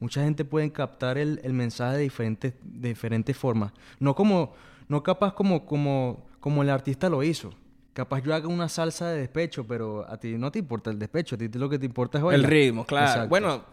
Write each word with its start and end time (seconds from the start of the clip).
Mucha 0.00 0.22
gente 0.24 0.44
puede 0.44 0.72
captar 0.72 1.18
el, 1.18 1.40
el 1.44 1.52
mensaje 1.52 1.98
de 1.98 2.02
diferentes, 2.02 2.54
de 2.62 2.88
diferentes 2.88 3.36
formas. 3.36 3.72
No 3.98 4.14
como, 4.14 4.54
no 4.88 5.02
capaz 5.02 5.34
como, 5.34 5.66
como, 5.66 6.26
como 6.40 6.62
el 6.62 6.70
artista 6.70 7.08
lo 7.08 7.22
hizo. 7.22 7.52
Capaz 7.92 8.22
yo 8.22 8.34
haga 8.34 8.48
una 8.48 8.68
salsa 8.68 9.08
de 9.08 9.20
despecho, 9.20 9.66
pero 9.66 10.10
a 10.10 10.16
ti 10.18 10.38
no 10.38 10.50
te 10.50 10.58
importa 10.58 10.90
el 10.90 10.98
despecho, 10.98 11.34
a 11.34 11.38
ti 11.38 11.48
lo 11.48 11.68
que 11.68 11.78
te 11.78 11.86
importa 11.86 12.18
es 12.18 12.24
El 12.32 12.44
ritmo, 12.44 12.86
claro. 12.86 13.28
Bueno, 13.28 13.64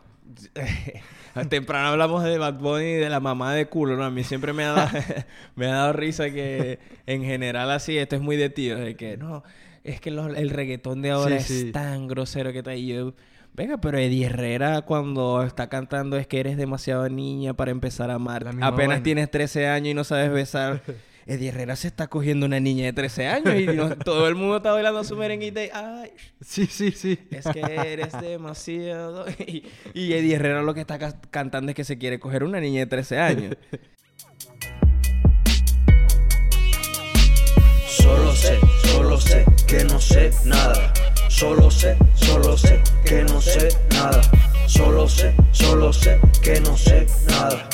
temprano 1.50 1.90
hablamos 1.90 2.24
de 2.24 2.38
Bad 2.38 2.56
Bunny 2.60 2.86
y 2.86 2.94
de 2.96 3.10
la 3.10 3.20
mamá 3.20 3.54
de 3.54 3.68
culo, 3.68 3.96
¿no? 3.96 4.04
A 4.04 4.10
mí 4.10 4.24
siempre 4.24 4.54
me 4.54 4.66
ha 4.66 4.72
dado, 4.74 4.90
me 5.56 5.68
ha 5.68 5.76
dado 5.76 5.94
risa 5.94 6.30
que 6.30 6.80
en 7.06 7.24
general 7.24 7.72
así, 7.72 7.98
esto 7.98 8.16
es 8.16 8.22
muy 8.22 8.36
de 8.36 8.50
tío, 8.50 8.78
de 8.78 8.96
que 8.96 9.18
no, 9.18 9.44
es 9.84 10.02
que 10.02 10.10
el 10.10 10.50
reggaetón 10.50 11.02
de 11.02 11.12
ahora 11.12 11.38
es 11.38 11.72
tan 11.72 12.08
grosero 12.08 12.52
que 12.52 12.60
está 12.60 12.72
ahí. 12.72 12.88
Yo, 12.88 13.14
venga, 13.58 13.78
pero 13.78 13.98
Eddie 13.98 14.28
Herrera 14.28 14.84
cuando 14.84 15.44
está 15.44 15.68
cantando 15.68 16.16
es 16.16 16.28
que 16.28 16.40
eres 16.40 16.56
demasiado 16.56 17.10
niña 17.10 17.56
para 17.56 17.72
empezar 17.72 18.12
a 18.12 18.14
amar. 18.14 18.48
Apenas 18.62 19.04
tienes 19.04 19.30
13 19.30 19.68
años 19.68 19.90
y 19.90 19.94
no 19.96 20.04
sabes 20.04 20.32
besar. 20.32 20.82
Eddie 21.26 21.50
Herrera 21.50 21.76
se 21.76 21.90
está 21.90 22.08
cogiendo 22.08 22.46
una 22.46 22.62
niña 22.62 22.86
de 22.86 22.94
13 22.94 23.28
años 23.28 23.56
y 23.56 23.66
todo 24.06 24.30
el 24.30 24.36
mundo 24.36 24.58
está 24.58 24.72
bailando 24.72 25.04
su 25.04 25.18
merenguita 25.18 25.62
y 25.62 25.70
¡ay! 25.74 26.12
Sí, 26.40 26.68
sí, 26.68 26.92
sí. 26.92 27.20
Es 27.32 27.46
que 27.48 27.60
eres 27.60 28.14
demasiado... 28.22 29.26
Y, 29.40 29.64
y 29.94 30.14
Eddie 30.14 30.36
Herrera 30.36 30.62
lo 30.62 30.74
que 30.74 30.82
está 30.82 30.98
cantando 31.30 31.72
es 31.72 31.76
que 31.76 31.84
se 31.84 31.98
quiere 31.98 32.20
coger 32.20 32.46
una 32.46 32.62
niña 32.62 32.80
de 32.80 32.86
13 32.86 33.20
años. 33.20 33.58
Solo 37.88 38.32
sé, 38.32 38.58
solo 38.98 39.20
sé 39.20 39.46
que 39.68 39.84
no 39.84 40.00
sé 40.00 40.32
nada. 40.44 40.92
Solo 41.30 41.70
sé, 41.70 41.96
solo 42.16 42.58
sé 42.58 42.82
que 43.06 43.24
no 43.26 43.40
sé 43.40 43.70
nada. 43.92 44.22
Solo 44.66 45.08
sé, 45.08 45.36
solo 45.52 45.94
sé 45.94 46.20
que 46.42 46.60
no 46.62 46.76
sé 46.76 47.06
nada. 47.30 47.70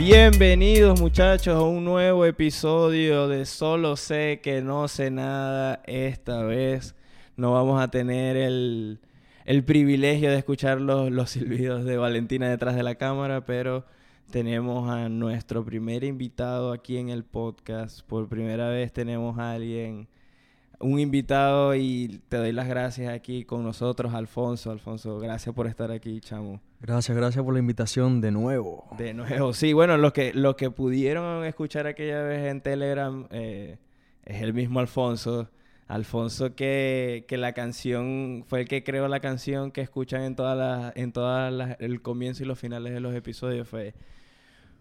Bienvenidos 0.00 1.00
muchachos 1.00 1.54
a 1.54 1.62
un 1.62 1.84
nuevo 1.84 2.26
episodio 2.26 3.28
de 3.28 3.46
Solo 3.46 3.96
sé 3.96 4.40
que 4.42 4.62
no 4.62 4.88
sé 4.88 5.12
nada. 5.12 5.80
Esta 5.86 6.42
vez 6.42 6.96
no 7.36 7.52
vamos 7.52 7.80
a 7.80 7.86
tener 7.86 8.36
el, 8.36 8.98
privilegio 9.64 10.32
de 10.32 10.38
escuchar 10.38 10.80
los, 10.80 11.08
los 11.12 11.30
silbidos 11.30 11.84
de 11.84 11.98
Valentina 11.98 12.50
detrás 12.50 12.74
de 12.74 12.82
la 12.82 12.96
cámara, 12.96 13.46
pero 13.46 13.84
tenemos 14.32 14.90
a 14.90 15.08
nuestro 15.08 15.64
primer 15.64 16.02
invitado 16.02 16.72
aquí 16.72 16.96
en 16.96 17.10
el 17.10 17.22
podcast. 17.22 18.00
Por 18.08 18.28
primera 18.28 18.70
vez 18.70 18.92
tenemos 18.92 19.38
a 19.38 19.52
alguien 19.52 20.08
un 20.80 20.98
invitado 20.98 21.74
y 21.74 22.20
te 22.28 22.36
doy 22.36 22.52
las 22.52 22.68
gracias 22.68 23.12
aquí 23.12 23.44
con 23.44 23.62
nosotros, 23.62 24.14
Alfonso. 24.14 24.70
Alfonso, 24.70 25.18
gracias 25.18 25.54
por 25.54 25.66
estar 25.66 25.90
aquí, 25.90 26.20
chamo. 26.20 26.60
Gracias, 26.80 27.16
gracias 27.16 27.44
por 27.44 27.54
la 27.54 27.60
invitación 27.60 28.20
de 28.20 28.30
nuevo. 28.30 28.86
De 28.98 29.14
nuevo, 29.14 29.52
sí, 29.52 29.72
bueno, 29.72 29.96
los 29.96 30.12
que, 30.12 30.32
los 30.34 30.56
que 30.56 30.70
pudieron 30.70 31.44
escuchar 31.44 31.86
aquella 31.86 32.22
vez 32.22 32.46
en 32.50 32.60
Telegram 32.60 33.26
eh, 33.30 33.78
es 34.24 34.42
el 34.42 34.52
mismo 34.52 34.80
Alfonso. 34.80 35.48
Alfonso 35.86 36.54
que, 36.54 37.26
que, 37.28 37.36
la 37.36 37.52
canción 37.52 38.44
fue 38.46 38.62
el 38.62 38.68
que 38.68 38.82
creó 38.82 39.06
la 39.06 39.20
canción 39.20 39.70
que 39.70 39.82
escuchan 39.82 40.22
en 40.22 40.34
todas 40.34 40.56
las 40.56 40.96
en 40.96 41.12
todas 41.12 41.76
el 41.78 42.00
comienzo 42.00 42.42
y 42.42 42.46
los 42.46 42.58
finales 42.58 42.94
de 42.94 43.00
los 43.00 43.14
episodios 43.14 43.68
fue 43.68 43.92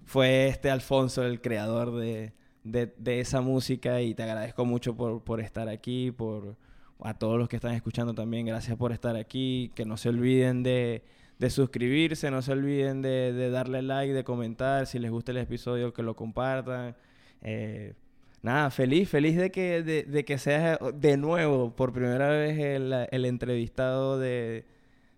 fue 0.05 0.47
este 0.47 0.71
Alfonso 0.71 1.25
el 1.25 1.41
creador 1.41 1.93
de, 1.95 2.31
de, 2.63 2.93
de, 2.97 3.19
esa 3.19 3.41
música 3.41 4.01
y 4.01 4.13
te 4.13 4.23
agradezco 4.23 4.65
mucho 4.65 4.95
por, 4.95 5.23
por 5.23 5.39
estar 5.41 5.69
aquí, 5.69 6.11
por 6.11 6.55
a 6.99 7.13
todos 7.13 7.37
los 7.37 7.49
que 7.49 7.57
están 7.57 7.73
escuchando 7.73 8.13
también, 8.13 8.45
gracias 8.45 8.77
por 8.77 8.91
estar 8.91 9.15
aquí, 9.17 9.71
que 9.75 9.85
no 9.85 9.97
se 9.97 10.09
olviden 10.09 10.63
de, 10.63 11.03
de 11.39 11.49
suscribirse, 11.49 12.31
no 12.31 12.41
se 12.41 12.53
olviden 12.53 13.01
de, 13.01 13.33
de, 13.33 13.49
darle 13.49 13.81
like, 13.81 14.13
de 14.13 14.23
comentar, 14.23 14.87
si 14.87 14.99
les 14.99 15.11
gusta 15.11 15.31
el 15.31 15.37
episodio 15.37 15.93
que 15.93 16.01
lo 16.03 16.15
compartan. 16.15 16.95
Eh, 17.41 17.93
nada, 18.41 18.69
feliz, 18.71 19.09
feliz 19.09 19.35
de 19.35 19.51
que, 19.51 19.83
de, 19.83 20.03
de, 20.03 20.25
que 20.25 20.37
seas 20.37 20.79
de 20.95 21.17
nuevo, 21.17 21.75
por 21.75 21.91
primera 21.91 22.29
vez, 22.29 22.57
el, 22.57 22.93
el 23.11 23.25
entrevistado 23.25 24.17
de, 24.17 24.65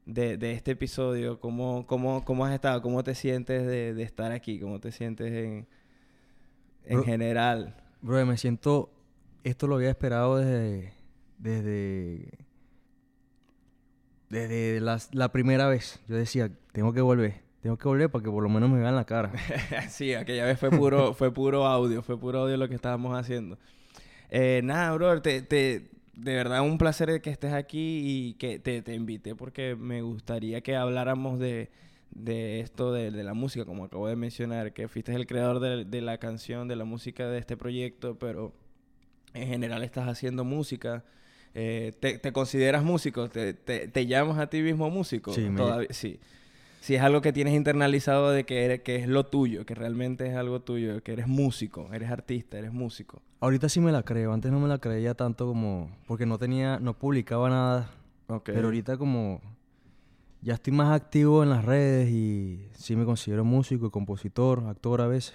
de, 0.06 0.52
este 0.52 0.72
episodio. 0.72 1.40
¿Cómo, 1.40 1.86
cómo, 1.88 2.24
¿Cómo 2.26 2.46
has 2.46 2.54
estado? 2.54 2.82
¿Cómo 2.82 3.04
te 3.04 3.16
sientes 3.16 3.66
de, 3.66 4.02
estar 4.02 4.32
aquí? 4.32 4.60
¿Cómo 4.60 4.80
te 4.80 4.92
sientes 4.92 5.32
en, 5.32 5.68
en 6.88 7.04
general. 7.04 7.76
Bro, 8.02 8.26
me 8.26 8.38
siento. 8.38 8.92
Esto 9.44 9.68
lo 9.68 9.76
había 9.76 9.90
esperado 9.90 10.38
desde. 10.38 10.94
Desde. 11.38 12.38
Desde 14.30 14.82
la, 14.82 15.32
primera 15.32 15.68
vez. 15.68 16.00
Yo 16.08 16.16
decía, 16.16 16.52
tengo 16.72 16.94
que 16.94 17.02
volver. 17.02 17.42
Tengo 17.62 17.78
que 17.78 17.88
volver 17.88 18.10
para 18.10 18.24
que 18.24 18.30
por 18.30 18.44
lo 18.44 18.50
menos 18.50 18.70
me 18.70 18.80
vean 18.80 18.96
la 18.96 19.06
cara. 19.06 19.32
sí, 19.90 20.14
aquella 20.14 20.46
vez 20.46 20.60
fue 20.60 20.70
puro, 20.70 21.14
fue 21.16 21.34
puro 21.34 21.66
audio. 21.66 22.02
Fue 22.02 22.20
puro 22.20 22.42
audio 22.42 22.58
lo 22.58 22.68
que 22.68 22.76
estábamos 22.76 23.18
haciendo. 23.18 23.58
Eh, 24.30 24.62
nada, 24.64 24.92
bro, 24.94 25.22
te, 25.22 25.42
te, 25.42 25.90
de 26.14 26.36
verdad 26.36 26.62
un 26.62 26.78
placer 26.78 27.22
que 27.22 27.30
estés 27.30 27.54
aquí 27.54 28.02
y 28.04 28.34
que 28.36 28.60
te, 28.60 28.82
te 28.82 28.94
invité 28.94 29.36
porque 29.36 29.76
me 29.76 30.02
gustaría 30.02 30.62
que 30.62 30.76
habláramos 30.76 31.40
de 31.40 31.70
de 32.16 32.62
esto 32.62 32.94
de, 32.94 33.12
la 33.12 33.34
música, 33.34 33.66
como 33.66 33.86
acabo 33.86 34.08
de 34.08 34.16
mencionar, 34.16 34.74
que 34.74 34.88
fuiste 34.88 35.14
el 35.14 35.28
creador 35.28 35.60
de, 35.60 36.02
la 36.02 36.18
canción, 36.18 36.68
de 36.68 36.76
la 36.76 36.86
música 36.86 37.28
de 37.28 37.38
este 37.38 37.58
proyecto, 37.58 38.18
pero 38.18 38.54
en 39.34 39.48
general 39.48 39.84
estás 39.84 40.08
haciendo 40.08 40.44
música. 40.44 41.04
Eh, 41.54 41.94
te, 42.00 42.32
consideras 42.32 42.84
músico? 42.84 43.30
¿Te, 43.30 43.54
te, 43.54 44.06
llamas 44.08 44.40
a 44.40 44.48
ti 44.48 44.62
mismo 44.62 44.90
músico? 44.90 45.34
Sí, 45.34 45.48
Todavía, 45.56 45.90
sí. 45.92 46.20
Si 46.80 46.96
es 46.96 47.02
algo 47.02 47.22
que 47.22 47.34
tienes 47.34 47.54
internalizado 47.54 48.32
de 48.32 48.46
que, 48.46 48.64
eres, 48.64 48.82
que 48.82 48.96
es 48.96 49.08
lo 49.08 49.26
tuyo, 49.26 49.66
que 49.66 49.74
realmente 49.76 50.28
es 50.28 50.36
algo 50.36 50.62
tuyo, 50.62 51.02
que 51.02 51.14
eres 51.14 51.28
músico, 51.28 51.90
eres 51.92 52.12
artista, 52.12 52.60
eres 52.60 52.72
músico. 52.72 53.22
Ahorita 53.40 53.70
sí 53.70 53.80
me 53.80 53.92
la 53.92 54.04
creo, 54.04 54.34
antes 54.34 54.52
no 54.52 54.60
me 54.60 54.68
la 54.68 54.78
creía 54.78 55.16
tanto 55.16 55.48
como, 55.48 55.90
porque 56.08 56.26
no 56.26 56.38
tenía, 56.38 56.80
no 56.80 56.94
publicaba 56.94 57.50
nada. 57.50 57.92
Pero 58.44 58.66
ahorita 58.66 58.98
como 58.98 59.42
ya 60.42 60.54
estoy 60.56 60.74
más 60.74 60.94
activo 60.94 61.44
en 61.44 61.50
las 61.50 61.66
redes 61.66 62.10
y 62.10 62.70
sí 62.78 62.96
me 62.96 63.06
considero 63.06 63.44
músico, 63.44 63.92
compositor, 63.92 64.64
actor 64.68 65.02
a 65.02 65.08
veces. 65.08 65.34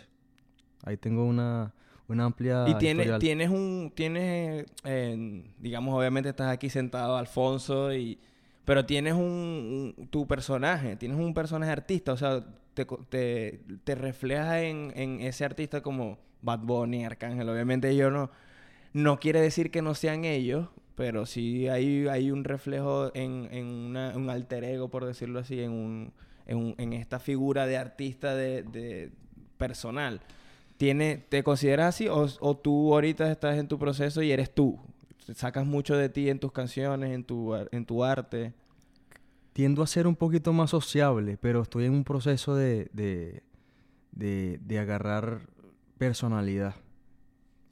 Ahí 0.85 0.97
tengo 0.97 1.25
una, 1.25 1.75
una 2.09 2.25
amplia. 2.25 2.65
Y 2.69 2.75
tienes, 2.75 3.19
tienes 3.19 3.51
un. 3.51 3.93
Tienes. 3.95 4.67
Eh, 4.85 5.45
digamos, 5.59 5.99
obviamente 5.99 6.29
estás 6.31 6.51
aquí 6.51 6.71
sentado, 6.71 7.17
Alfonso, 7.17 7.93
y. 7.93 8.19
Pero 8.65 8.85
tienes 8.87 9.15
un, 9.15 10.09
tu 10.11 10.27
personaje, 10.27 10.95
tienes 10.95 11.19
un 11.19 11.35
personaje 11.35 11.73
artista, 11.73 12.13
o 12.13 12.17
sea, 12.17 12.45
te, 12.75 12.85
te, 13.09 13.61
te 13.83 13.95
reflejas 13.95 14.63
en, 14.63 14.93
en, 14.95 15.21
ese 15.21 15.45
artista 15.45 15.81
como 15.81 16.19
Bad 16.43 16.61
Bunny, 16.61 17.05
Arcángel. 17.05 17.49
Obviamente 17.49 17.97
yo 17.97 18.11
no, 18.11 18.31
no 18.93 19.19
quiere 19.19 19.41
decir 19.41 19.71
que 19.71 19.83
no 19.83 19.95
sean 19.95 20.25
ellos, 20.25 20.69
pero 21.01 21.25
sí 21.25 21.67
hay, 21.67 22.09
hay 22.09 22.31
un 22.31 22.45
reflejo 22.45 23.11
en, 23.15 23.49
en 23.53 23.97
un 23.97 24.29
alter 24.29 24.65
ego, 24.65 24.91
por 24.91 25.07
decirlo 25.07 25.39
así, 25.39 25.59
en, 25.63 25.71
un, 25.71 26.13
en, 26.47 26.93
esta 26.93 27.19
figura 27.19 27.65
de 27.65 27.79
artista 27.79 28.35
de, 28.35 29.11
personal. 29.57 30.21
¿Tiene, 30.77 31.17
¿Te 31.17 31.43
consideras 31.43 31.95
así 31.95 32.07
o, 32.07 32.27
o, 32.41 32.55
tú 32.55 32.93
ahorita 32.93 33.33
estás 33.33 33.57
en 33.57 33.67
tu 33.67 33.79
proceso 33.79 34.21
y 34.21 34.31
eres 34.31 34.55
tú? 34.55 34.79
¿Sacas 35.35 35.65
mucho 35.65 35.97
de 35.97 36.11
ti 36.11 36.29
en 36.29 36.39
tus 36.39 36.53
canciones, 36.53 37.15
en 37.15 37.25
tu, 37.25 37.55
en 37.55 37.87
tu 37.87 38.05
arte? 38.05 38.53
Tiendo 39.55 39.83
a 39.83 39.87
ser 39.87 40.07
un 40.07 40.17
poquito 40.17 40.53
más 40.53 40.69
sociable, 40.69 41.39
pero 41.41 41.63
estoy 41.63 41.87
en 41.87 41.95
un 41.95 42.05
proceso 42.05 42.55
de, 42.55 42.91
de, 42.93 44.59
de 44.61 44.79
agarrar 44.79 45.49
personalidad 45.97 46.75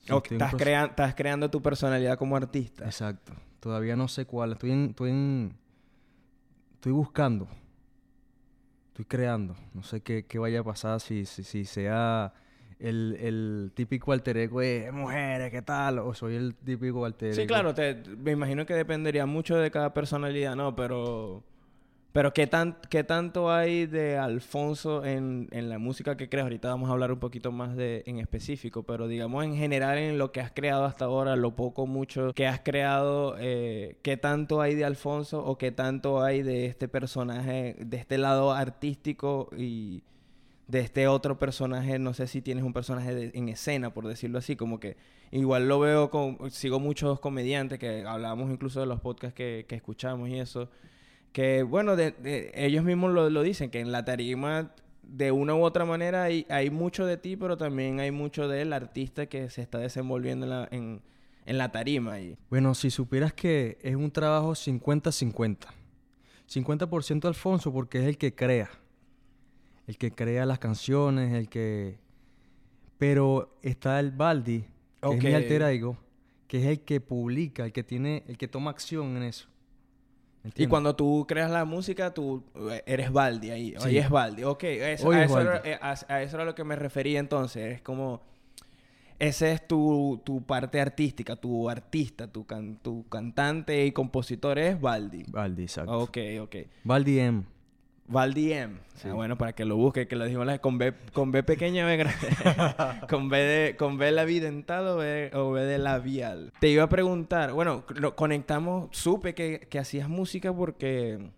estás, 0.08 1.14
creando 1.14 1.50
tu 1.50 1.62
personalidad 1.62 2.19
como 2.19 2.36
artista. 2.36 2.84
Exacto. 2.84 3.32
Todavía 3.60 3.96
no 3.96 4.08
sé 4.08 4.24
cuál. 4.24 4.52
Estoy 4.52 4.72
en, 4.72 4.91
estoy 4.91 5.10
en, 5.10 5.56
estoy 6.74 6.92
buscando. 6.92 7.48
Estoy 8.88 9.04
creando. 9.04 9.56
No 9.74 9.82
sé 9.82 10.00
qué, 10.00 10.24
vaya 10.38 10.60
a 10.60 10.64
pasar 10.64 11.00
si, 11.00 11.25
si, 11.25 11.64
sea 11.64 12.32
el, 12.78 13.16
el, 13.20 13.72
típico 13.75 14.12
alter 14.12 14.37
ego 14.37 14.60
de 14.60 14.90
mujeres, 14.93 15.50
¿qué 15.50 15.62
tal? 15.62 15.99
O 15.99 16.14
soy 16.14 16.37
el 16.37 16.54
típico 16.54 17.04
alter 17.04 17.28
ego. 17.28 17.40
Sí, 17.40 17.46
claro. 17.46 17.75
Te, 17.75 18.02
me 18.16 18.32
imagino 18.32 18.66
que 18.66 18.75
dependería 18.75 19.26
mucho 19.26 19.56
de 19.56 19.70
cada 19.70 19.94
personalidad, 19.94 20.56
¿no? 20.56 20.75
Pero 20.75 21.44
pero 22.12 22.32
¿qué, 22.32 22.46
tan, 22.46 22.78
¿qué 22.88 23.05
tanto 23.05 23.52
hay 23.52 23.84
de 23.87 24.16
Alfonso 24.16 25.05
en, 25.05 25.49
en, 25.50 25.69
la 25.69 25.78
música 25.78 26.16
que 26.16 26.31
creas? 26.31 26.44
Ahorita 26.44 26.69
vamos 26.69 26.88
a 26.88 26.93
hablar 26.93 27.12
un 27.12 27.19
poquito 27.19 27.52
más 27.52 27.76
de 27.76 28.02
en 28.06 28.19
específico, 28.19 28.82
pero 28.82 29.08
digamos 29.08 29.44
en 29.44 29.55
general 29.56 29.99
en 29.99 30.16
lo 30.16 30.32
que 30.32 30.40
has 30.40 30.50
creado 30.50 30.87
hasta 30.87 31.05
ahora, 31.05 31.37
lo 31.37 31.55
poco 31.55 31.87
mucho 31.87 32.32
que 32.32 32.46
has 32.46 32.60
creado, 32.60 33.37
eh, 33.38 33.99
¿qué 34.02 34.16
tanto 34.16 34.62
hay 34.62 34.75
de 34.75 34.87
Alfonso 34.87 35.44
o 35.44 35.58
qué 35.58 35.70
tanto 35.70 36.22
hay 36.22 36.43
de 36.43 36.64
este 36.66 36.88
personaje, 36.88 37.76
de 37.78 37.96
este 37.99 38.16
lado 38.16 38.52
artístico 38.52 39.50
y 39.54 40.02
de 40.66 40.81
este 40.81 41.08
otro 41.08 41.38
personaje? 41.38 41.99
No 41.99 42.14
sé 42.14 42.26
si 42.26 42.40
tienes 42.40 42.64
un 42.64 42.72
personaje 42.72 43.32
en 43.34 43.49
escena, 43.50 43.93
por 43.93 44.08
decirlo 44.08 44.38
así, 44.38 44.56
como 44.56 44.81
que 44.81 44.96
igual 45.31 45.69
lo 45.69 45.78
veo 45.78 46.11
con, 46.11 46.50
sigo 46.50 46.81
muchos 46.81 47.20
comediantes 47.20 47.78
que 47.78 48.06
hablábamos 48.06 48.50
incluso 48.50 48.81
de 48.81 48.87
los 48.87 48.99
podcasts 49.00 49.34
que, 49.37 49.66
que 49.69 49.75
escuchamos 49.75 50.31
y 50.31 50.38
eso 50.38 50.70
que 51.32 51.62
bueno, 51.62 51.96
de, 51.96 52.50
ellos 52.54 52.84
mismos 52.84 53.12
lo, 53.12 53.30
lo, 53.30 53.42
dicen, 53.42 53.70
que 53.70 53.80
en 53.80 53.92
la 53.92 54.04
tarima 54.04 54.72
de 55.02 55.32
una 55.32 55.54
u 55.54 55.62
otra 55.62 55.84
manera 55.84 56.25
hay, 56.25 56.46
hay 56.50 56.70
mucho 56.70 57.06
de 57.06 57.16
ti, 57.16 57.36
pero 57.36 57.56
también 57.56 58.00
hay 58.00 58.10
mucho 58.10 58.48
del 58.48 58.72
artista 58.72 59.26
que 59.26 59.48
se 59.50 59.62
está 59.62 59.78
desenvolviendo 59.78 60.46
en 60.46 60.50
la, 60.50 60.69
en, 60.70 61.02
en 61.46 61.58
la 61.58 61.72
tarima. 61.72 62.20
Y... 62.20 62.36
Bueno, 62.50 62.75
si 62.75 62.90
supieras 62.90 63.32
que 63.32 63.78
es 63.82 63.96
un 63.96 64.10
trabajo 64.10 64.52
50-50. 64.52 65.66
50% 66.48 67.25
Alfonso 67.26 67.72
porque 67.72 68.00
es 68.00 68.06
el 68.06 68.19
que 68.19 68.34
crea. 68.34 68.70
El 69.86 69.96
que 69.96 70.10
crea 70.10 70.44
las 70.44 70.58
canciones, 70.58 71.32
el 71.32 71.48
que... 71.48 71.98
Pero 72.98 73.56
está 73.62 74.00
el 74.00 74.10
Baldi, 74.10 74.64
que 75.00 75.14
es 75.16 75.25
mi 75.25 75.32
alter 75.32 75.62
ego, 75.62 75.96
que 76.48 76.58
es 76.58 76.66
el 76.66 76.80
que 76.80 77.00
publica, 77.00 77.64
el 77.64 77.72
que 77.72 77.84
tiene, 77.84 78.25
el 78.26 78.36
que 78.36 78.48
toma 78.48 78.70
acción 78.70 79.16
en 79.16 79.22
eso. 79.22 79.48
Y 80.56 80.67
cuando 80.67 80.94
tú 80.96 81.25
creas 81.29 81.50
la 81.50 81.64
música, 81.64 82.14
tú 82.14 82.44
eh, 82.70 82.82
eres 82.87 83.12
Baldi 83.12 83.50
ahí. 83.50 83.75
Ahí 83.82 83.99
es 83.99 84.08
Baldi. 84.08 84.44
Ok, 84.44 84.64
a, 84.64 84.93
eso 84.93 85.12
Era, 85.12 85.62
eh, 85.64 85.79
a, 85.81 85.93
eso 85.93 86.37
era 86.37 86.44
lo 86.44 86.55
que 86.55 86.64
me 86.64 86.76
refería 86.76 87.20
entonces. 87.20 87.75
Es 87.75 87.82
como... 87.82 88.23
Ese 89.19 89.50
es 89.50 89.67
tu, 89.67 90.20
tu 90.25 90.43
parte 90.43 90.81
artística, 90.81 91.35
tu 91.35 91.69
artista, 91.69 92.29
tu, 92.31 92.46
tu 92.81 93.08
cantante 93.08 93.85
y 93.85 93.90
compositor 93.90 94.61
es 94.61 94.81
Baldi. 94.81 95.25
Baldi, 95.26 95.62
exacto. 95.64 95.99
Ok, 95.99 96.19
ok. 96.40 96.56
Baldi 96.85 97.19
M. 97.19 97.43
Valdi 98.08 98.52
M. 98.52 98.78
Ah, 99.05 99.12
bueno, 99.12 99.37
para 99.37 99.52
que 99.52 99.64
lo 99.64 99.76
busque, 99.76 100.08
que 100.08 100.16
lo 100.16 100.25
dijimos 100.25 100.58
con 100.60 100.78
B, 100.78 100.94
con 101.12 101.31
B 101.31 101.43
pequeña, 101.43 101.87
B 101.87 101.96
grande. 101.99 102.28
con, 103.08 103.28
B 103.28 103.38
de, 103.38 103.76
con 103.76 103.99
B 103.99 104.10
labidental 104.10 104.88
o 104.88 104.96
B, 104.96 105.31
o 105.34 105.52
B 105.52 105.64
de 105.64 105.78
labial. 105.78 106.52
Te 106.58 106.69
iba 106.69 106.84
a 106.84 106.88
preguntar, 106.88 107.52
bueno, 107.52 107.84
conectamos, 108.16 108.88
supe 108.93 109.34
que, 109.34 109.69
que 109.70 109.78
hacías 109.78 110.08
música 110.08 110.52
porque 110.52 111.31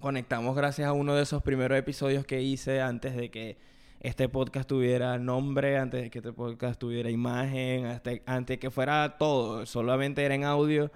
conectamos 0.00 0.56
gracias 0.56 0.88
a 0.88 0.92
uno 0.92 1.14
de 1.14 1.22
esos 1.22 1.42
primeros 1.42 1.78
episodios 1.78 2.26
que 2.26 2.42
hice 2.42 2.80
antes 2.80 3.14
de 3.14 3.30
que 3.30 3.56
este 4.00 4.28
podcast 4.28 4.68
tuviera 4.68 5.16
nombre, 5.18 5.78
antes 5.78 6.02
de 6.02 6.10
que 6.10 6.18
este 6.18 6.32
podcast 6.32 6.80
tuviera 6.80 7.08
imagen, 7.08 7.86
antes 8.26 8.54
de 8.54 8.58
que 8.58 8.70
fuera 8.72 9.16
todo, 9.16 9.64
solamente 9.64 10.24
era 10.24 10.34
en 10.34 10.42
audio. 10.42 10.90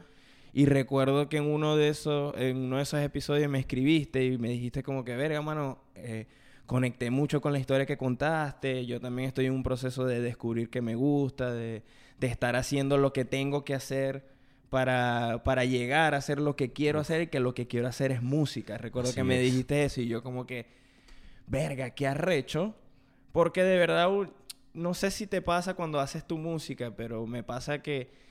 Y 0.56 0.64
recuerdo 0.64 1.28
que 1.28 1.36
en 1.36 1.44
uno 1.44 1.76
de 1.76 1.90
esos, 1.90 2.34
en 2.38 2.56
uno 2.56 2.78
de 2.78 2.84
esos 2.84 2.98
episodios 3.00 3.50
me 3.50 3.58
escribiste 3.58 4.24
y 4.24 4.38
me 4.38 4.48
dijiste 4.48 4.82
como 4.82 5.04
que, 5.04 5.14
verga, 5.14 5.42
mano, 5.42 5.76
eh, 5.94 6.24
conecté 6.64 7.10
mucho 7.10 7.42
con 7.42 7.52
la 7.52 7.58
historia 7.58 7.84
que 7.84 7.98
contaste. 7.98 8.86
Yo 8.86 8.98
también 8.98 9.28
estoy 9.28 9.44
en 9.44 9.52
un 9.52 9.62
proceso 9.62 10.06
de 10.06 10.22
descubrir 10.22 10.70
que 10.70 10.80
me 10.80 10.94
gusta, 10.94 11.52
de, 11.52 11.82
de 12.18 12.26
estar 12.26 12.56
haciendo 12.56 12.96
lo 12.96 13.12
que 13.12 13.26
tengo 13.26 13.66
que 13.66 13.74
hacer 13.74 14.24
para, 14.70 15.42
para, 15.44 15.66
llegar 15.66 16.14
a 16.14 16.16
hacer 16.16 16.40
lo 16.40 16.56
que 16.56 16.72
quiero 16.72 17.00
hacer 17.00 17.20
y 17.20 17.26
que 17.26 17.38
lo 17.38 17.52
que 17.52 17.66
quiero 17.66 17.86
hacer 17.86 18.10
es 18.10 18.22
música. 18.22 18.78
Recuerdo 18.78 19.12
que 19.12 19.24
me 19.24 19.38
dijiste 19.38 19.84
eso 19.84 20.00
y 20.00 20.08
yo 20.08 20.22
como 20.22 20.46
que, 20.46 20.64
verga, 21.46 21.90
qué 21.90 22.06
arrecho. 22.06 22.74
Porque 23.30 23.62
de 23.62 23.76
verdad, 23.76 24.08
no 24.72 24.94
sé 24.94 25.10
si 25.10 25.26
te 25.26 25.42
pasa 25.42 25.74
cuando 25.74 26.00
haces 26.00 26.26
tu 26.26 26.38
música, 26.38 26.96
pero 26.96 27.26
me 27.26 27.42
pasa 27.42 27.82
que 27.82 28.24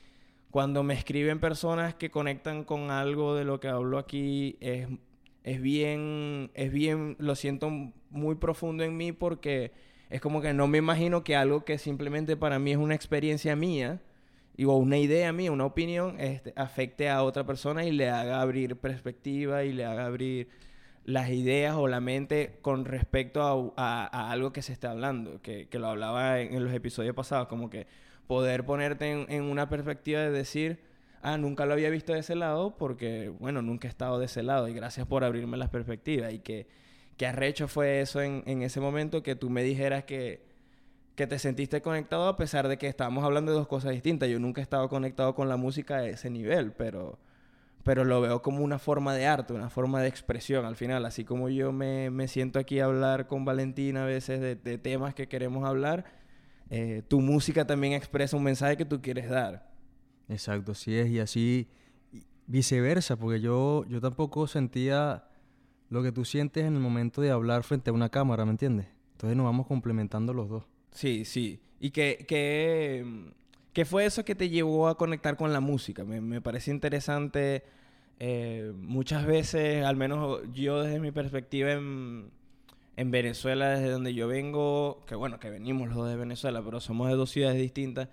cuando 0.56 0.82
me 0.82 0.94
escriben 0.94 1.38
personas 1.38 1.94
que 1.94 2.10
conectan 2.10 2.64
con 2.64 2.90
algo 2.90 3.34
de 3.34 3.44
lo 3.44 3.60
que 3.60 3.68
hablo 3.68 3.98
aquí, 3.98 4.56
es, 4.60 4.88
es 5.44 5.60
bien, 5.60 6.50
es 6.54 6.72
bien, 6.72 7.14
lo 7.18 7.34
siento 7.34 7.68
muy 8.08 8.36
profundo 8.36 8.82
en 8.82 8.96
mí 8.96 9.12
porque 9.12 9.72
es 10.08 10.22
como 10.22 10.40
que 10.40 10.54
no 10.54 10.66
me 10.66 10.78
imagino 10.78 11.22
que 11.24 11.36
algo 11.36 11.66
que 11.66 11.76
simplemente 11.76 12.38
para 12.38 12.58
mí 12.58 12.70
es 12.70 12.78
una 12.78 12.94
experiencia 12.94 13.54
mía, 13.54 14.00
o 14.64 14.76
una 14.78 14.96
idea 14.96 15.30
mía, 15.30 15.52
una 15.52 15.66
opinión, 15.66 16.18
este, 16.18 16.54
afecte 16.56 17.10
a 17.10 17.22
otra 17.22 17.44
persona 17.44 17.84
y 17.84 17.92
le 17.92 18.08
haga 18.08 18.40
abrir 18.40 18.76
perspectiva 18.76 19.64
y 19.64 19.74
le 19.74 19.84
haga 19.84 20.06
abrir 20.06 20.48
las 21.04 21.28
ideas 21.28 21.74
o 21.74 21.86
la 21.86 22.00
mente 22.00 22.60
con 22.62 22.86
respecto 22.86 23.74
a, 23.76 24.30
algo 24.30 24.54
que 24.54 24.62
se 24.62 24.72
está 24.72 24.92
hablando, 24.92 25.42
que, 25.42 25.68
lo 25.70 25.88
hablaba 25.88 26.40
en, 26.40 26.64
los 26.64 26.72
episodios 26.72 27.14
pasados, 27.14 27.46
como 27.46 27.68
que 27.68 27.86
poder 28.26 28.64
ponerte 28.64 29.10
en, 29.10 29.42
una 29.44 29.68
perspectiva 29.68 30.20
de 30.20 30.30
decir, 30.30 30.80
ah, 31.22 31.38
nunca 31.38 31.66
lo 31.66 31.72
había 31.72 31.90
visto 31.90 32.12
de 32.12 32.20
ese 32.20 32.34
lado 32.34 32.76
porque, 32.76 33.32
bueno, 33.38 33.62
nunca 33.62 33.88
he 33.88 33.90
estado 33.90 34.18
de 34.18 34.26
ese 34.26 34.42
lado 34.42 34.68
y 34.68 34.74
gracias 34.74 35.06
por 35.06 35.24
abrirme 35.24 35.56
las 35.56 35.70
perspectivas 35.70 36.32
y 36.32 36.40
que, 36.40 36.66
qué 37.16 37.26
arrecho 37.26 37.68
fue 37.68 38.00
eso 38.00 38.20
en, 38.20 38.42
en, 38.46 38.62
ese 38.62 38.80
momento 38.80 39.22
que 39.22 39.36
tú 39.36 39.50
me 39.50 39.62
dijeras 39.62 40.04
que, 40.04 40.44
que 41.14 41.26
te 41.26 41.38
sentiste 41.38 41.80
conectado 41.80 42.28
a 42.28 42.36
pesar 42.36 42.68
de 42.68 42.76
que 42.78 42.88
estábamos 42.88 43.24
hablando 43.24 43.52
de 43.52 43.58
dos 43.58 43.68
cosas 43.68 43.92
distintas. 43.92 44.28
Yo 44.28 44.38
nunca 44.38 44.60
he 44.60 44.62
estado 44.62 44.88
conectado 44.88 45.34
con 45.34 45.48
la 45.48 45.56
música 45.56 45.96
a 45.96 46.06
ese 46.06 46.30
nivel, 46.30 46.72
pero, 46.72 47.18
pero 47.84 48.04
lo 48.04 48.20
veo 48.20 48.42
como 48.42 48.62
una 48.62 48.78
forma 48.78 49.14
de 49.14 49.26
arte, 49.26 49.54
una 49.54 49.70
forma 49.70 50.02
de 50.02 50.08
expresión 50.08 50.66
al 50.66 50.76
final. 50.76 51.06
Así 51.06 51.24
como 51.24 51.48
yo 51.48 51.72
me, 51.72 52.10
me 52.10 52.28
siento 52.28 52.58
aquí 52.58 52.80
a 52.80 52.84
hablar 52.84 53.26
con 53.26 53.44
Valentina 53.44 54.02
a 54.02 54.06
veces 54.06 54.40
de, 54.40 54.56
de 54.56 54.78
temas 54.78 55.14
que 55.14 55.28
queremos 55.28 55.66
hablar, 55.66 56.04
eh, 56.70 57.02
tu 57.06 57.20
música 57.20 57.66
también 57.66 57.92
expresa 57.92 58.36
un 58.36 58.42
mensaje 58.42 58.76
que 58.76 58.84
tú 58.84 59.00
quieres 59.00 59.28
dar. 59.28 59.70
Exacto, 60.28 60.72
así 60.72 60.94
es. 60.94 61.08
Y 61.10 61.20
así 61.20 61.68
viceversa, 62.46 63.16
porque 63.16 63.40
yo, 63.40 63.84
yo 63.88 64.00
tampoco 64.00 64.46
sentía 64.46 65.24
lo 65.88 66.02
que 66.02 66.12
tú 66.12 66.24
sientes 66.24 66.64
en 66.64 66.74
el 66.74 66.80
momento 66.80 67.20
de 67.20 67.30
hablar 67.30 67.62
frente 67.62 67.90
a 67.90 67.92
una 67.92 68.08
cámara, 68.08 68.44
¿me 68.44 68.50
entiendes? 68.52 68.86
Entonces 69.12 69.36
nos 69.36 69.44
vamos 69.44 69.66
complementando 69.66 70.32
los 70.34 70.48
dos. 70.48 70.64
Sí, 70.90 71.24
sí. 71.24 71.60
¿Y 71.78 71.90
qué, 71.90 72.24
qué, 72.26 73.32
qué 73.72 73.84
fue 73.84 74.04
eso 74.04 74.24
que 74.24 74.34
te 74.34 74.48
llevó 74.48 74.88
a 74.88 74.96
conectar 74.96 75.36
con 75.36 75.52
la 75.52 75.60
música? 75.60 76.04
Me, 76.04 76.20
me 76.20 76.40
parece 76.40 76.70
interesante. 76.70 77.64
Eh, 78.18 78.72
muchas 78.74 79.26
veces, 79.26 79.84
al 79.84 79.96
menos 79.96 80.40
yo 80.52 80.82
desde 80.82 81.00
mi 81.00 81.12
perspectiva 81.12 81.72
en, 81.72 82.30
en 82.96 83.10
Venezuela, 83.10 83.70
desde 83.70 83.90
donde 83.90 84.14
yo 84.14 84.26
vengo, 84.26 85.04
que 85.06 85.14
bueno, 85.14 85.38
que 85.38 85.50
venimos 85.50 85.88
los 85.88 85.96
dos 85.96 86.08
de 86.08 86.16
Venezuela, 86.16 86.62
pero 86.64 86.80
somos 86.80 87.08
de 87.08 87.14
dos 87.14 87.30
ciudades 87.30 87.58
distintas, 87.58 88.08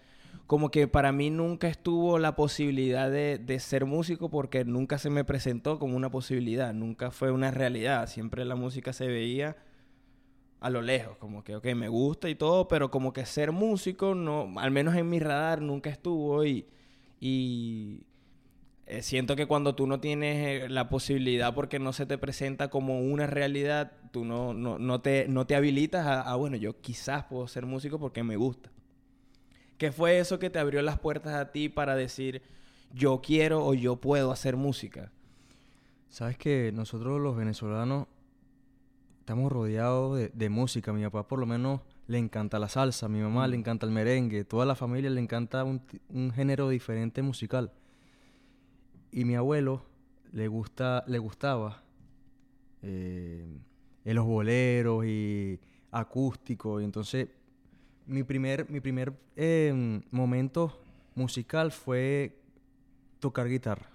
como 0.46 0.72
que 0.72 0.88
para 0.88 1.12
mí 1.12 1.30
nunca 1.30 1.68
estuvo 1.70 2.20
la 2.20 2.36
posibilidad 2.36 3.10
de, 3.10 3.38
de, 3.38 3.60
ser 3.60 3.86
músico 3.86 4.30
porque 4.30 4.66
nunca 4.66 4.98
se 4.98 5.10
me 5.10 5.24
presentó 5.24 5.80
como 5.80 5.96
una 5.96 6.12
posibilidad, 6.12 6.74
nunca 6.74 7.12
fue 7.12 7.32
una 7.32 7.50
realidad, 7.50 8.08
siempre 8.08 8.44
la 8.44 8.56
música 8.56 8.92
se 8.92 9.08
veía 9.08 9.56
a 10.60 10.70
lo 10.70 10.82
lejos, 10.82 11.18
como 11.18 11.44
que, 11.44 11.56
ok, 11.56 11.66
me 11.76 11.88
gusta 11.90 12.30
y 12.30 12.36
todo, 12.36 12.68
pero 12.68 12.90
como 12.90 13.14
que 13.14 13.26
ser 13.26 13.52
músico, 13.52 14.16
no, 14.16 14.54
al 14.58 14.72
menos 14.72 14.96
en 14.96 15.10
mi 15.10 15.20
radar 15.20 15.62
nunca 15.62 15.90
estuvo 15.90 16.46
y, 16.46 16.66
y 17.20 18.06
eh, 18.86 19.02
siento 19.02 19.36
que 19.36 19.46
cuando 19.46 19.76
tú 19.76 19.88
no 19.88 20.02
tienes 20.02 20.64
eh, 20.64 20.70
la 20.70 20.90
posibilidad 20.90 21.54
porque 21.54 21.80
no 21.80 21.94
se 21.94 22.06
te 22.06 22.18
presenta 22.18 22.70
como 22.70 23.00
una 23.00 23.28
realidad, 23.28 23.94
tú 24.12 24.26
no, 24.26 24.54
no, 24.54 24.78
no, 24.78 25.00
te, 25.00 25.28
no 25.30 25.48
te 25.48 25.56
habilitas 25.56 26.06
a, 26.06 26.36
bueno, 26.36 26.58
yo 26.58 26.82
quizás 26.82 27.24
puedo 27.26 27.48
ser 27.48 27.66
músico 27.66 27.98
porque 27.98 28.24
me 28.24 28.36
gusta. 28.36 28.70
¿Qué 29.78 29.92
fue 29.92 30.20
eso 30.20 30.38
que 30.38 30.50
te 30.50 30.60
abrió 30.60 30.82
las 30.82 31.00
puertas 31.00 31.34
a 31.34 31.52
ti 31.52 31.70
para 31.70 31.96
decir, 31.96 32.42
yo 32.94 33.22
quiero 33.22 33.66
o 33.66 33.74
yo 33.74 33.96
puedo 33.96 34.32
hacer 34.32 34.58
música? 34.58 35.12
Sabes 36.10 36.38
que 36.38 36.72
nosotros 36.74 37.22
los 37.22 37.36
venezolanos 37.36 38.08
estamos 39.20 39.52
rodeados 39.52 40.18
de, 40.18 40.30
de 40.34 40.50
música. 40.50 40.92
Mi 40.92 41.04
papá 41.04 41.28
por 41.28 41.40
lo 41.40 41.46
menos 41.46 41.82
le 42.08 42.18
encanta 42.18 42.60
la 42.60 42.68
salsa, 42.68 43.06
a 43.06 43.10
mi 43.10 43.22
mamá 43.22 43.48
le 43.48 43.58
mm. 43.58 43.60
encanta 43.62 43.86
el 43.86 43.94
merengue, 43.94 44.44
toda 44.44 44.66
la 44.66 44.76
familia 44.76 45.10
le 45.10 45.22
encanta 45.22 45.64
un, 45.64 45.82
un 46.10 46.32
género 46.32 46.68
diferente 46.70 47.22
musical. 47.22 47.72
Y 49.14 49.26
mi 49.26 49.36
abuelo 49.36 49.86
le, 50.32 50.48
gusta, 50.48 51.04
le 51.06 51.20
gustaba 51.20 51.84
eh, 52.82 53.46
los 54.04 54.26
boleros 54.26 55.06
y 55.06 55.60
acústico. 55.92 56.82
Y 56.82 56.84
entonces 56.84 57.28
mi 58.08 58.24
primer, 58.24 58.68
mi 58.72 58.80
primer 58.80 59.14
em, 59.36 60.02
momento 60.10 60.82
musical 61.14 61.72
fue 61.72 62.36
tocar 63.20 63.48
guitarra. 63.48 63.88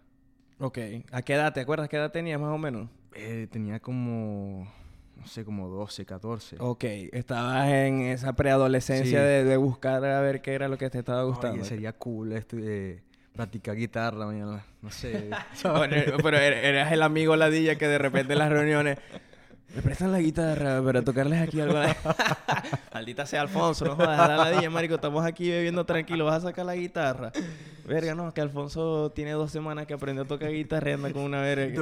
Ok. 0.61 0.79
¿A 1.11 1.23
qué 1.23 1.35
edad? 1.35 1.53
¿Te 1.53 1.61
acuerdas 1.61 1.89
qué 1.89 1.97
edad 1.97 2.13
tenías 2.13 2.41
más 2.41 2.55
o 2.55 2.59
menos? 2.59 2.89
Eh, 3.15 3.49
tenía 3.51 3.81
como, 3.81 4.73
no 5.17 5.27
sé, 5.27 5.45
como 5.45 5.69
12, 5.69 6.07
14. 6.07 6.57
Ok. 6.61 6.85
Estabas 6.85 7.69
en 7.71 8.03
esa 8.03 8.35
preadolescencia 8.35 9.21
de, 9.21 9.57
buscar 9.57 10.05
a 10.05 10.21
ver 10.21 10.43
qué 10.43 10.55
era 10.55 10.69
lo 10.69 10.79
que 10.79 10.89
te 10.91 11.01
estaba 11.01 11.25
gustando. 11.25 11.65
sería 11.65 11.93
cool 11.93 12.33
esto, 12.33 12.57
eh, 12.61 13.03
practicar 13.39 13.77
guitarra, 13.77 14.27
mañana, 14.27 14.65
no 14.83 14.91
sé. 14.91 15.31
pero 16.25 16.37
eras 16.37 16.91
el 16.91 17.03
amigo 17.03 17.37
ladilla 17.37 17.79
que 17.79 17.87
de 17.87 17.97
repente 17.97 18.33
en 18.33 18.41
las 18.41 18.51
reuniones 18.51 18.99
me 19.77 19.81
prestan 19.81 20.11
la 20.11 20.19
guitarra 20.19 20.83
para 20.83 21.03
tocarles 21.03 21.41
aquí 21.41 21.61
algo. 21.61 21.79
Maldita 22.93 23.27
sea 23.27 23.43
Alfonso, 23.43 23.85
no 23.85 23.95
jodas, 23.95 24.27
la 24.27 24.37
ladilla, 24.39 24.69
marico, 24.71 24.97
estamos 24.97 25.25
aquí 25.25 25.49
bebiendo 25.49 25.87
tranquilo, 25.87 26.25
vas 26.25 26.43
a 26.43 26.49
sacar 26.49 26.67
la 26.67 26.75
guitarra. 26.75 27.31
Verga, 27.87 28.13
no, 28.17 28.35
que 28.35 28.41
Alfonso 28.41 29.13
tiene 29.15 29.31
dos 29.31 29.53
semanas 29.53 29.87
que 29.87 29.95
aprendió 29.95 30.25
a 30.25 30.27
tocar 30.27 30.51
guitarra 30.51 30.91
y 30.91 30.95
anda 30.95 31.13
con 31.13 31.23
una 31.23 31.41
verga. 31.41 31.81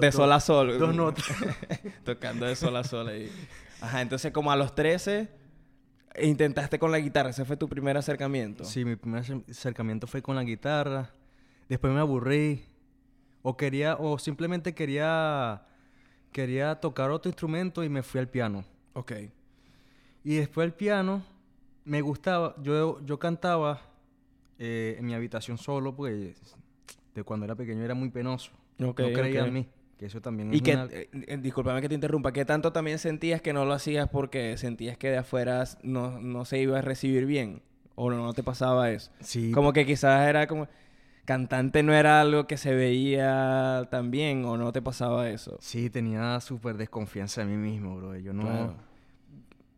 de 0.00 0.12
sol 0.12 0.32
a 0.32 0.38
sol. 0.40 0.78
Dos 0.78 0.94
notas. 0.94 1.24
Tocando 2.04 2.44
de 2.44 2.56
sol 2.56 2.76
a 2.76 2.84
sol 2.84 3.08
ahí. 3.08 3.32
Ajá, 3.80 4.02
entonces 4.02 4.32
como 4.32 4.52
a 4.52 4.56
los 4.56 4.74
13 4.74 5.28
intentaste 6.20 6.78
con 6.78 6.90
la 6.90 6.98
guitarra, 6.98 7.30
ese 7.30 7.44
fue 7.44 7.56
tu 7.56 7.68
primer 7.68 7.96
acercamiento. 7.96 8.64
Sí, 8.64 8.84
mi 8.84 8.96
primer 8.96 9.24
acercamiento 9.48 10.06
fue 10.06 10.22
con 10.22 10.36
la 10.36 10.44
guitarra. 10.44 11.10
Después 11.68 11.92
me 11.92 12.00
aburrí. 12.00 12.64
O 13.42 13.56
quería, 13.56 13.96
o 13.96 14.18
simplemente 14.18 14.74
quería, 14.74 15.66
quería 16.32 16.76
tocar 16.76 17.10
otro 17.10 17.28
instrumento 17.28 17.84
y 17.84 17.90
me 17.90 18.02
fui 18.02 18.18
al 18.18 18.28
piano. 18.28 18.64
Ok. 18.94 19.12
Y 20.24 20.36
después 20.36 20.64
el 20.64 20.72
piano, 20.72 21.22
me 21.84 22.00
gustaba, 22.00 22.54
yo, 22.62 23.04
yo 23.04 23.18
cantaba 23.18 23.82
eh, 24.58 24.96
en 24.98 25.04
mi 25.04 25.12
habitación 25.12 25.58
solo, 25.58 25.94
porque 25.94 26.34
de 27.14 27.22
cuando 27.22 27.44
era 27.44 27.54
pequeño 27.54 27.84
era 27.84 27.94
muy 27.94 28.08
penoso. 28.08 28.50
No 28.78 28.94
creía 28.94 29.44
en 29.44 29.52
mí, 29.52 29.68
que 29.98 30.06
eso 30.06 30.20
también 30.20 30.52
Y 30.52 30.56
es 30.56 30.62
que, 30.62 30.74
una- 30.74 30.84
eh, 30.90 31.08
eh, 31.12 31.36
discúlpame 31.38 31.80
que 31.80 31.88
te 31.88 31.94
interrumpa, 31.94 32.32
¿qué 32.32 32.44
tanto 32.44 32.72
también 32.72 32.98
sentías 32.98 33.40
que 33.40 33.52
no 33.52 33.64
lo 33.64 33.72
hacías 33.72 34.08
porque 34.08 34.56
sentías 34.58 34.96
que 34.98 35.10
de 35.10 35.18
afuera 35.18 35.64
no, 35.82 36.20
no 36.20 36.44
se 36.44 36.58
iba 36.58 36.78
a 36.78 36.82
recibir 36.82 37.26
bien? 37.26 37.62
¿O 37.94 38.10
no, 38.10 38.16
no 38.16 38.32
te 38.32 38.42
pasaba 38.42 38.90
eso? 38.90 39.10
Sí, 39.20 39.52
Como 39.52 39.72
que 39.72 39.86
quizás 39.86 40.28
era 40.28 40.46
como... 40.46 40.68
Cantante 41.24 41.82
no 41.82 41.94
era 41.94 42.20
algo 42.20 42.46
que 42.46 42.58
se 42.58 42.74
veía 42.74 43.88
tan 43.90 44.10
bien 44.10 44.44
o 44.44 44.58
no 44.58 44.72
te 44.72 44.82
pasaba 44.82 45.30
eso. 45.30 45.56
sí, 45.60 45.88
tenía 45.88 46.38
súper 46.40 46.76
desconfianza 46.76 47.40
de 47.42 47.46
mí 47.46 47.56
mismo, 47.56 47.96
bro. 47.96 48.16
Yo 48.18 48.32
no... 48.34 48.42
Claro. 48.42 48.74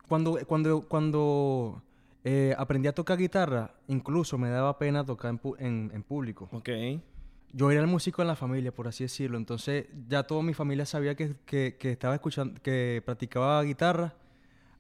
Cuando, 0.08 0.38
cuando, 0.46 0.82
cuando 0.88 1.82
eh, 2.25 2.54
aprendí 2.58 2.88
a 2.88 2.92
tocar 2.94 3.18
guitarra, 3.18 3.70
incluso 3.88 4.38
me 4.38 4.49
daba 4.50 4.78
pena 4.78 5.04
tocar 5.04 5.30
en, 5.30 5.40
pu- 5.40 5.56
en- 5.58 5.90
en 5.94 6.02
público. 6.02 6.49
Ok. 6.52 6.68
Yo 7.52 7.70
era 7.70 7.80
el 7.80 7.86
músico 7.86 8.20
en 8.22 8.28
la 8.28 8.36
familia, 8.36 8.72
por 8.72 8.86
así 8.88 9.04
decirlo. 9.04 9.38
Entonces, 9.38 9.86
ya 10.08 10.22
toda 10.24 10.42
mi 10.42 10.52
familia 10.54 10.84
sabía 10.84 11.14
que, 11.14 11.34
que- 11.46 11.76
que 11.78 11.92
estaba 11.92 12.14
escuchando, 12.14 12.60
que 12.62 13.02
practicaba 13.04 13.62
guitarra. 13.62 14.14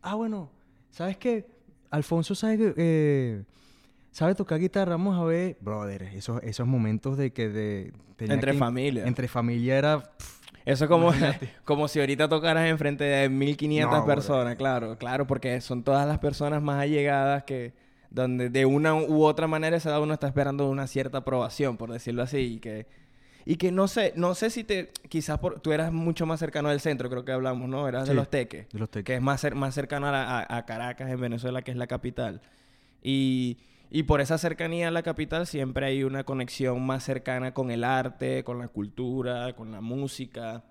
Ah, 0.02 0.14
bueno, 0.14 0.50
¿sabes 0.90 1.16
qué? 1.16 1.46
Alfonso 1.90 2.34
sabe, 2.34 2.74
eh, 2.76 3.42
sabe 4.10 4.34
tocar 4.34 4.58
guitarra. 4.58 4.92
Vamos 4.92 5.18
a 5.18 5.24
ver, 5.24 5.56
brother, 5.60 6.02
esos, 6.14 6.42
esos 6.42 6.66
momentos 6.66 7.16
de 7.16 7.32
que 7.32 7.48
de, 7.48 7.92
Entre 8.18 8.52
que- 8.52 8.58
familia. 8.58 9.06
Entre 9.06 9.28
familia 9.28 9.78
era... 9.78 10.00
pff, 10.02 10.40
Eso 10.66 10.84
es 10.84 10.90
como, 10.90 11.12
como 11.64 11.88
si 11.88 12.00
ahorita 12.00 12.28
tocaras 12.28 12.68
enfrente 12.68 13.04
de 13.04 13.28
1500 13.28 14.00
No, 14.00 14.04
personas, 14.06 14.56
claro, 14.56 14.98
claro, 14.98 15.26
porque 15.26 15.60
son 15.60 15.82
todas 15.82 16.06
las 16.06 16.18
personas 16.18 16.60
más 16.62 16.80
allegadas 16.82 17.44
que 17.44 17.72
donde 18.10 18.48
de 18.50 18.66
una 18.66 18.94
u 18.94 19.24
otra 19.24 19.46
manera 19.46 19.76
esa 19.76 19.90
edad 19.90 20.02
uno 20.02 20.14
está 20.14 20.26
esperando 20.26 20.68
una 20.68 20.86
cierta 20.86 21.18
aprobación, 21.18 21.76
por 21.76 21.90
decirlo 21.92 22.22
así, 22.22 22.38
y 22.38 22.58
que 22.60 22.86
y 23.48 23.56
que 23.58 23.70
no 23.70 23.86
sé, 23.86 24.12
no 24.16 24.34
sé 24.34 24.50
si 24.50 24.64
te 24.64 24.90
quizás 25.08 25.38
por, 25.38 25.60
tú 25.60 25.72
eras 25.72 25.92
mucho 25.92 26.26
más 26.26 26.40
cercano 26.40 26.68
del 26.68 26.80
centro, 26.80 27.08
creo 27.08 27.24
que 27.24 27.30
hablamos, 27.30 27.68
¿no? 27.68 27.86
Eras 27.86 28.04
de 28.06 28.10
Sí, 28.12 28.16
los 28.16 28.28
Teques, 28.28 28.68
de 28.70 28.78
los 28.78 28.90
Teques. 28.90 29.04
que 29.04 29.14
es 29.14 29.22
más 29.22 29.46
más 29.54 29.72
cercano 29.74 30.08
a, 30.08 30.40
a- 30.40 30.56
a 30.56 30.66
Caracas 30.66 31.08
en 31.10 31.20
Venezuela, 31.20 31.62
que 31.62 31.70
es 31.70 31.76
la 31.76 31.86
capital. 31.86 32.40
Y 33.02 33.58
y 33.88 34.02
por 34.02 34.20
esa 34.20 34.36
cercanía 34.36 34.88
a 34.88 34.90
la 34.90 35.04
capital 35.04 35.46
siempre 35.46 35.86
hay 35.86 36.02
una 36.02 36.24
conexión 36.24 36.84
más 36.84 37.04
cercana 37.04 37.54
con 37.54 37.70
el 37.70 37.84
arte, 37.84 38.42
con 38.42 38.58
la 38.58 38.66
cultura, 38.66 39.52
con 39.54 39.70
la 39.70 39.80
música, 39.80 40.64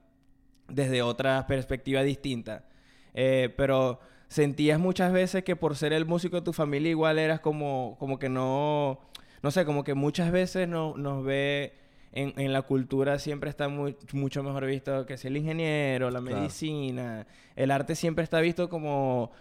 desde 0.68 1.01
otra 1.01 1.48
perspectiva 1.48 2.04
distinta. 2.04 2.65
Eh, 3.13 3.54
pero 3.56 4.01
sentías 4.27 4.79
muchas 4.79 5.12
veces 5.13 5.44
que 5.44 5.55
por 5.55 5.75
ser 5.75 5.94
el 5.94 6.05
músico 6.05 6.38
de 6.38 6.41
tu 6.41 6.53
familia 6.53 6.89
igual 6.89 7.20
eras 7.20 7.39
como, 7.39 7.96
como 8.00 8.17
que 8.20 8.29
no, 8.29 9.00
no 9.41 9.51
sé, 9.51 9.65
como 9.65 9.84
que 9.84 9.94
muchas 9.94 10.32
veces 10.32 10.67
no, 10.67 10.96
nos 10.98 11.24
ve 11.24 11.74
en, 12.12 12.34
en 12.38 12.53
la 12.53 12.62
cultura 12.63 13.20
siempre 13.20 13.50
está 13.50 13.67
muy, 13.67 13.96
mucho 14.13 14.41
mejor 14.41 14.65
visto 14.65 15.05
que 15.05 15.17
si 15.17 15.27
el 15.27 15.38
ingeniero, 15.38 16.10
la 16.12 16.22
Claro. 16.22 16.38
medicina, 16.38 17.27
el 17.55 17.72
arte 17.72 17.96
siempre 17.96 18.24
está 18.24 18.39
visto 18.39 18.70
como 18.70 19.32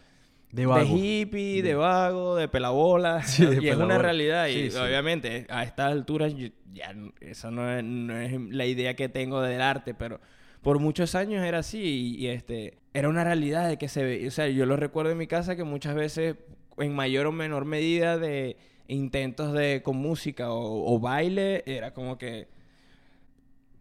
de 0.50 0.66
vago. 0.66 0.96
hippie, 0.96 1.62
de 1.62 1.74
vago, 1.74 2.36
de 2.36 2.48
pelabola. 2.48 3.22
Sí, 3.26 3.44
de 3.46 3.62
y 3.62 3.68
es 3.68 3.76
una 3.76 3.98
realidad. 3.98 4.46
Y 4.48 4.70
Sí, 4.70 4.76
obviamente, 4.76 5.46
a 5.50 5.64
estas 5.64 5.90
alturas, 5.92 6.32
ya 6.72 6.94
esa 7.20 7.50
no 7.50 7.70
es, 7.72 7.82
no 7.82 8.16
es 8.20 8.32
la 8.50 8.66
idea 8.66 8.94
que 8.94 9.08
tengo 9.08 9.40
del 9.40 9.60
arte, 9.60 9.94
pero 9.94 10.20
por 10.62 10.78
muchos 10.78 11.14
años 11.16 11.44
era 11.44 11.58
así. 11.58 12.16
Y, 12.18 12.24
y, 12.24 12.28
este, 12.28 12.78
era 12.94 13.08
una 13.08 13.24
realidad 13.24 13.68
de 13.68 13.76
que 13.76 13.88
se 13.88 14.02
ve. 14.04 14.26
O 14.26 14.30
sea, 14.30 14.48
yo 14.48 14.64
lo 14.66 14.76
recuerdo 14.76 15.10
en 15.12 15.18
mi 15.18 15.26
casa 15.26 15.56
que 15.56 15.64
muchas 15.64 15.94
veces, 15.94 16.36
en 16.78 16.94
mayor 16.94 17.26
o 17.26 17.32
menor 17.32 17.64
medida, 17.66 18.16
de 18.18 18.56
intentos 18.88 19.52
de 19.52 19.82
con 19.82 19.96
música 19.96 20.50
o, 20.52 20.94
o 20.94 20.98
baile, 20.98 21.62
era 21.66 21.92
como 21.92 22.16
que. 22.16 22.48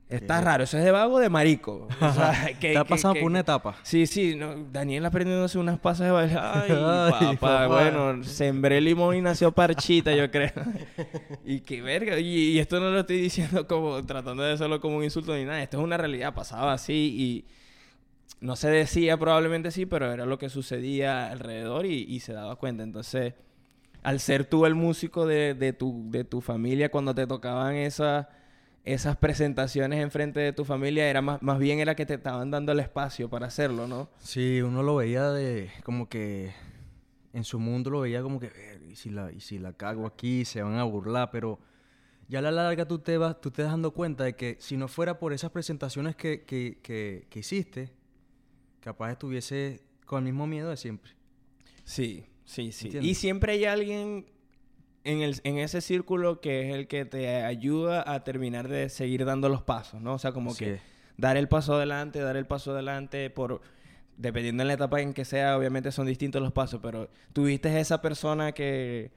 Está 0.10 0.40
¿Qué? 0.40 0.46
raro, 0.46 0.64
eso 0.66 0.78
es 0.78 0.84
de 0.84 0.92
vago 0.92 1.18
de 1.20 1.30
marico. 1.30 1.88
O 2.00 2.14
sea, 2.14 2.52
que- 2.60 2.74
pasado 2.88 3.14
que- 3.16 3.22
por 3.22 3.32
una 3.32 3.40
etapa. 3.40 3.76
Sí, 3.84 4.06
sí, 4.06 4.36
no, 4.36 4.54
Daniel 4.72 5.06
aprendiéndose 5.06 5.58
unas 5.58 5.80
pasas 5.80 6.08
de 6.08 6.12
baile. 6.12 6.36
Ay, 6.40 6.70
Ay, 6.72 7.36
papá, 7.36 7.38
papá. 7.40 7.68
bueno, 7.68 8.24
sembré 8.24 8.80
limón 8.82 9.16
y 9.16 9.22
nació 9.22 9.52
parchita, 9.52 10.14
yo 10.14 10.30
creo. 10.30 10.52
y 11.46 11.62
qué 11.62 11.82
verga. 11.82 12.20
Y, 12.20 12.26
y 12.52 12.60
esto 12.60 12.80
no 12.80 12.90
lo 12.92 13.00
estoy 13.00 13.22
diciendo 13.22 13.66
como 13.68 14.04
tratando 14.06 14.44
de 14.44 14.54
hacerlo 14.54 14.80
como 14.82 14.98
un 14.98 15.04
insulto 15.04 15.36
ni 15.36 15.46
nada. 15.46 15.64
Esto 15.64 15.78
es 15.80 15.84
una 15.84 15.98
realidad, 15.98 16.34
pasaba 16.36 16.74
así 16.74 17.16
y 17.18 17.46
no 18.42 18.56
se 18.56 18.70
decía 18.70 19.18
probablemente 19.18 19.72
sí, 19.72 19.86
pero 19.86 20.12
era 20.12 20.26
lo 20.26 20.38
que 20.38 20.50
sucedía 20.50 21.32
alrededor 21.32 21.86
y, 21.86 22.20
se 22.20 22.34
daba 22.34 22.56
cuenta. 22.58 22.84
Entonces, 22.84 23.34
al 24.04 24.20
ser 24.20 24.46
tú 24.46 24.66
el 24.66 24.76
músico 24.76 25.26
de, 25.26 25.54
de 25.54 25.74
tu, 25.74 26.10
de 26.10 26.24
tu 26.24 26.42
familia, 26.42 26.92
cuando 26.92 27.16
te 27.16 27.26
tocaban 27.26 27.76
esas 27.76 28.28
esas 28.84 29.16
presentaciones 29.16 30.02
enfrente 30.02 30.40
de 30.40 30.52
tu 30.52 30.66
familia, 30.66 31.10
era 31.10 31.22
más, 31.22 31.42
más 31.42 31.58
bien 31.58 31.80
era 31.80 31.96
que 31.96 32.06
te 32.06 32.16
estaban 32.16 32.52
dando 32.52 32.74
el 32.74 32.80
espacio 32.80 33.30
para 33.30 33.48
hacerlo, 33.48 33.88
¿no? 33.88 34.10
Sí, 34.20 34.62
uno 34.62 34.84
lo 34.84 34.98
veía 34.98 35.30
de 35.30 35.72
como 35.84 36.10
que 36.10 36.54
en 37.32 37.44
su 37.46 37.60
mundo 37.60 37.90
lo 37.90 38.02
veía 38.02 38.22
como 38.22 38.40
que 38.40 38.50
"Ver, 38.50 38.84
y 38.84 38.96
si 38.96 39.10
la 39.10 39.32
y 39.32 39.40
si 39.40 39.58
la 39.58 39.74
cago 39.74 40.06
aquí 40.06 40.46
se 40.46 40.62
van 40.62 40.76
a 40.76 40.84
burlar, 40.84 41.32
pero 41.32 41.60
ya 42.28 42.40
a 42.40 42.42
la 42.42 42.52
larga 42.52 42.86
tú 42.86 43.00
te 43.00 43.18
vas 43.18 43.40
tú 43.40 43.52
te 43.52 43.62
das 43.62 43.72
dando 43.72 43.92
cuenta 43.92 44.26
de 44.26 44.36
que 44.36 44.58
si 44.60 44.76
no 44.76 44.88
fuera 44.88 45.18
por 45.18 45.32
esas 45.34 45.52
presentaciones 45.52 46.16
que, 46.16 46.44
que, 46.44 46.80
que, 46.84 47.28
que 47.30 47.40
hiciste, 47.40 47.94
capaz 48.84 49.12
estuviese 49.12 49.82
con 50.06 50.20
el 50.20 50.26
mismo 50.26 50.46
miedo 50.46 50.70
de 50.70 50.78
siempre. 50.78 51.14
Sí, 51.84 52.26
sí, 52.46 52.72
sí. 52.72 52.88
¿Entiendes? 52.88 53.12
Y 53.12 53.16
siempre 53.16 53.54
hay 53.54 53.66
alguien 53.66 54.26
en, 55.04 55.22
el, 55.22 55.40
en 55.44 55.58
ese 55.58 55.82
círculo 55.82 56.42
que 56.42 56.70
es 56.70 56.76
el 56.76 56.88
que 56.88 57.06
te 57.06 57.44
ayuda 57.44 58.04
a 58.06 58.24
terminar 58.24 58.68
de 58.68 58.90
seguir 58.90 59.26
dando 59.26 59.50
los 59.50 59.64
pasos, 59.64 60.02
¿no? 60.02 60.14
O 60.14 60.20
sea, 60.20 60.34
como 60.34 60.56
que 60.56 60.80
dar 61.18 61.38
el 61.38 61.48
paso 61.48 61.76
adelante, 61.76 62.20
dar 62.20 62.38
el 62.38 62.46
paso 62.46 62.72
adelante 62.72 63.30
por... 63.30 63.62
Dependiendo 64.16 64.62
de 64.62 64.68
la 64.68 64.74
etapa 64.74 65.02
en 65.02 65.12
que 65.12 65.26
sea, 65.26 65.58
obviamente 65.58 65.92
son 65.92 66.06
distintos 66.06 66.40
los 66.40 66.52
pasos, 66.52 66.80
pero 66.84 67.10
tuviste 67.34 67.80
esa 67.80 68.00
persona 68.00 68.52
que, 68.52 69.12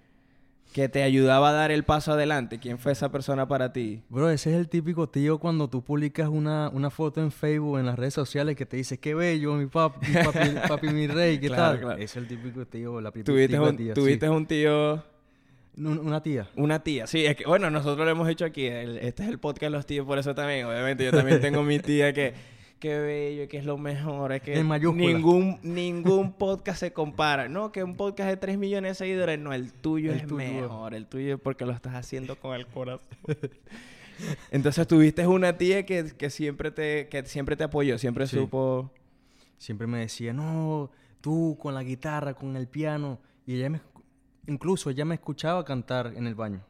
que 0.72 0.88
te 0.90 1.02
ayudaba 1.02 1.48
a 1.50 1.52
dar 1.52 1.70
el 1.70 1.84
paso 1.84 2.12
adelante. 2.12 2.58
¿Quién 2.58 2.78
fue 2.78 2.92
esa 2.92 3.10
persona 3.10 3.48
para 3.48 3.72
ti? 3.72 4.02
Bro, 4.10 4.28
ese 4.30 4.50
es 4.50 4.56
el 4.56 4.68
típico 4.68 5.08
tío 5.08 5.38
cuando 5.38 5.68
tú 5.70 5.82
publicas 5.82 6.28
una, 6.28 6.68
una 6.68 6.90
foto 6.90 7.22
en 7.22 7.30
Facebook, 7.32 7.78
en 7.78 7.86
las 7.86 7.98
redes 7.98 8.12
sociales, 8.12 8.56
que 8.56 8.66
te 8.66 8.76
dice, 8.76 8.98
qué 8.98 9.14
bello, 9.14 9.54
mi 9.54 9.66
papi, 9.66 10.06
mi, 10.06 10.14
papi, 10.22 10.38
papi, 10.68 10.88
mi 10.88 11.06
rey, 11.06 11.38
¿qué 11.38 11.46
Claro, 11.46 11.62
tal? 11.72 11.80
claro. 11.80 11.98
Es 12.02 12.14
el 12.16 12.26
típico 12.28 12.66
tío, 12.66 13.00
la 13.00 13.10
Tuviste 13.10 13.58
un, 13.58 13.76
tía, 13.76 13.94
sí. 13.94 14.00
tuviste 14.00 14.28
un 14.28 14.46
tío... 14.46 15.02
Un- 15.78 15.98
Una 15.98 16.22
tía. 16.22 16.48
Una 16.56 16.82
tía, 16.82 17.06
sí, 17.06 17.24
es 17.26 17.36
que, 17.36 17.44
bueno, 17.46 17.70
nosotros 17.70 18.04
lo 18.04 18.10
hemos 18.10 18.28
hecho 18.28 18.44
aquí, 18.46 18.66
el- 18.66 18.98
este 18.98 19.22
es 19.24 19.28
el 19.28 19.38
podcast 19.38 19.62
de 19.64 19.70
los 19.70 19.86
tíos, 19.86 20.06
por 20.06 20.18
eso 20.18 20.34
también, 20.34 20.64
obviamente, 20.66 21.04
yo 21.04 21.10
también 21.10 21.40
tengo 21.40 21.62
mi 21.62 21.78
tía 21.80 22.12
que, 22.14 22.32
qué 22.78 22.98
bello, 22.98 23.48
que 23.48 23.56
es 23.58 23.64
lo 23.64 23.78
mejor, 23.78 24.32
es 24.32 24.42
que 24.42 24.58
En 24.58 24.66
mayúscula. 24.66 25.06
ningún, 25.06 25.58
ningún 25.62 26.32
podcast 26.34 26.80
se 26.80 26.92
compara, 26.92 27.48
no, 27.48 27.72
que 27.72 27.82
un 27.82 27.96
podcast 27.96 28.28
de 28.30 28.36
3 28.36 28.58
millones 28.58 28.90
de 28.92 28.94
seguidores, 29.06 29.38
no, 29.38 29.52
el 29.52 29.72
tuyo 29.72 30.12
El 30.12 30.18
es 30.20 30.26
tuyo. 30.26 30.36
mejor, 30.36 30.94
el 30.94 31.06
tuyo 31.06 31.34
es 31.34 31.40
porque 31.40 31.64
lo 31.66 31.72
estás 31.72 31.94
haciendo 31.94 32.36
con 32.38 32.54
el 32.54 32.66
corazón. 32.66 33.06
Entonces 34.50 34.86
tuviste 34.86 35.26
una 35.26 35.56
tía 35.58 35.84
que, 35.84 36.12
que 36.16 36.30
siempre 36.30 36.70
te, 36.70 37.08
que 37.08 37.24
siempre 37.26 37.56
te 37.56 37.64
apoyó, 37.64 37.98
siempre 37.98 38.26
Sí. 38.26 38.36
supo... 38.36 38.90
Siempre 39.58 39.86
me 39.86 39.98
decía, 40.00 40.34
no, 40.34 40.90
tú 41.22 41.56
con 41.58 41.72
la 41.74 41.82
guitarra, 41.82 42.34
con 42.34 42.56
el 42.56 42.68
piano. 42.68 43.18
Y 43.46 43.54
ella 43.54 43.70
me, 43.70 43.80
incluso 44.46 44.90
ella 44.90 45.06
me 45.06 45.14
escuchaba 45.14 45.64
cantar 45.64 46.12
en 46.14 46.26
el 46.26 46.34
baño. 46.34 46.60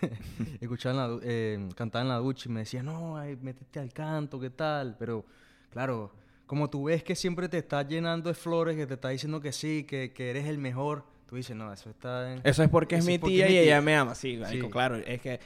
escuchaba 0.60 1.04
en 1.06 1.10
la, 1.16 1.20
eh, 1.22 1.68
cantar 1.74 2.02
en 2.02 2.08
la 2.08 2.16
ducha 2.16 2.48
y 2.48 2.52
me 2.52 2.60
decía, 2.60 2.82
no, 2.82 3.16
ay, 3.16 3.36
métete 3.40 3.80
al 3.80 3.92
canto, 3.92 4.38
¿qué 4.40 4.50
tal? 4.50 4.96
Pero, 4.98 5.24
claro, 5.70 6.12
como 6.46 6.68
tú 6.70 6.84
ves 6.84 7.02
que 7.02 7.14
siempre 7.14 7.48
te 7.48 7.58
está 7.58 7.82
llenando 7.82 8.28
de 8.28 8.34
flores, 8.34 8.76
que 8.76 8.86
te 8.86 8.94
está 8.94 9.08
diciendo 9.10 9.40
que 9.40 9.52
sí, 9.52 9.84
que, 9.84 10.12
que 10.12 10.30
eres 10.30 10.46
el 10.46 10.58
mejor, 10.58 11.04
tú 11.26 11.36
dices, 11.36 11.56
no, 11.56 11.72
eso 11.72 11.88
está 11.90 12.32
en... 12.34 12.40
Eso 12.44 12.62
es 12.62 12.68
porque 12.68 12.96
es 12.96 13.00
Eso 13.00 13.08
mi 13.08 13.14
es 13.14 13.20
tía 13.22 13.46
mi 13.46 13.52
y 13.54 13.58
ella 13.58 13.80
me 13.80 13.94
ama. 13.96 14.14
Sí, 14.14 14.38
Sí. 14.50 14.58
claro. 14.70 14.96
Es 14.96 15.20
que 15.20 15.40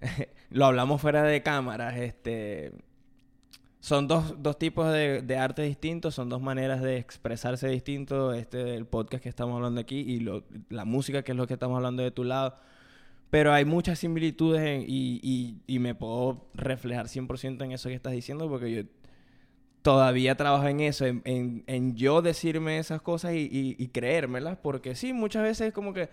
lo 0.50 0.66
hablamos 0.66 1.00
fuera 1.00 1.22
de 1.24 1.42
cámaras. 1.42 1.96
Este, 1.96 2.72
son 3.80 4.06
dos, 4.08 4.34
dos 4.42 4.58
tipos 4.58 4.90
de, 4.92 5.22
de 5.22 5.36
arte 5.36 5.62
distintos, 5.62 6.14
son 6.14 6.28
dos 6.28 6.40
maneras 6.40 6.80
de 6.82 6.96
expresarse 6.98 7.68
distinto. 7.68 8.32
Este, 8.32 8.76
el 8.76 8.86
podcast 8.86 9.22
que 9.22 9.28
estamos 9.28 9.56
hablando 9.56 9.80
aquí 9.80 9.98
y 10.00 10.20
lo- 10.20 10.44
la 10.68 10.84
música, 10.84 11.22
que 11.22 11.32
es 11.32 11.36
lo 11.36 11.46
que 11.46 11.54
estamos 11.54 11.76
hablando 11.76 12.02
de 12.02 12.10
tu 12.10 12.22
lado. 12.24 12.56
Pero 13.34 13.52
hay 13.52 13.64
muchas 13.64 13.98
similitudes 13.98 14.84
y, 14.86 15.60
y- 15.66 15.78
me 15.80 15.96
puedo 15.96 16.46
reflejar 16.54 17.08
100% 17.08 17.64
en 17.64 17.72
eso 17.72 17.88
que 17.88 17.96
estás 17.96 18.12
diciendo 18.12 18.48
porque 18.48 18.70
yo 18.72 18.82
todavía 19.82 20.36
trabajo 20.36 20.66
en 20.68 20.80
eso, 20.80 21.04
en, 21.06 21.22
en- 21.66 21.96
yo 21.96 22.22
decirme 22.22 22.78
esas 22.78 23.02
cosas 23.02 23.34
y, 23.34 23.48
y, 23.50 23.76
y 23.78 23.88
creérmelas, 23.88 24.58
porque 24.62 24.94
sí, 24.94 25.12
muchas 25.12 25.42
veces 25.42 25.68
es 25.68 25.74
como 25.74 25.92
que, 25.92 26.08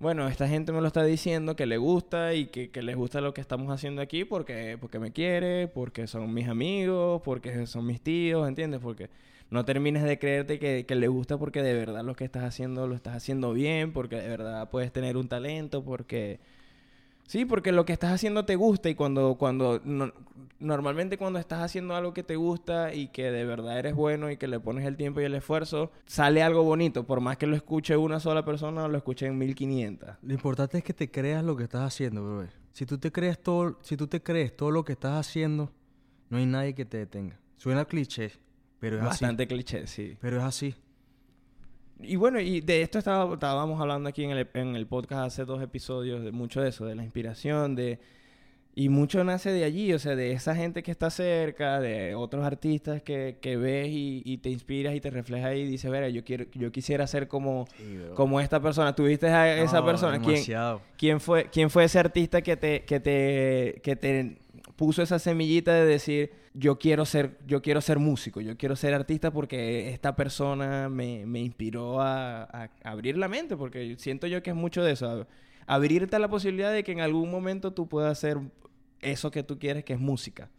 bueno, 0.00 0.28
esta 0.28 0.48
gente 0.48 0.72
me 0.72 0.80
lo 0.80 0.88
está 0.88 1.04
diciendo 1.04 1.56
que 1.56 1.66
le 1.66 1.78
gusta 1.78 2.34
y 2.34 2.46
que, 2.46 2.70
que 2.70 2.82
les 2.82 2.96
gusta 2.96 3.20
lo 3.20 3.34
que 3.34 3.40
estamos 3.42 3.72
haciendo 3.72 4.02
aquí 4.02 4.24
porque, 4.24 4.78
porque 4.80 4.98
me 5.00 5.12
quiere, 5.12 5.68
porque 5.68 6.06
son 6.06 6.32
mis 6.34 6.48
amigos, 6.48 7.22
porque 7.24 7.66
son 7.66 7.86
mis 7.86 8.00
tíos, 8.02 8.48
¿entiendes? 8.48 8.80
Porque 8.82 9.10
no 9.50 9.64
termines 9.64 10.02
de 10.04 10.18
creerte 10.18 10.58
que, 10.58 10.86
que 10.86 10.94
le 10.94 11.08
gusta 11.08 11.38
porque 11.38 11.62
de 11.62 11.74
verdad 11.74 12.04
lo 12.04 12.14
que 12.14 12.24
estás 12.24 12.44
haciendo 12.44 12.86
lo 12.86 12.94
estás 12.94 13.16
haciendo 13.16 13.52
bien, 13.52 13.92
porque 13.92 14.16
de 14.16 14.28
verdad 14.28 14.70
puedes 14.70 14.92
tener 14.92 15.16
un 15.16 15.28
talento, 15.28 15.84
porque 15.84 16.40
Sí, 17.30 17.44
porque 17.44 17.70
lo 17.70 17.84
que 17.84 17.92
estás 17.92 18.10
haciendo 18.10 18.44
te 18.44 18.56
gusta 18.56 18.88
y 18.88 18.96
cuando, 18.96 19.36
cuando 19.36 19.80
normalmente 20.58 21.16
cuando 21.16 21.38
estás 21.38 21.62
haciendo 21.62 21.94
algo 21.94 22.12
que 22.12 22.24
te 22.24 22.34
gusta 22.34 22.92
y 22.92 23.06
que 23.06 23.30
de 23.30 23.44
verdad 23.44 23.78
eres 23.78 23.94
bueno 23.94 24.32
y 24.32 24.36
que 24.36 24.48
le 24.48 24.58
pones 24.58 24.84
el 24.84 24.96
tiempo 24.96 25.20
y 25.20 25.24
el 25.26 25.36
esfuerzo, 25.36 25.92
sale 26.06 26.42
algo 26.42 26.64
bonito, 26.64 27.06
por 27.06 27.20
más 27.20 27.36
que 27.36 27.46
lo 27.46 27.54
escuche 27.54 27.96
una 27.96 28.18
sola 28.18 28.44
persona 28.44 28.82
o 28.82 28.88
lo 28.88 28.98
escuche 28.98 29.26
en 29.26 29.38
1500. 29.38 30.16
Lo 30.22 30.34
importante 30.34 30.78
es 30.78 30.82
que 30.82 30.92
te 30.92 31.08
creas 31.08 31.44
lo 31.44 31.54
que 31.54 31.62
estás 31.62 31.82
haciendo, 31.82 32.20
bro. 32.20 32.48
Si 32.72 32.84
tú 32.84 32.98
te 32.98 33.12
crees 33.12 33.40
todo, 33.40 33.78
si 33.80 33.96
tú 33.96 34.08
te 34.08 34.20
crees 34.20 34.56
todo 34.56 34.72
lo 34.72 34.84
que 34.84 34.94
estás 34.94 35.12
haciendo, 35.12 35.70
no 36.30 36.38
hay 36.38 36.46
nadie 36.46 36.74
que 36.74 36.84
te 36.84 36.96
detenga. 36.96 37.38
Suena 37.58 37.84
cliché, 37.84 38.32
pero 38.80 38.96
es 38.96 39.02
así. 39.02 39.08
Bastante 39.10 39.46
cliché, 39.46 39.86
sí. 39.86 40.16
Pero 40.20 40.38
es 40.38 40.42
así. 40.42 40.74
Y 42.02 42.16
bueno, 42.16 42.40
y 42.40 42.60
de 42.60 42.82
esto 42.82 42.98
estábamos 42.98 43.80
hablando 43.80 44.08
aquí 44.08 44.24
en 44.24 44.30
el, 44.30 44.48
en 44.54 44.74
el 44.74 44.86
podcast 44.86 45.26
hace 45.26 45.44
dos 45.44 45.62
episodios, 45.62 46.24
de 46.24 46.32
mucho 46.32 46.62
de 46.62 46.70
eso, 46.70 46.86
de 46.86 46.94
la 46.94 47.04
inspiración, 47.04 47.74
de... 47.74 48.00
Y 48.72 48.88
mucho 48.88 49.22
nace 49.24 49.50
de 49.50 49.64
allí, 49.64 49.92
o 49.92 49.98
sea, 49.98 50.14
de 50.14 50.30
esa 50.30 50.54
gente 50.54 50.84
que 50.84 50.92
está 50.92 51.10
cerca, 51.10 51.80
de 51.80 52.14
otros 52.14 52.46
artistas 52.46 53.02
que, 53.02 53.36
que 53.42 53.56
ves 53.56 53.88
y, 53.90 54.38
te 54.38 54.48
inspiras 54.48 54.94
y 54.94 55.00
te 55.00 55.10
reflejas 55.10 55.56
y 55.56 55.64
dices, 55.64 55.90
verá, 55.90 56.08
yo 56.08 56.24
quiero, 56.24 56.46
yo 56.54 56.70
quisiera 56.70 57.04
ser 57.08 57.26
como, 57.26 57.66
como 58.14 58.40
esta 58.40 58.62
persona. 58.62 58.94
¿Tuviste 58.94 59.26
a 59.26 59.60
esa 59.60 59.84
persona? 59.84 60.20
¿Quién, 60.20 60.44
¿Quién, 60.96 61.20
fue, 61.20 61.50
¿Quién 61.50 61.68
fue 61.68 61.84
ese 61.84 61.98
artista 61.98 62.42
que 62.42 62.56
te, 62.56 62.84
que 62.84 63.00
te, 63.00 63.80
que 63.82 63.96
te 63.96 64.38
puso 64.76 65.02
esa 65.02 65.18
semillita 65.18 65.72
de 65.74 65.84
decir, 65.84 66.32
yo 66.54 66.78
quiero 66.78 67.04
ser, 67.04 67.38
yo 67.46 67.62
quiero 67.62 67.80
ser 67.80 67.98
músico, 67.98 68.40
yo 68.40 68.56
quiero 68.56 68.76
ser 68.76 68.94
artista 68.94 69.30
porque 69.30 69.90
esta 69.90 70.16
persona 70.16 70.88
me, 70.88 71.26
me 71.26 71.40
inspiró 71.40 72.00
a, 72.00 72.70
abrir 72.82 73.18
la 73.18 73.28
mente, 73.28 73.56
porque 73.56 73.96
siento 73.98 74.26
yo 74.26 74.42
que 74.42 74.50
es 74.50 74.56
mucho 74.56 74.82
de 74.82 74.92
eso, 74.92 75.26
abrirte 75.66 76.16
a 76.16 76.18
la 76.18 76.28
posibilidad 76.28 76.72
de 76.72 76.82
que 76.82 76.92
en 76.92 77.00
algún 77.00 77.30
momento 77.30 77.72
tú 77.72 77.88
puedas 77.88 78.12
hacer 78.12 78.38
eso 79.00 79.30
que 79.30 79.42
tú 79.42 79.58
quieres, 79.58 79.84
que 79.84 79.94
es 79.94 80.00
música. 80.00 80.50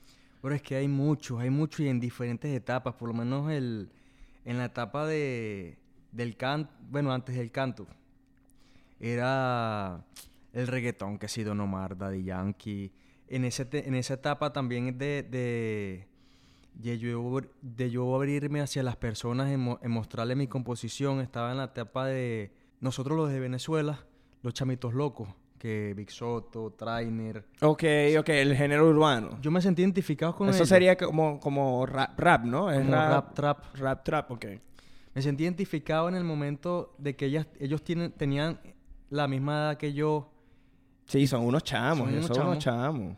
Pero 0.41 0.55
es 0.55 0.61
que 0.61 0.75
hay 0.75 0.87
muchos, 0.87 1.39
hay 1.39 1.49
muchos 1.49 1.81
y 1.81 1.87
en 1.87 1.99
diferentes 1.99 2.51
etapas, 2.55 2.95
por 2.95 3.09
lo 3.09 3.13
menos 3.13 3.51
el, 3.51 3.89
en 4.45 4.57
la 4.57 4.65
etapa 4.65 5.05
de, 5.05 5.77
del 6.11 6.35
canto, 6.35 6.71
bueno, 6.89 7.13
antes 7.13 7.35
del 7.35 7.51
canto, 7.51 7.87
era 8.99 10.03
el 10.53 10.67
reggaetón, 10.67 11.17
que 11.17 11.25
ha 11.25 11.29
sido 11.29 11.55
Nomar, 11.55 11.97
Daddy 11.97 12.23
Yankee, 12.23 12.91
en, 13.31 13.45
ese 13.45 13.67
en 13.71 13.95
esa 13.95 14.15
etapa 14.15 14.51
también 14.53 14.97
de, 14.97 15.23
de, 15.23 16.07
de, 16.73 16.99
yo, 16.99 17.41
de 17.61 17.89
yo 17.89 18.13
abrirme 18.15 18.61
hacia 18.61 18.83
las 18.83 18.97
personas, 18.97 19.49
en, 19.49 19.91
mostrarle 19.91 20.35
mi 20.35 20.47
composición, 20.47 21.21
estaba 21.21 21.51
en 21.51 21.57
la 21.57 21.65
etapa 21.65 22.05
de 22.07 22.51
nosotros 22.81 23.17
los 23.17 23.29
de 23.31 23.39
Venezuela, 23.39 24.05
los 24.43 24.53
chamitos 24.53 24.93
locos, 24.93 25.29
que 25.57 25.93
Big 25.95 26.11
Soto, 26.11 26.71
Trainer. 26.71 27.45
Ok, 27.61 27.83
ok, 28.19 28.29
el 28.29 28.55
género 28.55 28.89
urbano. 28.89 29.39
Yo 29.41 29.49
me 29.49 29.61
sentí 29.61 29.81
identificado 29.81 30.35
con 30.35 30.49
Eso 30.49 30.65
sería 30.65 30.97
como, 30.97 31.39
como 31.39 31.85
rap, 31.85 32.43
¿no? 32.43 32.69
Es 32.69 32.85
rap, 32.85 33.33
trap. 33.33 33.75
Rap 33.75 34.03
trap, 34.03 34.31
ok. 34.31 34.45
Me 35.13 35.21
sentí 35.21 35.43
identificado 35.43 36.09
en 36.09 36.15
el 36.15 36.23
momento 36.23 36.95
de 36.97 37.15
que 37.15 37.25
ellas, 37.25 37.47
ellos 37.59 37.83
tienen, 37.83 38.11
tenían 38.11 38.59
la 39.09 39.27
misma 39.27 39.57
edad 39.57 39.77
que 39.77 39.93
yo, 39.93 40.30
Sí, 41.11 41.27
son 41.27 41.43
unos 41.43 41.63
chamos, 41.65 42.09
son 42.25 42.47
unos, 42.47 42.59
chamos. 42.59 43.17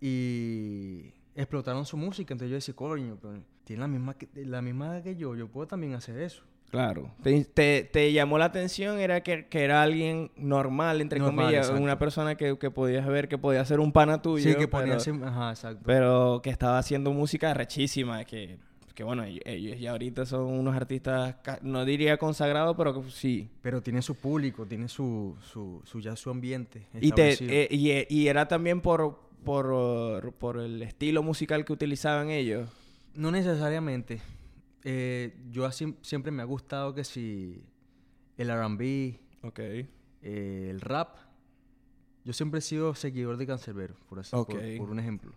Y 0.00 1.12
explotaron 1.34 1.84
su 1.84 1.98
música, 1.98 2.32
entonces 2.32 2.48
yo 2.48 2.54
decía, 2.54 2.74
coño, 2.74 3.18
pero 3.20 3.34
tiene 3.64 3.80
la 3.80 3.86
misma, 3.86 4.16
la 4.34 4.62
misma 4.62 4.86
edad 4.86 5.02
que 5.02 5.14
yo, 5.14 5.36
yo 5.36 5.46
puedo 5.48 5.66
también 5.66 5.92
hacer 5.92 6.18
eso. 6.20 6.42
Claro. 6.70 7.10
Te, 7.22 7.84
te, 7.84 8.12
llamó 8.14 8.38
la 8.38 8.46
atención, 8.46 8.98
era 8.98 9.22
que, 9.22 9.46
que, 9.46 9.62
era 9.62 9.82
alguien 9.82 10.32
normal, 10.36 11.02
entre 11.02 11.20
comillas, 11.20 11.68
una 11.68 11.98
persona 11.98 12.34
que, 12.34 12.56
que, 12.58 12.70
podías 12.70 13.06
ver 13.06 13.28
que 13.28 13.36
podía 13.36 13.62
ser 13.66 13.78
un 13.78 13.92
pana 13.92 14.22
tuyo. 14.22 14.50
Sí, 14.50 14.56
que 14.56 14.66
podía 14.66 14.98
ser, 14.98 15.22
ajá, 15.22 15.50
exacto. 15.50 15.82
Pero 15.84 16.40
que 16.42 16.48
estaba 16.48 16.78
haciendo 16.78 17.12
música 17.12 17.52
rechísima, 17.52 18.24
que 18.24 18.58
que 18.94 19.02
bueno, 19.02 19.24
ellos 19.24 19.80
ya 19.80 19.90
ahorita 19.90 20.24
son 20.24 20.44
unos 20.44 20.74
artistas, 20.76 21.36
no 21.62 21.84
diría 21.84 22.16
consagrados, 22.16 22.76
pero 22.76 23.02
sí. 23.10 23.50
Pero 23.60 23.82
tiene 23.82 24.00
su 24.02 24.14
público, 24.14 24.66
tiene 24.66 24.88
su, 24.88 25.36
su, 25.42 25.82
su 25.84 26.00
ya 26.00 26.14
su 26.14 26.30
ambiente. 26.30 26.86
Y, 27.00 27.10
te, 27.10 27.36
eh, 27.40 27.68
y, 27.70 27.90
y, 28.08 28.28
era 28.28 28.46
también 28.46 28.80
por, 28.80 29.18
por, 29.44 30.32
por 30.34 30.58
el 30.58 30.80
estilo 30.82 31.24
musical 31.24 31.64
que 31.64 31.72
utilizaban 31.72 32.30
ellos. 32.30 32.68
No 33.14 33.32
necesariamente. 33.32 34.20
Eh, 34.84 35.34
yo 35.50 35.66
así, 35.66 35.96
siempre 36.02 36.30
me 36.30 36.42
ha 36.42 36.46
gustado 36.46 36.94
que 36.94 37.02
si 37.02 37.64
el 38.36 38.50
R&B, 38.50 39.18
okay. 39.42 39.88
Eh, 40.22 40.68
el 40.70 40.80
rap. 40.80 41.16
Yo 42.24 42.32
siempre 42.32 42.58
he 42.58 42.62
sido 42.62 42.94
seguidor 42.94 43.36
de 43.36 43.46
Cancerbero, 43.46 43.96
por, 44.08 44.20
así, 44.20 44.30
por 44.30 44.90
un 44.90 44.98
ejemplo. 44.98 45.32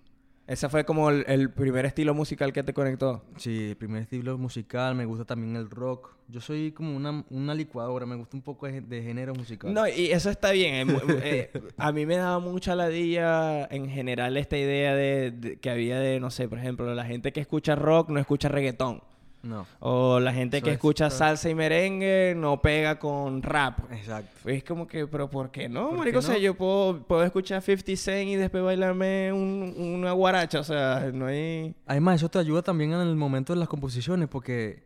Ese 0.47 0.69
fue 0.69 0.85
como 0.85 1.09
el, 1.09 1.49
primer 1.51 1.85
estilo 1.85 2.13
musical 2.13 2.53
que 2.53 2.63
te 2.63 2.73
conectó. 2.73 3.21
Sí, 3.35 3.71
el 3.71 3.75
primer 3.75 4.03
estilo 4.03 4.37
musical. 4.37 4.95
Me 4.95 5.03
gusta 5.03 5.25
también 5.25 5.57
el 5.57 5.69
rock. 5.69 6.15
Yo 6.29 6.39
soy 6.39 6.71
como 6.71 6.95
una, 6.95 7.25
una 7.29 7.53
licuadora. 7.53 8.05
Me 8.05 8.15
gusta 8.15 8.37
un 8.37 8.43
poco 8.43 8.65
de, 8.65 9.03
género 9.03 9.35
musical. 9.35 9.73
No, 9.73 9.85
y 9.85 10.11
eso 10.11 10.29
está 10.29 10.51
bien. 10.51 10.97
Eh, 11.21 11.51
a 11.77 11.91
mí 11.91 12.05
me 12.05 12.15
daba 12.15 12.39
mucha 12.39 12.75
ladilla 12.75 13.65
en 13.65 13.89
general 13.89 14.37
esta 14.37 14.57
idea 14.57 14.95
de, 14.95 15.59
que 15.61 15.69
había 15.69 15.99
de, 15.99 16.21
no 16.21 16.31
sé, 16.31 16.47
por 16.47 16.59
ejemplo, 16.59 16.95
la 16.95 17.03
gente 17.03 17.33
que 17.33 17.41
escucha 17.41 17.75
rock 17.75 18.09
no 18.09 18.19
escucha 18.19 18.47
reggaetón. 18.47 19.03
No. 19.43 19.65
O 19.79 20.19
la 20.19 20.33
gente 20.33 20.61
que 20.61 20.71
escucha 20.71 21.09
salsa 21.09 21.49
y 21.49 21.55
merengue 21.55 22.33
no 22.35 22.61
pega 22.61 22.99
con 22.99 23.41
rap. 23.41 23.91
Exacto. 23.91 24.49
Es 24.49 24.63
como 24.63 24.87
que, 24.87 25.07
pero 25.07 25.29
¿por 25.29 25.51
qué 25.51 25.69
no, 25.69 25.91
marico? 25.91 26.19
O 26.19 26.21
sea, 26.21 26.37
yo 26.37 26.55
puedo, 26.55 27.03
puedo 27.03 27.23
escuchar 27.23 27.61
50 27.61 27.95
Cent 27.95 28.29
y 28.29 28.35
después 28.35 28.63
bailarme 28.63 29.31
un, 29.31 29.73
una 29.77 30.11
guaracha. 30.11 30.59
O 30.59 30.63
sea, 30.63 31.11
no 31.13 31.27
hay... 31.27 31.73
Además, 31.85 32.15
eso 32.17 32.29
te 32.29 32.39
ayuda 32.39 32.61
también 32.61 32.91
en 32.93 33.01
el 33.01 33.15
momento 33.15 33.53
de 33.53 33.59
las 33.59 33.69
composiciones 33.69 34.27
porque 34.27 34.83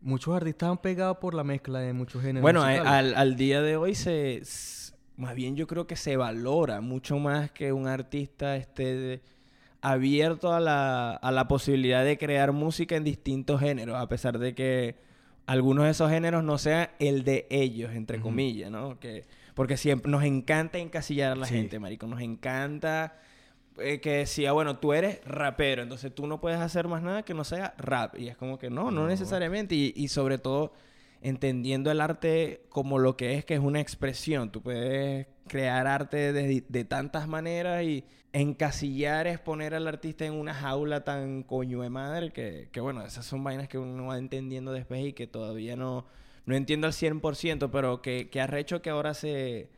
muchos 0.00 0.34
artistas 0.34 0.70
han 0.70 0.78
pegado 0.78 1.18
por 1.20 1.34
la 1.34 1.44
mezcla 1.44 1.78
de 1.78 1.92
muchos 1.92 2.22
géneros 2.22 2.42
Bueno, 2.42 2.62
al, 2.62 3.14
al 3.14 3.36
día 3.36 3.62
de 3.62 3.76
hoy 3.76 3.94
se... 3.94 4.42
Más 5.16 5.34
bien 5.34 5.56
yo 5.56 5.66
creo 5.66 5.86
que 5.86 5.94
se 5.94 6.16
valora 6.16 6.80
mucho 6.80 7.18
más 7.18 7.52
que 7.52 7.72
un 7.72 7.86
artista 7.86 8.56
esté 8.56 9.20
abierto 9.82 10.54
a 10.54 10.60
la, 10.60 11.12
a 11.12 11.32
la 11.32 11.48
posibilidad 11.48 12.04
de 12.04 12.16
crear 12.16 12.52
música 12.52 12.96
en 12.96 13.04
distintos 13.04 13.60
géneros, 13.60 13.96
a 13.96 14.08
pesar 14.08 14.38
de 14.38 14.54
que 14.54 14.96
algunos 15.46 15.84
de 15.84 15.90
esos 15.90 16.08
géneros 16.08 16.44
no 16.44 16.56
sean 16.56 16.88
el 17.00 17.24
de 17.24 17.46
ellos, 17.50 17.92
entre 17.92 18.20
comillas, 18.20 18.70
¿no? 18.70 18.98
Que, 19.00 19.24
porque 19.54 19.76
siempre 19.76 20.10
nos 20.10 20.22
encanta 20.22 20.78
encasillar 20.78 21.32
a 21.32 21.36
la 21.36 21.46
gente, 21.46 21.80
marico. 21.80 22.06
Nos 22.06 22.20
encanta 22.20 23.16
eh, 23.78 24.00
que 24.00 24.18
decía, 24.18 24.52
bueno, 24.52 24.78
tú 24.78 24.92
eres 24.92 25.20
rapero, 25.24 25.82
entonces 25.82 26.14
tú 26.14 26.28
no 26.28 26.40
puedes 26.40 26.60
hacer 26.60 26.86
más 26.86 27.02
nada 27.02 27.24
que 27.24 27.34
no 27.34 27.42
sea 27.42 27.74
rap. 27.76 28.16
Y 28.18 28.28
es 28.28 28.36
como 28.36 28.58
que 28.58 28.70
no, 28.70 28.92
no, 28.92 29.08
necesariamente. 29.08 29.74
Y, 29.74 29.92
y 29.96 30.08
sobre 30.08 30.38
todo 30.38 30.72
entendiendo 31.22 31.90
el 31.90 32.00
arte 32.00 32.66
como 32.68 32.98
lo 33.00 33.16
que 33.16 33.34
es, 33.34 33.44
que 33.44 33.54
es 33.54 33.60
una 33.60 33.80
expresión. 33.80 34.52
Tú 34.52 34.62
puedes 34.62 35.26
crear 35.48 35.86
arte 35.86 36.32
de, 36.32 36.84
tantas 36.84 37.28
maneras 37.28 37.82
y 37.84 38.04
encasillar 38.32 39.26
es 39.26 39.38
poner 39.38 39.74
al 39.74 39.86
artista 39.86 40.24
en 40.24 40.32
una 40.32 40.54
jaula 40.54 41.04
tan 41.04 41.42
coño 41.42 41.82
de 41.82 41.90
madre 41.90 42.32
que, 42.32 42.80
bueno, 42.80 43.04
esas 43.04 43.26
son 43.26 43.44
vainas 43.44 43.68
que 43.68 43.78
uno 43.78 44.06
va 44.06 44.18
entendiendo 44.18 44.72
después 44.72 45.04
y 45.04 45.12
que 45.12 45.26
todavía 45.26 45.76
no, 45.76 46.06
no 46.46 46.54
entiendo 46.54 46.86
al 46.86 46.92
100%, 46.92 47.70
pero 47.70 48.02
que, 48.02 48.30
que 48.30 48.46
hecho 48.58 48.82
que 48.82 48.90
ahora 48.90 49.14
se, 49.14 49.68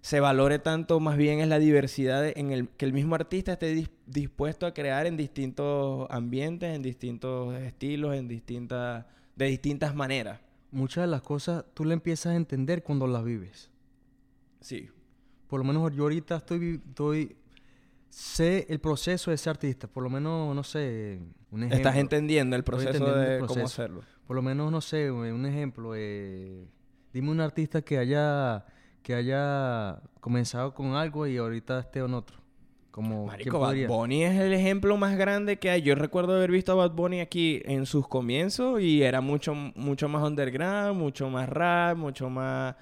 se 0.00 0.20
valore 0.20 0.58
tanto 0.58 0.98
más 1.00 1.16
bien 1.16 1.40
es 1.40 1.48
la 1.48 1.58
diversidad 1.58 2.26
en 2.36 2.50
el 2.50 2.68
que 2.68 2.84
el 2.84 2.92
mismo 2.92 3.14
artista 3.14 3.52
esté 3.52 3.86
dispuesto 4.06 4.66
a 4.66 4.74
crear 4.74 5.06
en 5.06 5.16
distintos 5.16 6.08
ambientes, 6.10 6.74
en 6.74 6.82
distintos 6.82 7.54
estilos, 7.54 8.14
en 8.16 8.28
distintas 8.28 9.06
de 9.36 9.46
distintas 9.46 9.94
maneras. 9.94 10.40
Muchas 10.70 11.04
de 11.04 11.08
las 11.08 11.22
cosas 11.22 11.64
tú 11.74 11.84
le 11.84 11.94
empiezas 11.94 12.32
a 12.32 12.36
entender 12.36 12.82
cuando 12.82 13.06
las 13.06 13.24
vives. 13.24 13.71
Sí. 14.62 14.88
Por 15.48 15.60
lo 15.60 15.64
menos 15.64 15.94
yo 15.94 16.04
ahorita 16.04 16.36
estoy, 16.36 16.80
estoy 16.88 17.36
sé 18.08 18.66
el 18.68 18.78
proceso 18.78 19.30
de 19.30 19.36
ser 19.36 19.50
artista, 19.50 19.88
por 19.88 20.02
lo 20.02 20.10
menos, 20.10 20.54
no 20.54 20.62
sé, 20.62 21.20
un 21.50 21.60
ejemplo. 21.60 21.76
Estás 21.76 21.96
entendiendo 21.96 22.56
el 22.56 22.64
proceso 22.64 23.14
de 23.14 23.40
cómo 23.40 23.64
hacerlo. 23.64 24.02
Por 24.26 24.36
lo 24.36 24.42
menos, 24.42 24.70
no 24.70 24.80
sé, 24.80 25.10
un 25.10 25.44
ejemplo. 25.46 25.92
Eh, 25.94 26.66
dime 27.12 27.30
un 27.30 27.40
artista 27.40 27.82
que 27.82 27.98
haya, 27.98 28.64
que 29.02 29.14
haya 29.14 30.00
comenzado 30.20 30.74
con 30.74 30.94
algo 30.94 31.26
y 31.26 31.36
ahorita 31.36 31.80
esté 31.80 32.00
en 32.00 32.14
otro. 32.14 32.38
Como, 32.90 33.26
Marico, 33.26 33.58
Bad 33.58 33.86
Bunny 33.86 34.24
es 34.24 34.38
el 34.38 34.52
ejemplo 34.52 34.98
más 34.98 35.16
grande 35.16 35.58
que 35.58 35.70
hay. 35.70 35.80
Yo 35.80 35.94
recuerdo 35.94 36.34
haber 36.34 36.50
visto 36.50 36.72
a 36.72 36.74
Bad 36.74 36.90
Bunny 36.92 37.20
aquí 37.20 37.62
en 37.64 37.86
sus 37.86 38.06
comienzos 38.06 38.82
y 38.82 39.02
era 39.02 39.22
mucho, 39.22 39.54
mucho 39.54 40.10
más 40.10 40.22
underground, 40.22 41.00
mucho 41.00 41.30
más 41.30 41.48
rap, 41.48 41.96
mucho 41.96 42.28
más 42.28 42.76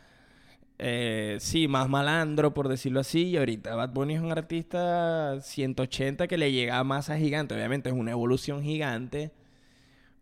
eh, 0.83 1.37
sí, 1.41 1.69
más 1.69 1.91
malandro, 1.91 2.55
por 2.55 2.69
decirlo 2.69 3.01
así. 3.01 3.25
Y 3.29 3.37
ahorita 3.37 3.75
Bad 3.75 3.91
Bunny 3.91 4.15
es 4.15 4.23
un 4.23 4.33
artista 4.33 5.39
180 5.41 6.27
que 6.27 6.39
le 6.39 6.53
llega 6.53 6.79
a 6.79 6.85
masa 6.85 7.19
gigante. 7.19 7.55
Obviamente 7.55 7.91
es 7.91 7.95
una 7.95 8.13
evolución 8.13 8.63
gigante. 8.63 9.31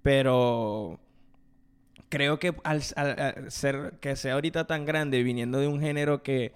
Pero 0.03 1.01
creo 2.09 2.39
que 2.39 2.55
al, 2.65 2.83
ser 3.51 3.95
que 4.01 4.17
sea 4.17 4.35
ahorita 4.35 4.67
tan 4.67 4.85
grande, 4.87 5.23
viniendo 5.23 5.61
de 5.61 5.69
un 5.69 5.81
género 5.81 6.23
que, 6.23 6.53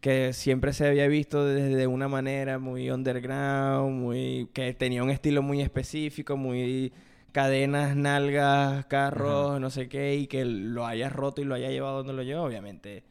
que 0.00 0.32
siempre 0.32 0.72
se 0.72 0.86
había 0.88 1.08
visto 1.08 1.44
desde 1.46 1.86
una 1.86 2.08
manera 2.08 2.58
muy 2.58 2.90
underground, 2.90 4.00
muy 4.00 4.48
que 4.54 4.74
tenía 4.74 5.02
un 5.04 5.10
estilo 5.10 5.42
muy 5.42 5.62
específico, 5.62 6.36
muy 6.36 6.92
cadenas, 7.32 7.96
nalgas, 7.96 8.86
carros, 8.86 9.60
no 9.60 9.70
sé 9.70 9.88
qué, 9.88 10.16
y 10.16 10.26
que 10.26 10.44
lo 10.44 10.86
hayas 10.86 11.12
roto 11.12 11.42
y 11.42 11.44
lo 11.44 11.54
haya 11.54 11.70
llevado 11.70 11.98
donde 11.98 12.14
lo 12.14 12.22
lleva, 12.24 12.42
obviamente 12.42 13.04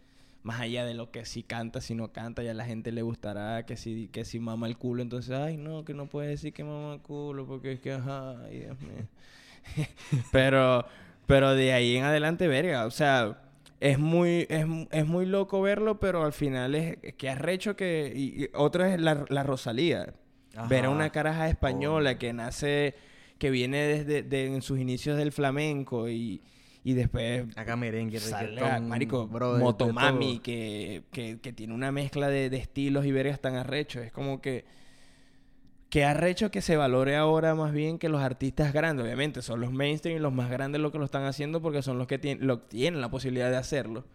más 0.44 0.62
allá 0.62 0.86
de 0.86 0.94
lo 0.94 1.12
que 1.12 1.26
si 1.26 1.44
canta, 1.44 1.82
si 1.82 1.96
no 1.96 2.12
canta, 2.12 2.44
ya 2.44 2.52
a 2.52 2.54
la 2.54 2.66
gente 2.66 2.92
le 2.92 3.02
gustará 3.02 3.66
que 3.66 3.76
si, 3.76 4.08
que 4.08 4.26
si 4.26 4.40
mama 4.40 4.68
el 4.68 4.78
culo, 4.78 5.02
entonces, 5.02 5.32
ay, 5.32 5.58
no, 5.58 5.84
que 5.84 5.94
no 5.94 6.08
puede 6.08 6.30
decir 6.30 6.54
que 6.54 6.64
mama 6.64 6.94
el 6.94 7.02
culo, 7.02 7.46
porque 7.46 7.74
es 7.74 7.80
que, 7.80 7.94
ajá, 7.94 8.42
ay, 8.46 8.60
Dios 8.60 8.80
mío. 8.82 9.08
pero, 10.32 10.86
pero 11.26 11.54
de 11.54 11.74
ahí 11.74 11.98
en 11.98 12.06
adelante, 12.06 12.48
verga, 12.48 12.86
o 12.86 12.92
sea, 12.92 13.42
es 13.80 14.00
muy, 14.00 14.48
es, 14.50 14.66
es 14.92 15.06
muy 15.06 15.26
loco 15.26 15.62
verlo, 15.62 16.00
pero 16.00 16.24
al 16.24 16.34
final 16.34 16.76
es 16.76 16.98
que 17.18 17.30
arrecho 17.30 17.76
que, 17.76 18.12
y, 18.16 18.50
otro 18.54 18.86
es 18.86 19.00
la, 19.00 19.26
la 19.30 19.44
Rosalía. 19.44 20.14
Ver 20.68 20.86
a 20.86 20.90
una 20.90 21.12
caraja 21.12 21.48
española 21.48 22.18
que 22.18 22.34
nace, 22.34 22.96
que 23.38 23.50
viene 23.50 24.04
desde 24.04 24.46
en 24.48 24.62
sus 24.62 24.78
inicios 24.78 25.18
del 25.18 25.32
flamenco 25.32 26.10
y 26.10 26.42
y 26.84 26.94
después. 26.94 27.46
Haga 27.58 27.76
merengue, 27.76 28.20
salga, 28.20 28.80
marico, 28.80 29.28
Motomami, 29.28 30.40
que, 30.40 31.04
que, 31.12 31.40
que, 31.40 31.54
tiene 31.54 31.74
una 31.74 31.92
mezcla 31.92 32.28
de, 32.28 32.46
estilos 32.56 33.06
y 33.06 33.12
vergas 33.12 33.40
tan 33.40 33.56
arrechos. 33.56 34.04
Es 34.04 34.12
como 34.12 34.42
que. 34.42 34.66
Que 35.90 36.06
arrecho 36.06 36.52
que 36.52 36.62
se 36.62 36.78
valore 36.78 37.16
ahora 37.16 37.56
más 37.56 37.74
bien 37.74 37.98
que 37.98 38.10
los 38.10 38.22
artistas 38.22 38.74
grandes. 38.74 39.04
Obviamente 39.04 39.42
son 39.42 39.60
los 39.60 39.72
mainstream 39.72 40.18
y 40.18 40.20
los 40.20 40.32
más 40.32 40.52
grandes 40.52 40.80
los 40.80 40.92
que 40.92 41.00
lo 41.00 41.06
están 41.06 41.24
haciendo 41.24 41.64
porque 41.64 41.82
son 41.82 41.98
los 41.98 42.06
que 42.06 42.20
tienen, 42.20 42.46
lo, 42.46 42.60
tienen 42.60 43.02
la 43.02 43.10
posibilidad 43.10 43.50
de 43.50 43.58
hacerlo. 43.58 44.06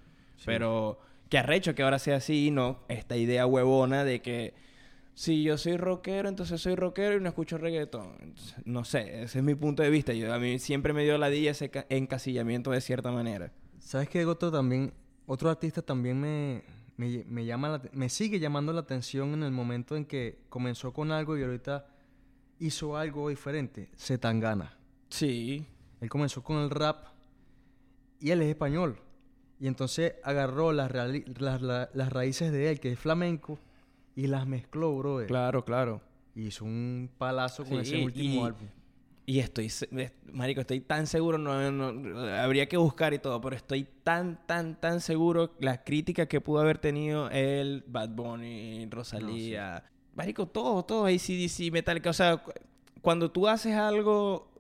Pero 0.45 1.01
que 1.29 1.39
arrecho 1.39 1.75
que 1.75 1.83
ahora 1.83 1.99
sea 1.99 2.17
así 2.17 2.47
y 2.47 2.51
no 2.53 2.79
esta 2.89 3.17
idea 3.17 3.45
huevona 3.45 4.05
de 4.05 4.23
que 4.23 4.55
si 5.15 5.45
yo 5.45 5.57
soy 5.57 5.77
rockero, 5.77 6.29
entonces 6.29 6.61
soy 6.61 6.75
rockero 6.75 7.17
y 7.17 7.21
no 7.21 7.29
escucho 7.29 7.57
reggaetón. 7.57 8.35
no 8.65 8.85
sé, 8.85 9.23
ese 9.23 9.39
es 9.39 9.45
mi 9.45 9.55
punto 9.55 9.83
de 9.83 9.91
vista. 9.91 10.13
Yo, 10.13 10.33
a 10.33 10.39
mí 10.39 10.59
siempre 10.59 10.93
me 10.93 11.05
dio 11.05 11.17
la 11.19 11.31
dilla 11.31 11.53
ese 11.53 11.71
encasillamiento 11.89 12.73
de 12.73 12.81
cierta 12.81 13.13
manera. 13.13 13.53
¿Sabes 13.79 14.09
qué, 14.09 14.25
Goto? 14.25 14.51
También, 14.51 14.93
otro 15.27 15.51
artista 15.51 15.83
también 15.83 16.21
me, 16.21 16.65
me, 16.97 17.45
llama 17.45 17.81
me 17.93 18.09
sigue 18.09 18.41
llamando 18.41 18.73
la 18.73 18.81
atención 18.81 19.35
en 19.35 19.45
el 19.45 19.53
momento 19.53 19.97
en 19.97 20.05
que 20.05 20.41
comenzó 20.49 20.93
con 20.93 21.13
algo 21.13 21.39
y 21.39 21.45
ahorita 21.45 21.87
hizo 22.59 22.97
algo 22.97 23.29
diferente. 23.29 23.91
Zetangana. 23.97 24.77
Sí. 25.11 25.65
Él 26.01 26.09
comenzó 26.09 26.43
con 26.43 26.57
el 26.59 26.71
rap 26.71 27.07
y 28.19 28.31
él 28.31 28.43
es 28.43 28.49
español. 28.49 28.99
Y 29.61 29.69
entonces 29.69 30.15
agarró 30.25 30.73
las, 30.73 30.91
las 30.91 32.13
raíces 32.13 32.51
de 32.51 32.71
él, 32.71 32.81
que 32.81 32.91
es 32.91 32.99
flamenco, 32.99 33.61
y 34.17 34.27
las 34.27 34.47
mezcló, 34.47 34.97
bro. 34.97 35.27
Claro, 35.27 35.65
claro. 35.65 36.01
Hizo 36.35 36.65
un 36.65 37.11
palazo 37.19 37.65
con 37.65 37.81
ese 37.81 38.05
último 38.05 38.45
álbum. 38.45 38.69
Y 39.27 39.39
estoy, 39.39 39.73
marico, 40.33 40.61
estoy 40.61 40.81
tan 40.81 41.07
seguro, 41.07 41.39
no, 41.39 41.53
habría 42.39 42.69
que 42.69 42.77
buscar 42.77 43.15
y 43.15 43.19
todo, 43.19 43.41
pero 43.41 43.57
estoy 43.57 43.89
tan, 44.03 44.47
tan, 44.47 44.79
tan 44.79 45.01
seguro 45.01 45.55
la 45.61 45.83
crítica 45.83 46.27
que 46.27 46.43
pudo 46.43 46.61
haber 46.61 46.77
tenido 46.77 47.31
él, 47.31 47.85
Bad 47.87 48.11
Bunny, 48.11 48.87
Rosalía, 48.91 49.83
marico, 50.15 50.47
todo, 50.47 50.85
todo, 50.85 51.07
ACDC, 51.07 51.73
Metallica, 51.73 52.11
o 52.11 52.13
sea, 52.13 52.43
cuando 53.01 53.31
tú 53.31 53.49
haces 53.49 53.75
algo, 53.75 54.53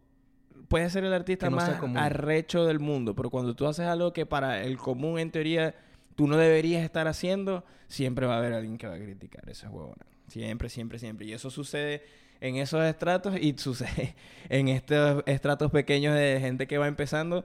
puedes 0.69 0.95
ser 0.95 1.05
el 1.05 1.13
artista 1.13 1.51
más 1.51 1.79
arrecho 1.95 2.65
del 2.65 2.81
mundo, 2.81 3.15
pero 3.15 3.29
cuando 3.29 3.55
tú 3.55 3.67
haces 3.67 3.85
algo 3.85 4.15
que 4.15 4.25
para 4.25 4.63
el 4.63 4.79
común, 4.79 5.19
en 5.19 5.31
teoría, 5.31 5.75
tú 6.15 6.27
no 6.27 6.37
deberías 6.37 6.85
estar 6.85 7.09
haciendo, 7.09 7.65
siempre 7.89 8.27
va 8.27 8.35
a 8.35 8.39
haber 8.39 8.53
alguien 8.53 8.79
que 8.79 8.87
va 8.87 8.95
a 8.95 8.99
criticar 8.99 9.49
esa 9.49 9.71
huevona. 9.71 10.07
Siempre, 10.29 10.69
siempre, 10.69 10.99
siempre. 10.99 11.27
Y 11.27 11.33
eso 11.33 11.51
sucede 11.51 12.03
en 12.41 12.57
esos 12.57 12.85
estratos 12.85 13.37
y 13.41 13.55
sucede 13.57 14.15
en 14.49 14.69
estos 14.69 15.23
estratos 15.27 15.71
pequeños 15.71 16.15
de 16.15 16.39
gente 16.41 16.67
que 16.67 16.79
va 16.79 16.89
empezando. 16.89 17.45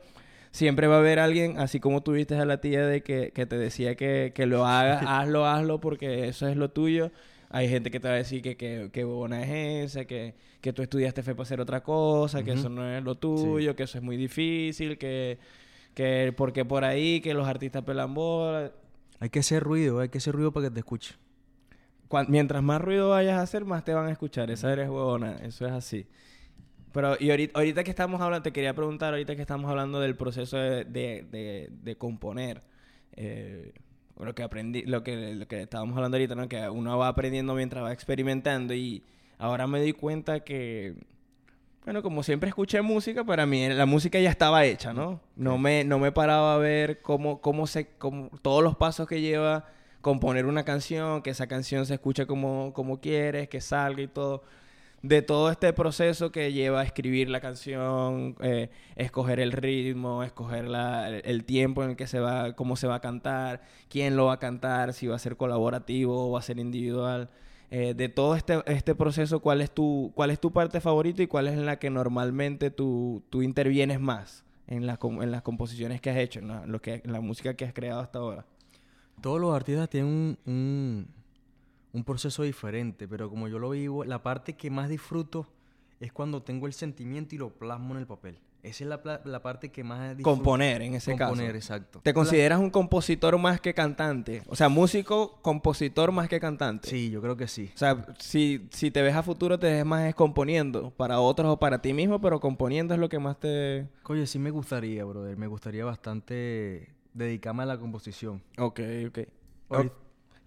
Siempre 0.51 0.87
va 0.87 0.95
a 0.95 0.99
haber 0.99 1.19
alguien, 1.19 1.59
así 1.59 1.79
como 1.79 2.01
tuviste 2.01 2.35
a 2.35 2.45
la 2.45 2.59
tía 2.59 2.85
de 2.85 3.03
que, 3.03 3.31
te 3.31 3.57
decía 3.57 3.95
que, 3.95 4.33
lo 4.47 4.65
hagas, 4.65 5.03
hazlo, 5.07 5.45
hazlo, 5.45 5.79
porque 5.79 6.27
eso 6.27 6.47
es 6.47 6.57
lo 6.57 6.71
tuyo. 6.71 7.11
Hay 7.51 7.67
gente 7.67 7.91
que 7.91 7.99
te 7.99 8.07
va 8.07 8.13
a 8.15 8.17
decir 8.17 8.41
que 8.41 8.55
qué 8.57 9.05
huevona 9.05 9.43
es 9.43 9.91
esa, 9.91 10.05
que, 10.05 10.35
que 10.61 10.73
tú 10.73 10.81
estudiaste 10.81 11.23
fe 11.23 11.33
para 11.33 11.43
hacer 11.43 11.61
otra 11.61 11.81
cosa, 11.81 12.43
que 12.43 12.51
eso 12.51 12.69
no 12.69 12.87
es 12.89 13.03
lo 13.03 13.15
tuyo, 13.15 13.75
que 13.75 13.83
eso 13.83 13.97
es 13.97 14.03
muy 14.03 14.17
difícil, 14.17 14.97
que 14.97 15.39
que 15.93 16.33
porque 16.35 16.65
por 16.65 16.83
ahí, 16.83 17.21
que 17.21 17.33
los 17.33 17.47
artistas 17.47 17.83
pelan 17.83 18.13
bola. 18.13 18.71
Hay 19.19 19.29
que 19.29 19.39
hacer 19.39 19.63
ruido, 19.63 19.99
hay 19.99 20.09
que 20.09 20.19
hacer 20.19 20.33
ruido 20.33 20.51
para 20.51 20.67
que 20.67 20.73
te 20.73 20.79
escuche. 20.79 21.15
mientras 22.27 22.63
más 22.63 22.81
ruido 22.81 23.09
vayas 23.09 23.37
a 23.37 23.41
hacer, 23.41 23.65
más 23.65 23.83
te 23.83 23.93
van 23.93 24.07
a 24.07 24.11
escuchar. 24.11 24.49
Esa 24.51 24.71
eres 24.71 24.89
huevona, 24.89 25.37
eso 25.37 25.65
es 25.65 25.73
así. 25.73 26.07
Pero, 26.91 27.15
y 27.19 27.29
ahorita, 27.29 27.83
que 27.83 27.89
estamos 27.91 28.19
hablando, 28.21 28.43
te 28.43 28.51
quería 28.51 28.73
preguntar, 28.73 29.13
ahorita 29.13 29.35
que 29.35 29.41
estamos 29.41 29.69
hablando 29.69 29.99
del 29.99 30.15
proceso 30.15 30.57
de, 30.57 30.85
de, 30.85 31.95
componer, 31.97 32.63
eh, 33.15 33.73
lo 34.17 34.33
que 34.33 34.43
aprendí, 34.43 34.81
lo 34.83 35.03
que, 35.03 35.35
lo 35.35 35.47
que 35.47 35.61
estábamos 35.61 35.95
hablando 35.95 36.17
ahorita, 36.17 36.35
¿no? 36.35 36.49
Que 36.49 36.67
uno 36.67 36.97
va 36.97 37.09
aprendiendo 37.09 37.53
mientras 37.53 37.83
va 37.83 37.93
experimentando 37.93 38.73
y 38.73 39.03
ahora 39.37 39.67
me 39.67 39.81
di 39.81 39.93
cuenta 39.93 40.41
que 40.41 40.95
bueno, 41.85 42.03
como 42.03 42.23
siempre 42.23 42.49
escuché 42.49 42.81
música, 42.81 43.23
para 43.23 43.45
mí 43.45 43.67
la 43.69 43.85
música 43.85 44.19
ya 44.19 44.29
estaba 44.29 44.65
hecha, 44.65 44.93
¿no? 44.93 45.21
No 45.35 45.57
me, 45.57 45.83
no 45.83 45.99
me 45.99 46.11
paraba 46.11 46.55
a 46.55 46.57
ver 46.57 47.01
cómo, 47.01 47.41
cómo 47.41 47.67
se, 47.67 47.87
cómo, 47.97 48.29
todos 48.41 48.63
los 48.63 48.75
pasos 48.75 49.07
que 49.07 49.21
lleva 49.21 49.65
componer 50.01 50.45
una 50.45 50.63
canción, 50.63 51.21
que 51.21 51.31
esa 51.31 51.47
canción 51.47 51.85
se 51.85 51.95
escuche 51.95 52.25
como, 52.25 52.73
como 52.73 52.99
quieres, 53.01 53.49
que 53.49 53.61
salga 53.61 54.01
y 54.01 54.07
todo. 54.07 54.43
De 55.01 55.21
todo 55.21 55.49
este 55.49 55.71
proceso 55.71 56.29
que 56.31 56.51
lleva 56.51 56.81
a 56.81 56.83
escribir 56.83 57.29
la 57.29 57.39
canción, 57.39 58.35
eh, 58.41 58.69
escoger 58.97 59.39
el 59.39 59.53
ritmo, 59.53 60.23
escoger 60.23 60.67
la, 60.67 61.09
el 61.09 61.45
tiempo 61.45 61.83
en 61.83 61.91
el 61.91 61.95
que 61.95 62.05
se 62.05 62.19
va, 62.19 62.53
cómo 62.53 62.75
se 62.75 62.85
va 62.85 62.95
a 62.95 62.99
cantar, 62.99 63.61
quién 63.89 64.17
lo 64.17 64.25
va 64.25 64.33
a 64.33 64.39
cantar, 64.39 64.93
si 64.93 65.07
va 65.07 65.15
a 65.15 65.19
ser 65.19 65.37
colaborativo 65.37 66.27
o 66.27 66.31
va 66.31 66.39
a 66.39 66.41
ser 66.41 66.59
individual. 66.59 67.29
Eh, 67.71 67.93
de 67.93 68.09
todo 68.09 68.35
este, 68.35 68.63
este 68.65 68.95
proceso, 68.95 69.41
¿cuál 69.41 69.61
es, 69.61 69.71
tu, 69.71 70.11
¿cuál 70.15 70.31
es 70.31 70.39
tu 70.39 70.51
parte 70.51 70.81
favorita 70.81 71.21
y 71.21 71.27
cuál 71.27 71.47
es 71.47 71.57
la 71.57 71.77
que 71.77 71.91
normalmente 71.91 72.71
tú, 72.71 73.23
tú 73.29 73.43
intervienes 73.43 73.99
más 73.99 74.43
en, 74.65 74.87
la, 74.87 74.97
en 75.01 75.31
las 75.31 75.43
composiciones 75.43 76.01
que 76.01 76.09
has 76.09 76.17
hecho, 76.17 76.39
en 76.39 76.71
lo 76.71 76.81
que, 76.81 77.01
en 77.03 77.11
la 77.11 77.21
música 77.21 77.53
que 77.53 77.65
has 77.65 77.73
creado 77.73 77.99
hasta 77.99 78.19
ahora? 78.19 78.45
Todos 79.21 79.39
los 79.39 79.53
artistas 79.53 79.87
tienen 79.87 80.37
un, 80.45 81.07
un, 81.93 82.03
proceso 82.03 82.41
diferente, 82.41 83.07
pero 83.07 83.29
como 83.29 83.47
yo 83.47 83.59
lo 83.59 83.69
vivo, 83.69 84.03
la 84.03 84.23
parte 84.23 84.53
que 84.53 84.71
más 84.71 84.89
disfruto 84.89 85.45
es 85.99 86.11
cuando 86.11 86.41
tengo 86.41 86.65
el 86.65 86.73
sentimiento 86.73 87.35
y 87.35 87.37
lo 87.37 87.49
plasmo 87.49 87.93
en 87.93 87.99
el 87.99 88.07
papel. 88.07 88.39
Esa 88.61 88.83
es 88.83 88.89
la, 88.89 89.21
la 89.23 89.41
parte 89.41 89.69
que 89.69 89.85
más... 89.85 90.17
Disfruto. 90.17 90.35
Componer, 90.35 90.81
en 90.81 90.93
ese 90.93 91.15
caso. 91.15 91.29
Componer, 91.29 91.55
exacto. 91.55 92.01
¿Te 92.03 92.13
consideras 92.13 92.59
un 92.59 92.69
compositor 92.69 93.37
más 93.37 93.61
que 93.61 93.73
cantante? 93.73 94.43
O 94.47 94.55
sea, 94.55 94.67
músico, 94.67 95.39
compositor 95.41 96.11
más 96.11 96.27
que 96.27 96.41
cantante. 96.41 96.89
Sí, 96.89 97.09
yo 97.09 97.21
creo 97.21 97.37
que 97.37 97.47
sí. 97.47 97.71
O 97.73 97.77
sea, 97.77 98.05
si, 98.19 98.67
si 98.71 98.91
te 98.91 99.01
ves 99.01 99.15
a 99.15 99.23
futuro, 99.23 99.57
te 99.57 99.67
ves 99.67 99.85
más 99.85 100.05
es 100.09 100.15
componiendo. 100.15 100.91
Para 100.91 101.21
otros 101.21 101.53
o 101.53 101.57
para 101.57 101.81
ti 101.81 101.93
mismo, 101.93 102.19
pero 102.19 102.41
componiendo 102.41 102.93
es 102.93 102.99
lo 102.99 103.07
que 103.07 103.19
más 103.19 103.39
te... 103.39 103.87
Oye, 104.03 104.27
sí 104.27 104.39
me 104.39 104.51
gustaría, 104.51 105.05
brother. 105.05 105.37
Me 105.37 105.47
gustaría 105.47 105.85
bastante 105.85 106.93
dedicarme 107.13 107.63
a 107.63 107.65
la 107.65 107.77
composición. 107.77 108.43
Ok, 108.57 108.81
ok. 109.07 109.19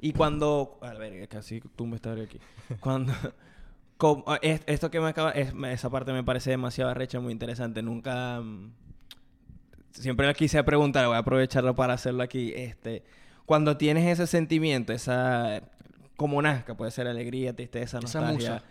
y 0.01 0.13
cuando... 0.13 0.79
A 0.83 0.93
ver, 0.93 1.27
casi 1.29 1.61
tú 1.61 1.87
me 1.87 1.97
estás 1.97 2.21
aquí. 2.21 2.39
Cuando... 2.81 3.15
Ah, 4.27 4.39
esto 4.43 4.91
que 4.91 5.01
me 5.01 5.09
acaba, 5.09 5.31
esa 5.31 5.91
parte 5.91 6.13
me 6.13 6.25
parece 6.25 6.51
demasiado 6.51 6.91
arrecha, 6.91 7.21
muy 7.21 7.33
interesante. 7.33 7.83
Nunca, 7.83 8.41
mm, 8.41 8.73
siempre 9.93 10.27
la 10.27 10.35
quise 10.35 10.63
preguntar, 10.65 11.07
voy 11.07 11.17
a 11.17 11.19
aprovecharlo 11.19 11.75
para 11.75 11.95
hacerlo 11.95 12.23
aquí. 12.23 12.53
Este, 12.55 13.05
cuando 13.47 13.77
tienes 13.77 14.07
ese 14.07 14.27
sentimiento, 14.27 14.93
esa, 14.93 15.63
como 16.17 16.43
nazca, 16.43 16.77
puede 16.77 16.91
ser 16.91 17.07
alegría, 17.07 17.55
tristeza, 17.55 18.01
nostalgia. 18.01 18.33
Esa 18.33 18.55
musa. 18.55 18.65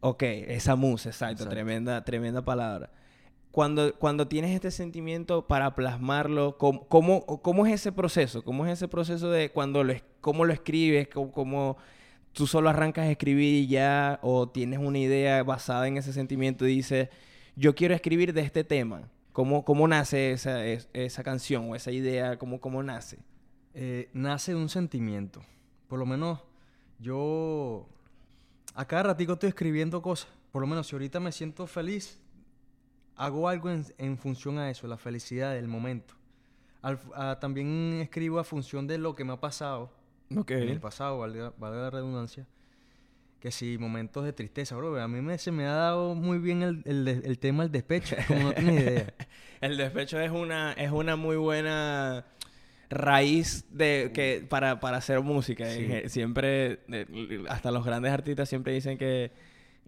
Ok, 0.00 0.22
esa 0.22 0.76
musa, 0.76 1.08
exacto, 1.08 1.48
tremenda, 1.48 2.04
tremenda 2.04 2.42
palabra. 2.42 2.90
Cuando, 3.50 3.94
cuando 3.98 4.28
tienes 4.28 4.54
este 4.54 4.70
sentimiento 4.70 5.46
para 5.46 5.74
plasmarlo, 5.74 6.58
¿cómo, 6.58 6.86
cómo, 6.86 7.66
es 7.66 7.72
ese 7.72 7.92
proceso? 7.92 8.44
¿Cómo 8.44 8.66
es 8.66 8.74
ese 8.74 8.88
proceso 8.88 9.30
de 9.30 9.50
cuando 9.50 9.82
lo, 9.82 9.94
cómo 10.20 10.44
lo 10.44 10.52
escribes? 10.52 11.08
¿Cómo, 11.08 11.32
cómo 11.32 11.78
tú 12.36 12.46
solo 12.46 12.68
arrancas 12.68 13.06
a 13.06 13.10
escribir 13.10 13.54
y 13.54 13.66
ya, 13.66 14.20
o 14.22 14.46
tienes 14.46 14.78
una 14.78 14.98
idea 14.98 15.42
basada 15.42 15.88
en 15.88 15.96
ese 15.96 16.12
sentimiento 16.12 16.68
y 16.68 16.76
dices, 16.76 17.08
yo 17.56 17.74
quiero 17.74 17.94
escribir 17.94 18.34
de 18.34 18.42
este 18.42 18.62
tema. 18.62 19.08
¿Cómo, 19.32 19.64
cómo 19.64 19.88
nace 19.88 20.32
esa, 20.32 20.62
esa 20.66 21.24
canción 21.24 21.70
o 21.70 21.74
esa 21.74 21.92
idea? 21.92 22.38
¿Cómo, 22.38 22.60
cómo 22.60 22.82
nace? 22.82 23.18
Eh, 23.72 24.10
nace 24.12 24.54
un 24.54 24.68
sentimiento. 24.68 25.40
Por 25.88 25.98
lo 25.98 26.04
menos 26.04 26.40
yo 26.98 27.88
a 28.74 28.86
cada 28.86 29.04
ratico 29.04 29.32
estoy 29.32 29.48
escribiendo 29.48 30.02
cosas. 30.02 30.28
Por 30.52 30.60
lo 30.60 30.66
menos 30.68 30.88
si 30.88 30.94
ahorita 30.94 31.18
me 31.20 31.32
siento 31.32 31.66
feliz, 31.66 32.20
hago 33.16 33.48
algo 33.48 33.70
en, 33.70 34.18
función 34.18 34.58
a 34.58 34.68
eso, 34.68 34.86
la 34.86 34.98
felicidad 34.98 35.54
del 35.54 35.68
momento. 35.68 36.14
también 37.40 38.00
escribo 38.02 38.38
a 38.38 38.44
función 38.44 38.86
de 38.86 38.98
lo 38.98 39.14
que 39.14 39.24
me 39.24 39.32
ha 39.32 39.40
pasado 39.40 39.95
en 40.30 40.68
el 40.68 40.80
pasado, 40.80 41.18
valga, 41.18 41.52
la 41.58 41.90
redundancia. 41.90 42.46
Que 43.40 43.50
si 43.50 43.78
momentos 43.78 44.24
de 44.24 44.32
tristeza, 44.32 44.76
bro. 44.76 45.00
A 45.00 45.08
mí 45.08 45.20
me, 45.20 45.38
se 45.38 45.52
me 45.52 45.66
ha 45.66 45.72
dado 45.72 46.14
muy 46.14 46.38
bien 46.38 46.62
el, 46.62 46.82
el, 47.06 47.38
tema 47.38 47.64
del 47.64 47.72
despecho, 47.72 48.16
como 48.26 48.44
no 48.44 48.52
tienes 48.52 48.80
idea. 48.80 49.14
el 49.60 49.76
despecho 49.76 50.18
es 50.20 50.30
una, 50.30 50.72
es 50.72 50.90
una 50.90 51.16
muy 51.16 51.36
buena 51.36 52.24
raíz 52.88 53.64
de 53.70 54.10
que 54.14 54.44
para, 54.48 54.80
para 54.80 54.96
hacer 54.96 55.20
música. 55.20 55.66
Siempre, 56.06 56.80
eh, 56.88 57.44
hasta 57.48 57.70
los 57.70 57.84
grandes 57.84 58.12
artistas 58.12 58.48
siempre 58.48 58.72
dicen 58.72 58.96
que 58.98 59.30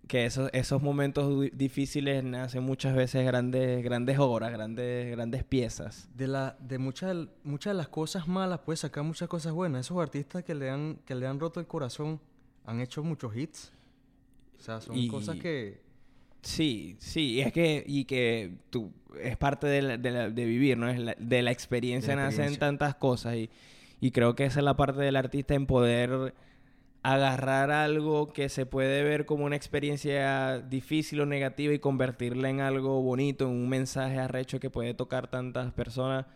que 0.08 0.24
esos, 0.24 0.50
esos 0.52 0.82
momentos 0.82 1.48
difíciles 1.52 2.24
nacen 2.24 2.64
muchas 2.64 2.96
veces 2.96 3.24
grandes, 3.24 3.84
grandes 3.84 4.18
obras, 4.18 4.50
grandes, 4.50 5.10
grandes 5.12 5.44
piezas. 5.44 6.08
De, 6.16 6.26
la, 6.26 6.56
de 6.58 6.78
muchas, 6.78 7.14
muchas 7.44 7.74
de 7.74 7.76
las 7.76 7.88
cosas 7.88 8.26
malas 8.26 8.60
puedes 8.64 8.80
sacar 8.80 9.04
muchas 9.04 9.28
cosas 9.28 9.52
buenas. 9.52 9.86
Esos 9.86 9.98
artistas 9.98 10.42
que 10.42 10.54
le 10.54 10.70
han, 10.70 10.96
que 11.04 11.14
le 11.14 11.26
han 11.26 11.38
roto 11.38 11.60
el 11.60 11.66
corazón 11.66 12.20
han 12.64 12.80
hecho 12.80 13.04
muchos 13.04 13.36
hits. 13.36 13.72
O 14.58 14.62
sea, 14.62 14.80
son 14.80 15.06
cosas 15.08 15.36
que... 15.36 15.86
Sí, 16.40 16.96
sí, 16.98 17.34
y 17.34 17.40
es 17.40 17.52
que, 17.52 17.84
y 17.86 18.04
que 18.04 18.54
tú, 18.70 18.92
es 19.20 19.36
parte 19.36 19.66
de, 19.66 19.98
de, 19.98 20.44
vivir, 20.44 20.78
¿no? 20.78 20.88
Es 20.88 21.16
de 21.18 21.42
la 21.42 21.50
experiencia, 21.50 22.14
nacen 22.16 22.56
tantas 22.58 22.94
cosas 22.94 23.34
y, 23.34 23.50
y 24.00 24.12
creo 24.12 24.34
que 24.34 24.44
esa 24.44 24.60
es 24.60 24.64
la 24.64 24.76
parte 24.76 25.00
del 25.00 25.16
artista 25.16 25.54
en 25.54 25.66
poder 25.66 26.34
agarrar 27.12 27.70
algo 27.70 28.32
que 28.32 28.48
se 28.48 28.66
puede 28.66 29.02
ver 29.02 29.26
como 29.26 29.44
una 29.44 29.56
experiencia 29.56 30.58
difícil 30.60 31.20
o 31.20 31.26
negativa 31.26 31.72
y 31.72 31.78
convertirla 31.78 32.50
en 32.50 32.60
algo 32.60 33.02
bonito, 33.02 33.46
en 33.46 33.52
un 33.52 33.68
mensaje 33.68 34.18
arrecho 34.18 34.60
que 34.60 34.70
puede 34.70 34.94
tocar 34.94 35.28
tantas 35.28 35.72
personas 35.72 36.26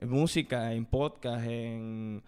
en 0.00 0.10
música, 0.10 0.72
en 0.72 0.86
podcast, 0.86 1.46
en 1.46 2.22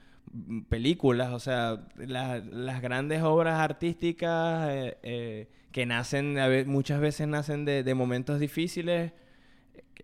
películas, 0.69 1.33
o 1.33 1.41
sea, 1.41 1.87
las 1.97 2.83
grandes 2.83 3.23
obras 3.23 3.59
artísticas 3.59 4.69
eh, 4.71 4.99
eh, 5.03 5.49
que 5.73 5.87
nacen, 5.87 6.37
muchas 6.69 7.01
veces 7.01 7.27
nacen 7.29 7.65
de, 7.65 7.95
momentos 7.95 8.41
difíciles, 8.41 9.13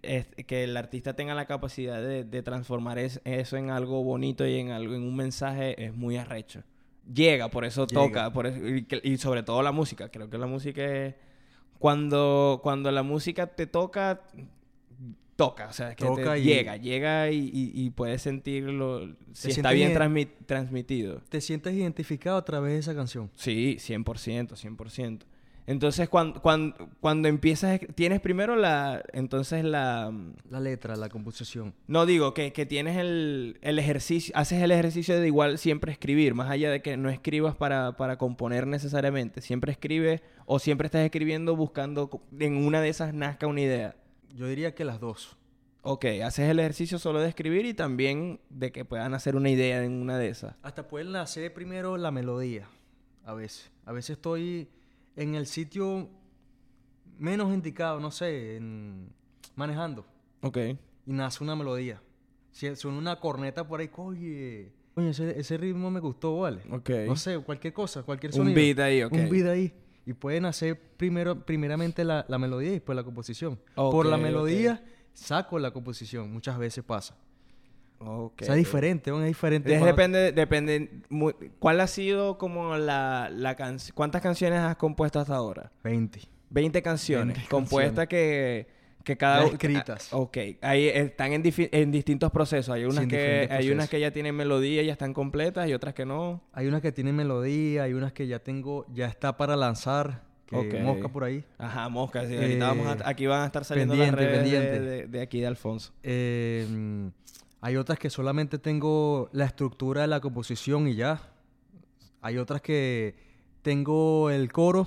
que 0.03 0.64
el 0.64 0.77
artista 0.77 1.14
tenga 1.14 1.35
la 1.35 1.46
capacidad 1.46 2.01
de, 2.03 2.42
transformar 2.42 2.99
eso 2.99 3.57
en 3.57 3.70
algo 3.70 4.03
bonito 4.03 4.46
y 4.46 4.59
en 4.59 4.70
algo 4.70 4.94
en 4.94 5.03
un 5.03 5.16
mensaje 5.16 5.85
es 5.85 5.94
muy 5.94 6.16
arrecho 6.16 6.62
llega, 7.12 7.51
por 7.51 7.64
eso 7.64 7.87
toca, 7.87 8.33
por 8.33 8.47
y, 8.47 9.19
sobre 9.19 9.42
todo 9.42 9.62
la 9.62 9.73
música. 9.73 10.09
Creo 10.09 10.31
que 10.31 10.38
la 10.38 10.47
música 10.47 10.85
es... 10.85 11.14
Cuando, 11.79 12.61
cuando 12.62 12.90
la 12.90 13.03
música 13.03 13.49
te 13.49 13.66
toca, 13.66 14.23
toca, 15.37 15.69
o 15.69 15.73
sea, 15.73 15.95
que 15.95 16.07
te 16.07 16.42
llega, 16.42 16.79
llega 16.79 17.31
y, 17.31 17.51
y, 17.53 17.90
puedes 17.90 18.23
sentirlo, 18.23 19.14
si 19.33 19.51
está 19.51 19.73
bien 19.73 19.92
transmitido. 20.47 21.21
¿Te 21.29 21.42
sientes 21.42 21.75
identificado 21.75 22.38
a 22.38 22.45
través 22.45 22.73
de 22.73 22.79
esa 22.79 22.95
canción? 22.95 23.31
Sí, 23.35 23.77
100%, 23.79 24.57
100%. 24.57 25.21
Entonces, 25.66 26.09
cuando, 26.09 26.40
cuando, 26.40 26.88
cuando 27.00 27.26
empiezas, 27.29 27.81
tienes 27.94 28.20
primero 28.20 28.55
la, 28.55 29.02
entonces 29.12 29.64
la... 29.64 30.12
La 30.48 30.61
letra, 30.61 30.94
la 30.94 31.09
composición. 31.09 31.74
No, 31.88 32.07
digo, 32.07 32.35
que, 32.35 32.52
que 32.52 32.66
tienes 32.66 32.96
el, 32.96 33.59
el, 33.62 33.79
ejercicio, 33.81 34.33
haces 34.37 34.62
el 34.62 34.70
ejercicio 34.70 35.20
de 35.20 35.26
igual 35.26 35.59
siempre 35.59 35.90
escribir, 35.90 36.35
más 36.35 36.50
allá 36.50 36.70
de 36.70 36.83
que 36.83 36.96
no 36.96 37.11
escribas 37.11 37.57
para, 37.57 37.96
para 37.96 38.16
componer 38.16 38.66
necesariamente, 38.66 39.40
siempre 39.40 39.72
escribes 39.72 40.22
o 40.44 40.61
siempre 40.61 40.87
estás 40.87 41.05
escribiendo 41.05 41.57
buscando 41.57 42.22
en 42.38 42.57
una 42.57 42.81
de 42.81 42.88
esas 42.88 43.12
nazca 43.12 43.48
una 43.48 43.61
idea. 43.61 43.96
Yo 44.35 44.46
diría 44.46 44.74
que 44.74 44.85
las 44.85 45.00
dos. 45.00 45.37
Ok, 45.83 46.05
haces 46.24 46.48
el 46.48 46.59
ejercicio 46.59 46.98
solo 46.98 47.20
de 47.20 47.29
escribir 47.29 47.64
y 47.64 47.74
también 47.74 48.40
de 48.50 48.72
que 48.72 48.85
puedan 48.85 49.14
hacer 49.14 49.37
una 49.37 49.50
idea 49.50 49.83
en 49.85 49.92
una 49.92 50.18
de 50.18 50.29
esas. 50.29 50.55
Hasta 50.62 50.87
pueden 50.88 51.14
hacer 51.16 51.52
primero 51.55 51.96
la 51.96 52.11
melodía, 52.11 52.68
a 53.24 53.35
veces. 53.35 53.70
A 53.85 53.92
veces 53.92 54.11
estoy 54.16 54.68
en 55.16 55.35
el 55.35 55.46
sitio 55.46 56.09
menos 57.18 57.52
indicado, 57.52 57.98
no 58.00 58.11
sé, 58.11 58.57
en, 58.57 59.09
manejando. 59.55 60.07
Ok. 60.42 60.59
Y 61.07 61.12
nace 61.12 61.42
una 61.42 61.57
melodía. 61.57 62.02
Si 62.52 62.74
suena 62.76 62.98
una 62.98 63.20
corneta 63.20 63.66
por 63.66 63.81
ahí, 63.81 63.90
oye, 63.96 64.72
oye, 64.94 65.11
ese, 65.11 65.57
ritmo 65.59 65.90
me 65.90 66.00
gustó, 66.00 66.38
¿vale? 66.38 66.62
Ok. 66.70 66.90
No 67.07 67.16
sé, 67.16 67.38
cualquier 67.38 67.72
cosa, 67.72 68.02
cualquier 68.02 68.33
sonido. 68.33 68.50
Un 68.50 68.55
beat 68.55 68.79
ahí, 68.79 69.02
ok. 69.02 69.12
Un 69.12 69.29
beat 69.29 69.46
ahí. 69.46 69.74
Y 70.07 70.12
pueden 70.12 70.44
hacer 70.44 70.81
primero, 70.96 71.44
primeramente 71.44 72.05
la, 72.05 72.24
melodía 72.38 72.68
y 72.68 72.72
después 72.74 72.94
la 72.94 73.02
composición. 73.02 73.59
por 73.74 74.07
la 74.07 74.16
melodía 74.16 74.83
saco 75.12 75.59
la 75.59 75.72
composición, 75.72 76.33
muchas 76.33 76.59
veces 76.59 76.85
pasa. 76.85 77.16
Okay. 77.99 78.45
O 78.45 78.47
sea, 78.47 78.55
diferente, 78.55 79.11
es 79.11 79.25
diferente. 79.27 79.79
Depende, 79.79 80.33
depende. 80.33 80.91
¿Cuál 81.59 81.81
ha 81.81 81.87
sido 81.87 82.39
como 82.39 82.77
la, 82.77 83.31
la 83.33 83.55
canción? 83.55 83.95
¿Cuántas 83.95 84.23
canciones 84.23 84.61
has 84.61 84.77
compuesto 84.77 85.19
hasta 85.19 85.35
ahora? 85.35 85.73
20. 85.83 86.21
20 86.51 86.83
canciones. 86.83 87.49
compuestas 87.49 88.07
que, 88.07 88.67
que 89.03 89.17
cada 89.17 89.45
una. 89.45 89.53
escritas. 89.53 90.13
Ah, 90.13 90.17
ok. 90.19 90.37
Ahí 90.61 90.89
están 90.89 91.33
en, 91.33 91.43
en 91.45 91.91
distintos 91.91 92.31
procesos. 92.31 92.75
Hay 92.75 92.85
unas, 92.85 93.07
que, 93.07 93.49
hay 93.51 93.71
unas 93.71 93.89
que 93.89 93.99
ya 93.99 94.11
tienen 94.11 94.35
melodía 94.35 94.83
y 94.83 94.87
ya 94.87 94.93
están 94.93 95.15
completas 95.15 95.69
y 95.69 95.75
otras 95.75 95.95
que 95.95 96.05
no. 96.05 96.43
Hay 96.53 96.67
unas 96.67 96.83
que 96.83 96.93
tienen 96.93 97.17
melodía, 97.17 97.85
hay 97.85 97.95
unas 97.95 98.13
que 98.13 98.27
ya 98.27 98.41
tengo, 98.41 98.87
ya 98.93 99.07
está 99.07 99.37
para 99.37 99.57
lanzar. 99.57 100.27
Que 100.47 100.81
Mosca 100.81 101.09
por 101.09 101.25
ahí. 101.25 101.45
Ajá, 101.59 101.89
mosca. 101.89 102.23
Eh, 102.25 102.61
aquí 103.05 103.27
van 103.27 103.43
a 103.43 103.47
estar 103.47 103.65
saliendo 103.65 103.97
las 103.97 104.13
redes 104.13 104.49
de, 104.49 105.07
de, 105.09 105.21
aquí 105.21 105.41
de 105.41 105.47
Alfonso. 105.49 105.93
Eh, 106.05 106.65
hay 107.61 107.77
otras 107.77 107.99
que 107.99 108.11
solamente 108.11 108.59
tengo 108.59 109.29
la 109.33 109.45
estructura 109.45 110.03
de 110.03 110.09
la 110.09 110.21
composición 110.21 110.88
y 110.88 110.95
ya. 110.95 111.21
Hay 112.21 112.38
otras 112.38 112.61
que 112.61 113.14
tengo 113.62 114.31
el 114.31 114.53
coro, 114.53 114.87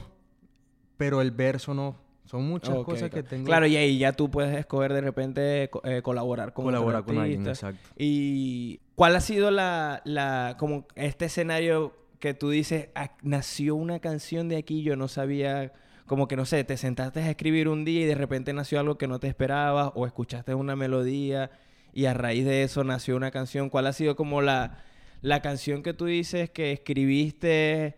pero 0.97 1.21
el 1.21 1.32
verso 1.32 1.73
no. 1.73 1.97
Son 2.25 2.47
muchas 2.47 2.75
cosas 2.84 3.10
que 3.10 3.23
tengo. 3.23 3.45
Claro, 3.45 3.65
y 3.65 3.75
ahí 3.75 3.97
ya 3.97 4.13
tú 4.13 4.29
puedes 4.29 4.55
escoger 4.55 4.93
de 4.93 5.01
repente 5.01 5.71
eh, 5.84 6.01
colaborar 6.03 6.53
con 6.53 6.65
Colaborar 6.65 7.03
con 7.03 7.17
alguien, 7.17 7.47
exacto. 7.47 7.89
¿Y 7.97 8.82
cuál 8.93 9.15
ha 9.15 9.21
sido 9.21 9.49
la, 9.49 10.03
la, 10.05 10.55
como 10.60 10.86
este 10.93 11.25
escenario 11.25 11.95
que 12.19 12.36
tú 12.36 12.51
dices, 12.51 12.89
ah, 12.93 13.15
nació 13.23 13.75
una 13.75 13.99
canción 13.99 14.47
de 14.47 14.58
aquí, 14.58 14.84
yo 14.84 14.95
no 14.95 15.08
sabía, 15.08 15.73
como 16.05 16.27
que 16.27 16.36
no 16.36 16.45
sé, 16.45 16.63
te 16.63 16.77
sentaste 16.77 17.21
a 17.21 17.32
escribir 17.32 17.67
un 17.67 17.84
día 17.84 18.01
y 18.01 18.05
de 18.05 18.15
repente 18.15 18.53
nació 18.53 18.79
algo 18.79 18.99
que 18.99 19.08
no 19.08 19.19
te 19.19 19.27
esperabas 19.27 19.91
o 19.95 20.05
escuchaste 20.05 20.53
una 20.53 20.75
melodía 20.75 21.49
y 21.93 22.06
a 22.06 22.13
raíz 22.13 22.45
de 22.45 22.63
eso 22.63 22.84
nació 22.84 23.15
una 23.15 23.32
canción. 23.32 23.69
¿Cuál 23.69 23.88
ha 23.88 23.93
sido 23.93 24.15
como 24.15 24.41
la, 24.41 24.84
la 25.21 25.41
canción 25.41 25.84
que 25.84 25.93
tú 25.93 26.06
dices 26.06 26.49
que 26.49 26.71
escribiste 26.71 27.97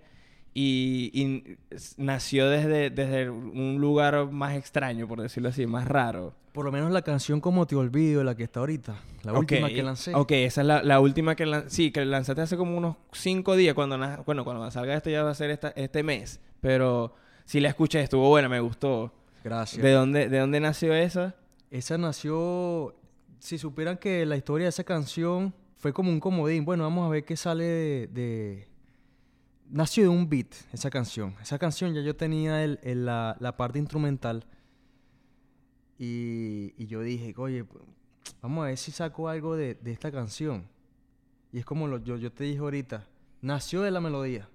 y, 0.53 1.57
nació 1.97 2.49
desde, 2.49 2.89
desde 2.89 3.29
un 3.29 3.77
lugar 3.79 4.31
más 4.31 4.55
extraño, 4.55 5.07
por 5.07 5.21
decirlo 5.21 5.49
así, 5.49 5.65
más 5.65 5.87
raro? 5.87 6.33
Por 6.53 6.65
lo 6.65 6.71
menos 6.71 6.91
la 6.91 7.01
canción 7.01 7.39
Como 7.39 7.65
Te 7.65 7.75
Olvido, 7.75 8.23
la 8.23 8.35
que 8.35 8.43
está 8.43 8.59
ahorita. 8.59 8.95
La 9.23 9.33
última 9.33 9.69
que 9.69 9.83
lancé. 9.83 10.13
Ok, 10.13 10.31
esa 10.31 10.61
es 10.61 10.67
la, 10.67 10.83
la 10.83 10.99
última 10.99 11.35
que 11.35 11.45
lancé. 11.45 11.69
Sí, 11.69 11.91
que 11.91 12.03
lanzaste 12.03 12.41
hace 12.41 12.57
como 12.57 12.77
unos 12.77 12.97
cinco 13.13 13.55
días. 13.55 13.73
Cuando 13.73 13.97
bueno, 14.25 14.43
cuando 14.43 14.69
salga 14.69 14.95
esto 14.95 15.09
ya 15.09 15.23
va 15.23 15.31
a 15.31 15.35
ser 15.35 15.49
esta, 15.49 15.69
este 15.69 16.03
mes. 16.03 16.41
Pero 16.59 17.15
si 17.45 17.61
la 17.61 17.69
escuché, 17.69 18.01
estuvo 18.01 18.27
buena, 18.27 18.49
me 18.49 18.59
gustó. 18.59 19.13
Gracias. 19.43 19.81
¿De 19.81 19.91
dónde, 19.91 20.27
¿De 20.27 20.39
dónde 20.39 20.59
nació 20.59 20.93
esa? 20.93 21.35
Esa 21.69 21.97
nació 21.97 22.95
si 23.41 23.57
supieran 23.57 23.97
que 23.97 24.23
la 24.25 24.37
historia 24.37 24.65
de 24.65 24.69
esa 24.69 24.83
canción 24.83 25.53
fue 25.77 25.91
como 25.91 26.11
un 26.11 26.19
comodín, 26.19 26.63
bueno, 26.63 26.83
vamos 26.83 27.07
a 27.07 27.09
ver 27.09 27.25
qué 27.25 27.35
sale 27.35 28.07
de, 28.07 28.67
Nació 29.67 30.03
de 30.03 30.09
un 30.09 30.29
beat 30.29 30.53
esa 30.71 30.91
canción. 30.91 31.35
Esa 31.41 31.57
canción 31.57 31.93
ya 31.95 32.01
yo 32.01 32.15
tenía 32.15 32.63
el, 32.63 33.05
la, 33.05 33.55
parte 33.57 33.79
instrumental. 33.79 34.45
Y, 35.97 36.85
yo 36.85 37.01
dije, 37.01 37.33
oye, 37.35 37.65
vamos 38.43 38.63
a 38.63 38.67
ver 38.67 38.77
si 38.77 38.91
saco 38.91 39.27
algo 39.27 39.55
de, 39.55 39.75
esta 39.85 40.11
canción. 40.11 40.67
Y 41.51 41.57
es 41.57 41.65
como 41.65 41.87
lo, 41.87 41.97
yo, 41.97 42.17
yo 42.17 42.31
te 42.31 42.43
dije 42.43 42.59
ahorita, 42.59 43.07
nació 43.41 43.81
de 43.81 43.89
la 43.89 44.01
melodía. 44.01 44.47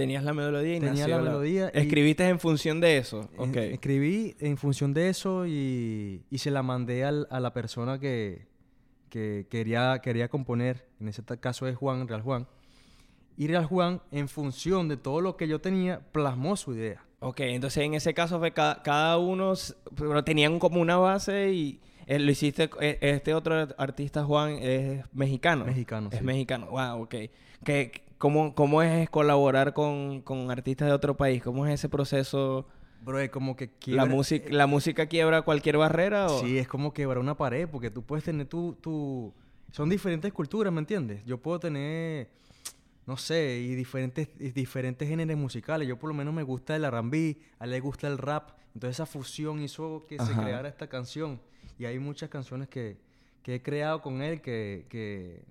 Tenías 0.00 0.24
la 0.24 0.32
melodía 0.32 0.76
y 0.76 0.80
Tenía 0.80 1.06
la 1.06 1.18
melodía. 1.18 1.68
Escribiste 1.74 2.26
en 2.26 2.40
función 2.40 2.80
de 2.80 2.96
eso. 2.96 3.28
Okay. 3.36 3.74
escribí 3.74 4.34
en 4.40 4.56
función 4.56 4.94
de 4.94 5.10
eso 5.10 5.46
y, 5.46 6.22
se 6.34 6.50
la 6.50 6.62
mandé 6.62 7.04
a 7.04 7.10
la 7.12 7.52
persona 7.52 8.00
que, 8.00 8.46
quería, 9.10 10.00
quería 10.02 10.30
componer. 10.30 10.86
En 11.00 11.08
ese 11.08 11.22
caso 11.38 11.66
es 11.68 11.76
Juan, 11.76 12.08
Real 12.08 12.22
Juan. 12.22 12.46
Y 13.36 13.46
Real 13.46 13.66
Juan, 13.66 14.00
en 14.10 14.30
función 14.30 14.88
de 14.88 14.96
todo 14.96 15.20
lo 15.20 15.36
que 15.36 15.46
yo 15.46 15.60
tenía, 15.60 16.00
plasmó 16.12 16.56
su 16.56 16.72
idea. 16.72 17.04
Ok, 17.18 17.40
entonces 17.40 17.84
en 17.84 17.92
ese 17.92 18.14
caso 18.14 18.38
fue 18.38 18.52
cada, 18.52 19.18
uno, 19.18 19.52
pero 19.96 20.24
tenían 20.24 20.58
como 20.58 20.80
una 20.80 20.96
base 20.96 21.52
y 21.52 21.78
eh, 22.06 22.18
lo 22.18 22.30
hiciste, 22.30 22.70
eh, 22.80 22.96
este 23.02 23.34
otro 23.34 23.68
artista 23.76 24.24
Juan 24.24 24.52
es 24.62 25.04
mexicano. 25.12 25.66
Mexicano, 25.66 26.08
Es 26.10 26.22
mexicano, 26.22 26.70
wow, 26.70 27.02
ok. 27.02 27.14
¿Qué, 27.62 28.09
cómo, 28.20 28.54
¿Cómo 28.54 28.82
es 28.82 29.08
colaborar 29.08 29.72
con, 29.72 30.22
artistas 30.50 30.88
de 30.88 30.94
otro 30.94 31.16
país? 31.16 31.42
¿Cómo 31.42 31.66
es 31.66 31.74
ese 31.74 31.88
proceso 31.88 32.68
Bro, 33.02 33.18
es 33.18 33.30
como 33.30 33.56
que 33.56 33.70
quiebra... 33.70 34.04
¿La, 34.04 34.10
música, 34.10 34.46
¿La 34.50 34.66
música 34.66 35.06
quiebra 35.06 35.40
cualquier 35.40 35.78
barrera 35.78 36.26
o...? 36.26 36.40
Sí, 36.40 36.58
es 36.58 36.68
como 36.68 36.92
quebrar 36.92 37.18
una 37.18 37.34
pared, 37.34 37.66
porque 37.66 37.90
tú 37.90 38.02
puedes 38.02 38.24
tener 38.24 38.46
tu... 38.46 38.74
tu... 38.74 39.32
Son 39.72 39.88
diferentes 39.88 40.32
culturas, 40.34 40.70
¿me 40.70 40.80
entiendes? 40.80 41.24
Yo 41.24 41.38
puedo 41.38 41.58
tener, 41.60 42.28
no 43.06 43.16
sé, 43.16 43.60
y 43.60 43.74
diferentes, 43.74 44.28
diferentes 44.54 45.08
géneros 45.08 45.38
musicales. 45.38 45.88
Yo 45.88 45.98
por 45.98 46.08
lo 46.08 46.14
menos 46.14 46.34
me 46.34 46.42
gusta 46.42 46.76
el 46.76 46.84
R&B, 46.84 47.38
a 47.58 47.64
él 47.64 47.70
le 47.70 47.80
gusta 47.80 48.06
el 48.06 48.18
rap. 48.18 48.50
Entonces 48.74 48.96
esa 48.96 49.06
fusión 49.06 49.62
hizo 49.62 50.04
que 50.06 50.18
se 50.18 50.32
creara 50.34 50.68
esta 50.68 50.88
canción. 50.88 51.40
Y 51.78 51.86
hay 51.86 51.98
muchas 51.98 52.28
canciones 52.28 52.68
que, 52.68 52.98
que 53.42 53.54
he 53.54 53.62
creado 53.62 54.02
con 54.02 54.20
él 54.20 54.42
que, 54.42 54.84
que 54.90 55.42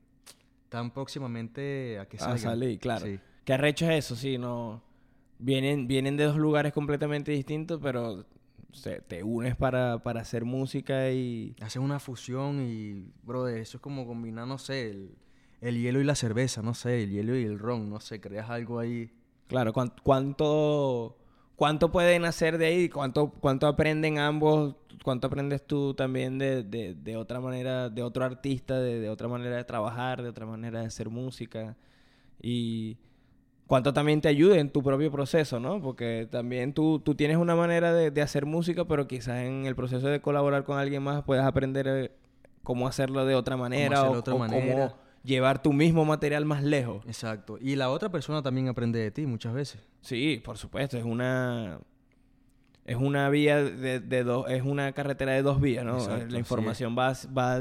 están 0.69 0.91
próximamente 0.91 1.97
a 1.99 2.07
que 2.07 2.19
salgan. 2.19 2.35
A 2.35 2.39
salir, 2.39 2.79
claro. 2.79 3.05
Sí. 3.05 3.19
¿Qué 3.43 3.53
arrecho 3.53 3.89
es 3.89 4.05
eso? 4.05 4.15
Sí, 4.15 4.37
no 4.37 4.83
vienen, 5.39 5.87
vienen 5.87 6.17
de 6.17 6.25
dos 6.25 6.37
lugares 6.37 6.73
completamente 6.73 7.31
distintos, 7.31 7.79
pero 7.81 8.25
te 9.07 9.23
unes 9.23 9.55
para, 9.55 9.95
hacer 9.95 10.45
música 10.45 11.09
y... 11.09 11.55
Haces 11.59 11.81
una 11.81 11.99
fusión 11.99 12.61
y, 12.61 13.11
bro, 13.23 13.47
eso 13.47 13.77
es 13.77 13.81
como 13.81 14.05
combinar, 14.05 14.47
no 14.47 14.59
sé, 14.59 14.91
el, 15.61 15.81
hielo 15.81 15.99
y 15.99 16.03
la 16.03 16.13
cerveza, 16.13 16.61
no 16.61 16.75
sé, 16.75 17.03
el 17.03 17.09
hielo 17.09 17.35
y 17.35 17.43
el 17.43 17.57
ron, 17.57 17.89
no 17.89 17.99
sé, 17.99 18.21
creas 18.21 18.49
algo 18.49 18.77
ahí. 18.77 19.09
Claro, 19.47 19.73
¿cuánto, 19.73 20.03
cuánto, 20.03 21.17
pueden 21.91 22.25
hacer 22.25 22.57
de 22.57 22.65
ahí? 22.65 22.89
¿Cuánto, 22.89 23.31
¿Cuánto 23.39 23.67
aprenden 23.67 24.17
ambos? 24.17 24.75
¿Cuánto 25.03 25.27
aprendes 25.27 25.65
tú 25.65 25.93
también 25.93 26.37
de, 26.37 26.63
de, 26.63 27.17
otra 27.17 27.39
manera, 27.39 27.89
de 27.89 28.01
otro 28.01 28.25
artista, 28.25 28.79
de, 28.79 28.99
de 28.99 29.09
otra 29.09 29.27
manera 29.27 29.55
de 29.57 29.63
trabajar, 29.63 30.21
de 30.21 30.29
otra 30.29 30.45
manera 30.45 30.81
de 30.81 30.87
hacer 30.87 31.09
música? 31.09 31.77
Y 32.41 32.97
cuánto 33.69 33.93
también 33.93 34.19
te 34.19 34.27
ayude 34.27 34.59
en 34.59 34.71
tu 34.71 34.81
propio 34.81 35.11
proceso, 35.11 35.59
¿no? 35.59 35.79
Porque 35.79 36.27
también 36.29 36.73
tú, 36.73 36.99
tú 36.99 37.13
tienes 37.13 37.37
una 37.37 37.55
manera 37.55 37.93
de, 37.93 38.21
hacer 38.21 38.47
música, 38.47 38.85
pero 38.85 39.07
quizás 39.07 39.43
en 39.43 39.67
el 39.67 39.75
proceso 39.75 40.07
de 40.07 40.21
colaborar 40.21 40.63
con 40.63 40.79
alguien 40.79 41.03
más 41.03 41.23
puedas 41.23 41.45
aprender 41.45 41.87
eh, 41.87 42.11
cómo 42.63 42.87
hacerlo 42.87 43.25
de 43.25 43.35
otra 43.35 43.57
manera 43.57 44.09
o, 44.09 44.23
cómo 44.23 44.45
llevar 45.23 45.61
tu 45.61 45.73
mismo 45.73 46.05
material 46.05 46.45
más 46.45 46.63
lejos. 46.63 47.05
Exacto. 47.05 47.57
Y 47.59 47.75
la 47.75 47.89
otra 47.89 48.09
persona 48.09 48.41
también 48.41 48.67
aprende 48.67 48.99
de 48.99 49.11
ti 49.11 49.25
muchas 49.25 49.53
veces. 49.53 49.81
Sí, 50.01 50.41
por 50.43 50.57
supuesto. 50.57 50.97
Es 50.97 51.03
una... 51.03 51.79
Es 52.85 52.95
una 52.95 53.29
vía 53.29 53.63
de, 53.63 53.99
de 53.99 54.23
dos... 54.23 54.49
Es 54.49 54.63
una 54.63 54.91
carretera 54.93 55.33
de 55.33 55.43
dos 55.43 55.61
vías, 55.61 55.85
¿no? 55.85 55.99
la 56.27 56.39
información 56.39 56.95
va, 56.97 57.13
va 57.37 57.59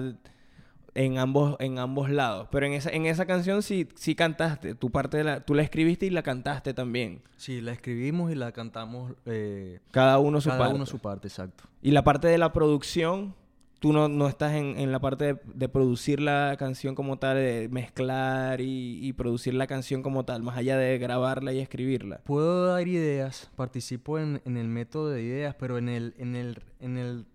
en 0.94 1.18
ambos, 1.18 1.57
en 1.61 1.79
ambos 1.79 2.11
lados. 2.11 2.49
Pero 2.51 2.66
en 2.66 2.73
esa, 2.73 2.90
en 2.90 3.07
esa 3.07 3.25
canción 3.25 3.62
sí, 3.62 3.88
sí 3.94 4.16
cantaste. 4.16 4.75
Tu 4.75 4.90
parte 4.90 5.18
de 5.18 5.25
la, 5.25 5.40
tú 5.40 5.55
la 5.55 5.62
escribiste 5.62 6.07
y 6.07 6.11
la 6.11 6.23
cantaste 6.23 6.75
también. 6.75 7.23
Sí, 7.37 7.61
la 7.61 7.73
escribimos 7.73 8.33
y 8.33 8.35
la 8.35 8.51
cantamos. 8.51 9.12
Eh, 9.25 9.79
cada 9.92 10.18
uno 10.18 10.40
su 10.40 10.49
cada 10.49 10.61
parte. 10.61 10.75
uno 10.75 10.87
su 10.87 10.99
parte, 10.99 11.29
exacto. 11.29 11.64
Y 11.83 11.92
la 11.92 12.03
parte 12.03 12.27
de 12.27 12.37
la 12.37 12.53
producción, 12.53 13.37
tú 13.79 13.93
no, 13.93 14.09
no 14.09 14.29
estás 14.29 14.55
en, 14.55 14.79
en 14.79 14.93
la 14.93 15.01
parte 15.01 15.38
de, 15.45 15.69
producir 15.69 16.21
la 16.21 16.57
canción 16.59 16.95
como 16.95 17.19
tal, 17.19 17.37
de 17.37 17.69
mezclar 17.71 18.61
y, 18.61 18.99
y, 19.07 19.12
producir 19.12 19.55
la 19.55 19.67
canción 19.67 20.03
como 20.03 20.25
tal, 20.25 20.43
más 20.43 20.57
allá 20.57 20.77
de 20.77 20.99
grabarla 20.99 21.53
y 21.53 21.61
escribirla. 21.61 22.21
Puedo 22.25 22.67
dar 22.67 22.87
ideas, 22.88 23.51
participo 23.57 24.19
en, 24.19 24.43
en 24.45 24.57
el 24.57 24.69
método 24.69 25.11
de 25.11 25.23
ideas, 25.23 25.55
pero 25.55 25.79
en 25.79 25.88
el, 25.88 26.14
en 26.19 26.35
el, 26.35 26.62
en 26.81 26.99
el, 26.99 27.27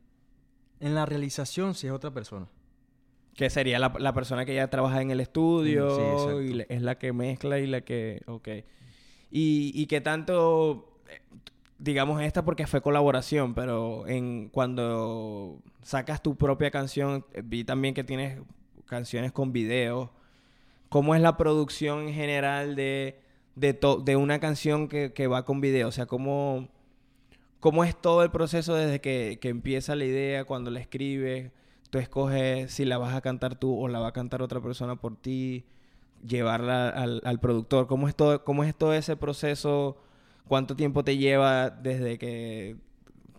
en 0.79 0.95
la 0.95 1.05
realización 1.05 1.75
sí 1.75 1.87
es 1.87 1.93
otra 1.93 2.11
persona. 2.11 2.47
Que 3.35 3.49
sería 3.49 3.79
la, 3.79 3.93
la, 3.97 4.13
persona 4.13 4.45
que 4.45 4.53
ya 4.53 4.69
trabaja 4.69 5.01
en 5.01 5.09
el 5.09 5.19
estudio 5.19 6.41
y 6.41 6.65
es 6.69 6.81
la 6.83 6.99
que 6.99 7.13
mezcla 7.13 7.57
y 7.57 7.65
la 7.65 7.81
que... 7.81 8.21
Ok. 8.27 8.47
Y, 9.31 9.71
y 9.73 9.87
que 9.87 10.01
tanto... 10.01 10.99
Digamos 11.83 12.21
esta 12.21 12.45
porque 12.45 12.65
fue 12.65 12.81
colaboración, 12.81 13.53
pero 13.53 14.07
en 14.07 14.49
cuando 14.49 15.59
sacas 15.81 16.23
tu 16.23 16.35
propia 16.37 16.71
canción, 16.71 17.25
eh, 17.33 17.41
vi 17.43 17.65
también 17.65 17.93
que 17.93 18.03
tienes 18.03 18.39
canciones 18.85 19.33
con 19.33 19.51
videos. 19.51 20.09
¿Cómo 20.89 21.13
es 21.15 21.21
la 21.21 21.35
producción 21.35 22.07
en 22.07 22.13
general 22.13 22.75
de, 22.75 23.19
de, 23.55 23.77
de 24.03 24.15
una 24.15 24.39
canción 24.39 24.87
que, 24.87 25.11
que, 25.13 25.27
va 25.27 25.43
con 25.43 25.59
video? 25.59 25.89
O 25.89 25.91
sea, 25.91 26.05
¿cómo, 26.05 26.69
¿cómo 27.59 27.83
es 27.83 27.99
todo 27.99 28.23
el 28.23 28.31
proceso 28.31 28.75
desde 28.75 29.01
que, 29.01 29.39
que 29.41 29.49
empieza 29.49 29.95
la 29.95 30.05
idea, 30.05 30.45
cuando 30.45 30.71
la 30.71 30.79
escribes? 30.79 31.51
tú 31.93 31.99
escoges 31.99 32.71
si 32.73 32.85
la 32.85 32.97
vas 32.97 33.13
a 33.13 33.21
cantar 33.21 33.53
tú 33.53 33.79
o 33.79 33.87
la 33.87 33.99
va 33.99 34.07
a 34.07 34.13
cantar 34.13 34.41
otra 34.41 34.59
persona 34.59 34.95
por 34.95 35.15
ti, 35.15 35.63
llevarla 36.25 36.89
al, 36.89 37.39
productor. 37.39 37.85
¿Cómo 37.85 38.07
es, 38.07 38.15
todo, 38.15 38.43
¿Cómo 38.43 38.63
es 38.63 38.75
todo 38.75 38.95
ese 38.95 39.15
proceso? 39.15 39.97
¿Cuánto 40.47 40.75
tiempo 40.75 41.03
te 41.03 41.17
lleva 41.17 41.69
desde 41.69 42.17
que... 42.17 42.75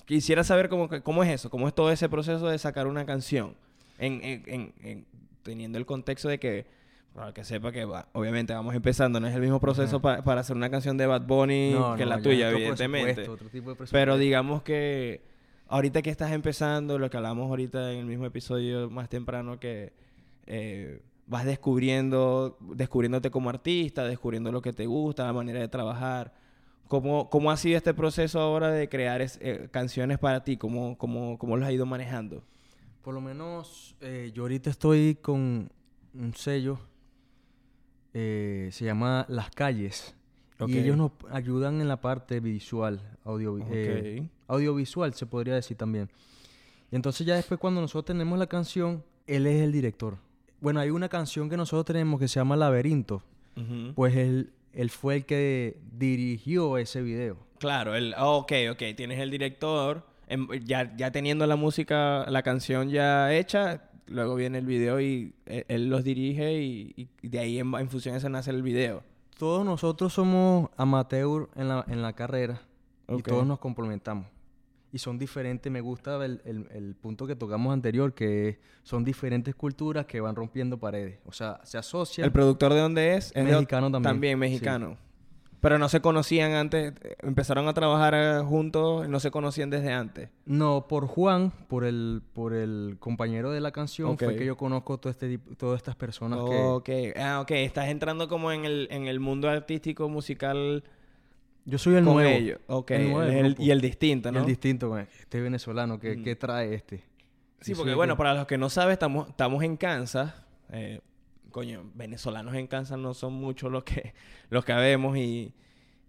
Quisiera 0.06 0.44
saber 0.44 0.68
cómo, 0.68 0.88
cómo 1.02 1.24
es 1.24 1.30
eso, 1.30 1.50
cómo 1.50 1.66
es 1.66 1.74
todo 1.74 1.90
ese 1.90 2.08
proceso 2.08 2.48
de 2.48 2.58
sacar 2.58 2.86
una 2.86 3.06
canción, 3.06 3.56
en, 3.98 5.06
teniendo 5.42 5.78
el 5.78 5.86
contexto 5.86 6.28
de 6.28 6.38
que, 6.38 6.66
para 7.14 7.32
que 7.32 7.42
sepa 7.42 7.72
que 7.72 7.86
obviamente 8.12 8.52
vamos 8.52 8.74
empezando, 8.74 9.18
no 9.18 9.26
es 9.26 9.34
el 9.34 9.40
mismo 9.40 9.60
proceso 9.60 10.02
para 10.02 10.40
hacer 10.40 10.56
una 10.56 10.68
canción 10.68 10.98
de 10.98 11.06
Bad 11.06 11.22
Bunny 11.22 11.74
que 11.96 12.04
la 12.04 12.20
tuya, 12.20 12.50
evidentemente. 12.50 13.26
Pero 13.90 14.18
digamos 14.18 14.62
que 14.62 15.22
ahorita 15.68 16.02
que 16.02 16.10
estás 16.10 16.32
empezando, 16.32 16.98
lo 16.98 17.08
que 17.08 17.16
hablamos 17.16 17.48
ahorita 17.48 17.92
en 17.92 18.00
el 18.00 18.06
mismo 18.06 18.26
episodio 18.26 18.90
más 18.90 19.08
temprano, 19.08 19.58
que 19.58 19.92
eh, 20.46 21.00
vas 21.26 21.44
descubriendo, 21.44 22.58
descubriéndote 22.60 23.30
como 23.30 23.48
artista, 23.48 24.04
descubriendo 24.04 24.52
lo 24.52 24.60
que 24.60 24.72
te 24.72 24.86
gusta, 24.86 25.24
la 25.24 25.32
manera 25.32 25.60
de 25.60 25.68
trabajar. 25.68 26.34
¿Cómo, 26.88 27.30
cómo 27.30 27.50
ha 27.50 27.56
sido 27.56 27.76
este 27.76 27.94
proceso 27.94 28.40
ahora 28.40 28.70
de 28.70 28.88
crear 28.88 29.20
eh, 29.22 29.68
canciones 29.70 30.18
para 30.18 30.44
ti? 30.44 30.56
¿Cómo, 30.56 30.96
cómo, 30.98 31.38
¿Cómo 31.38 31.56
lo 31.56 31.64
has 31.64 31.72
ido 31.72 31.86
manejando? 31.86 32.42
Por 33.02 33.14
lo 33.14 33.20
menos 33.20 33.96
eh, 34.00 34.30
yo 34.34 34.42
ahorita 34.42 34.70
estoy 34.70 35.16
con 35.20 35.70
un 36.14 36.34
sello, 36.34 36.78
se 38.12 38.70
llama 38.80 39.26
Las 39.28 39.50
Calles. 39.50 40.14
Y 40.66 40.78
ellos 40.78 40.96
nos 40.96 41.12
ayudan 41.30 41.80
en 41.80 41.88
la 41.88 42.00
parte 42.00 42.40
visual, 42.40 43.00
audio, 43.24 43.58
eh, 43.70 44.28
audiovisual 44.46 45.12
se 45.14 45.26
podría 45.26 45.54
decir 45.54 45.76
también. 45.76 46.08
Y 46.90 46.96
entonces 46.96 47.26
ya 47.26 47.34
después 47.34 47.58
cuando 47.58 47.80
nosotros 47.80 48.04
tenemos 48.04 48.38
la 48.38 48.46
canción, 48.46 49.02
él 49.26 49.46
es 49.46 49.62
el 49.62 49.72
director. 49.72 50.16
Bueno, 50.60 50.80
hay 50.80 50.90
una 50.90 51.08
canción 51.08 51.50
que 51.50 51.56
nosotros 51.56 51.84
tenemos 51.84 52.20
que 52.20 52.28
se 52.28 52.38
llama 52.38 52.56
Laberinto. 52.56 53.22
Pues 53.94 54.16
él, 54.16 54.52
él 54.74 54.90
fue 54.90 55.16
el 55.16 55.26
que 55.26 55.78
dirigió 55.92 56.78
ese 56.78 57.02
video. 57.02 57.36
Claro, 57.58 57.94
él, 57.94 58.14
oh, 58.18 58.38
ok, 58.38 58.52
ok, 58.72 58.82
tienes 58.96 59.20
el 59.20 59.30
director, 59.30 60.06
em, 60.26 60.48
ya, 60.64 60.94
ya 60.96 61.10
teniendo 61.10 61.46
la 61.46 61.56
música, 61.56 62.26
la 62.28 62.42
canción 62.42 62.90
ya 62.90 63.32
hecha, 63.32 63.90
luego 64.06 64.34
viene 64.34 64.58
el 64.58 64.66
video 64.66 65.00
y 65.00 65.34
e, 65.46 65.64
él, 65.68 65.88
los 65.88 66.04
dirige 66.04 66.54
y, 66.54 67.08
de 67.22 67.38
ahí 67.38 67.58
en, 67.58 67.72
en 67.74 67.88
función 67.88 68.14
eso 68.16 68.28
nace 68.28 68.50
el 68.50 68.62
video 68.62 69.02
todos 69.38 69.64
nosotros 69.64 70.12
somos 70.12 70.70
amateur 70.76 71.48
en 71.56 71.68
la, 71.68 71.84
en 71.88 72.02
la 72.02 72.12
carrera 72.12 72.62
y 73.08 73.22
todos 73.22 73.46
nos 73.46 73.58
complementamos. 73.58 74.26
Y 74.94 74.98
son 75.00 75.18
diferentes, 75.18 75.72
me 75.72 75.80
gusta 75.80 76.24
el, 76.24 76.40
el, 76.44 76.94
punto 76.94 77.26
que 77.26 77.34
tocamos 77.34 77.72
anterior, 77.72 78.14
que 78.14 78.60
son 78.84 79.02
diferentes 79.02 79.52
culturas 79.56 80.06
que 80.06 80.20
van 80.20 80.36
rompiendo 80.36 80.78
paredes. 80.78 81.18
O 81.26 81.32
sea, 81.32 81.60
se 81.64 81.76
asocian. 81.78 82.24
¿El 82.24 82.30
productor 82.30 82.72
de 82.72 82.78
dónde 82.78 83.16
es? 83.16 83.32
es 83.34 83.44
mexicano 83.44 83.90
también. 83.90 84.14
También 84.14 84.38
mexicano. 84.38 84.96
Pero 85.60 85.80
no 85.80 85.88
se 85.88 86.00
conocían 86.00 86.52
antes, 86.52 86.92
empezaron 87.22 87.66
a 87.66 87.74
trabajar 87.74 88.14
eh, 88.14 88.44
juntos, 88.44 89.08
no 89.08 89.18
se 89.18 89.32
conocían 89.32 89.68
desde 89.68 89.92
antes. 89.92 90.28
No, 90.46 90.86
por 90.86 91.08
Juan, 91.08 91.50
por 91.66 91.84
el, 91.84 92.22
por 92.32 92.54
el 92.54 92.96
compañero 93.00 93.50
de 93.50 93.60
la 93.60 93.72
canción, 93.72 94.16
fue 94.16 94.36
que 94.36 94.46
yo 94.46 94.56
conozco 94.56 94.98
todo 94.98 95.10
este 95.10 95.38
todas 95.56 95.78
estas 95.78 95.96
personas 95.96 96.38
que. 96.84 97.14
Ah, 97.16 97.40
ok. 97.40 97.50
Estás 97.50 97.88
entrando 97.88 98.28
como 98.28 98.52
en 98.52 98.64
el, 98.64 98.86
en 98.92 99.08
el 99.08 99.18
mundo 99.18 99.48
artístico, 99.48 100.08
musical. 100.08 100.84
Yo 101.64 101.78
soy 101.78 101.96
el 101.96 102.04
nuevo. 102.04 102.28
Ellos. 102.28 102.60
Ok. 102.66 102.92
y 103.58 103.70
el 103.70 103.80
distinto, 103.80 104.30
¿no? 104.30 104.40
el 104.40 104.46
distinto, 104.46 104.98
este 104.98 105.40
venezolano, 105.40 105.98
¿qué, 105.98 106.22
¿qué 106.22 106.36
trae 106.36 106.74
este? 106.74 107.04
Sí, 107.60 107.74
porque 107.74 107.94
bueno, 107.94 108.16
para 108.16 108.34
los 108.34 108.46
que 108.46 108.58
no 108.58 108.68
saben, 108.68 108.92
estamos, 108.92 109.30
estamos 109.30 109.62
en 109.64 109.78
Kansas. 109.78 110.34
Eh, 110.70 111.00
coño, 111.50 111.90
venezolanos 111.94 112.54
en 112.54 112.66
Kansas 112.66 112.98
no 112.98 113.14
son 113.14 113.32
muchos 113.32 113.72
los 113.72 113.84
que, 113.84 114.12
los 114.50 114.64
que 114.64 114.74
vemos 114.74 115.16
y, 115.16 115.54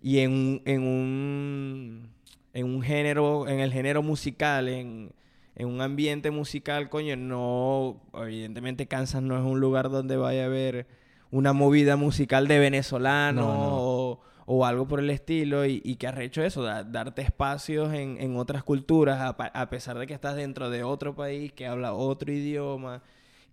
y 0.01 0.20
en, 0.20 0.62
en, 0.66 0.82
un, 0.82 2.10
en 2.53 2.66
un 2.66 2.82
género, 2.82 3.47
en 3.47 3.62
el 3.62 3.72
género 3.72 4.03
musical, 4.03 4.68
en, 4.68 5.14
en 5.56 5.68
un 5.68 5.80
ambiente 5.80 6.30
musical, 6.30 6.89
coño, 6.89 7.16
no, 7.16 8.01
evidentemente 8.16 8.88
Kansas 8.88 9.22
no 9.22 9.38
es 9.38 9.43
un 9.43 9.62
lugar 9.62 9.89
donde 9.89 10.18
vaya 10.18 10.43
a 10.43 10.45
haber 10.47 10.88
una 11.32 11.53
movida 11.53 11.95
musical 11.95 12.47
de 12.47 12.60
venezolano 12.60 13.47
O, 13.47 14.22
o, 14.46 14.66
algo 14.66 14.88
por 14.88 15.00
el 15.00 15.10
estilo 15.10 15.66
y, 15.66 15.96
que 15.96 16.08
hecho 16.20 16.43
eso, 16.43 16.64
darte 16.64 17.22
espacios 17.22 17.93
en, 17.93 18.18
en 18.20 18.38
otras 18.38 18.64
culturas 18.64 19.20
a, 19.20 19.30
a, 19.30 19.70
pesar 19.70 19.98
de 19.98 20.08
que 20.08 20.14
estás 20.14 20.36
dentro 20.36 20.70
de 20.70 20.84
otro 20.84 21.16
país 21.16 21.52
que 21.52 21.68
habla 21.68 21.93
otro 21.93 22.32
idioma 22.32 23.02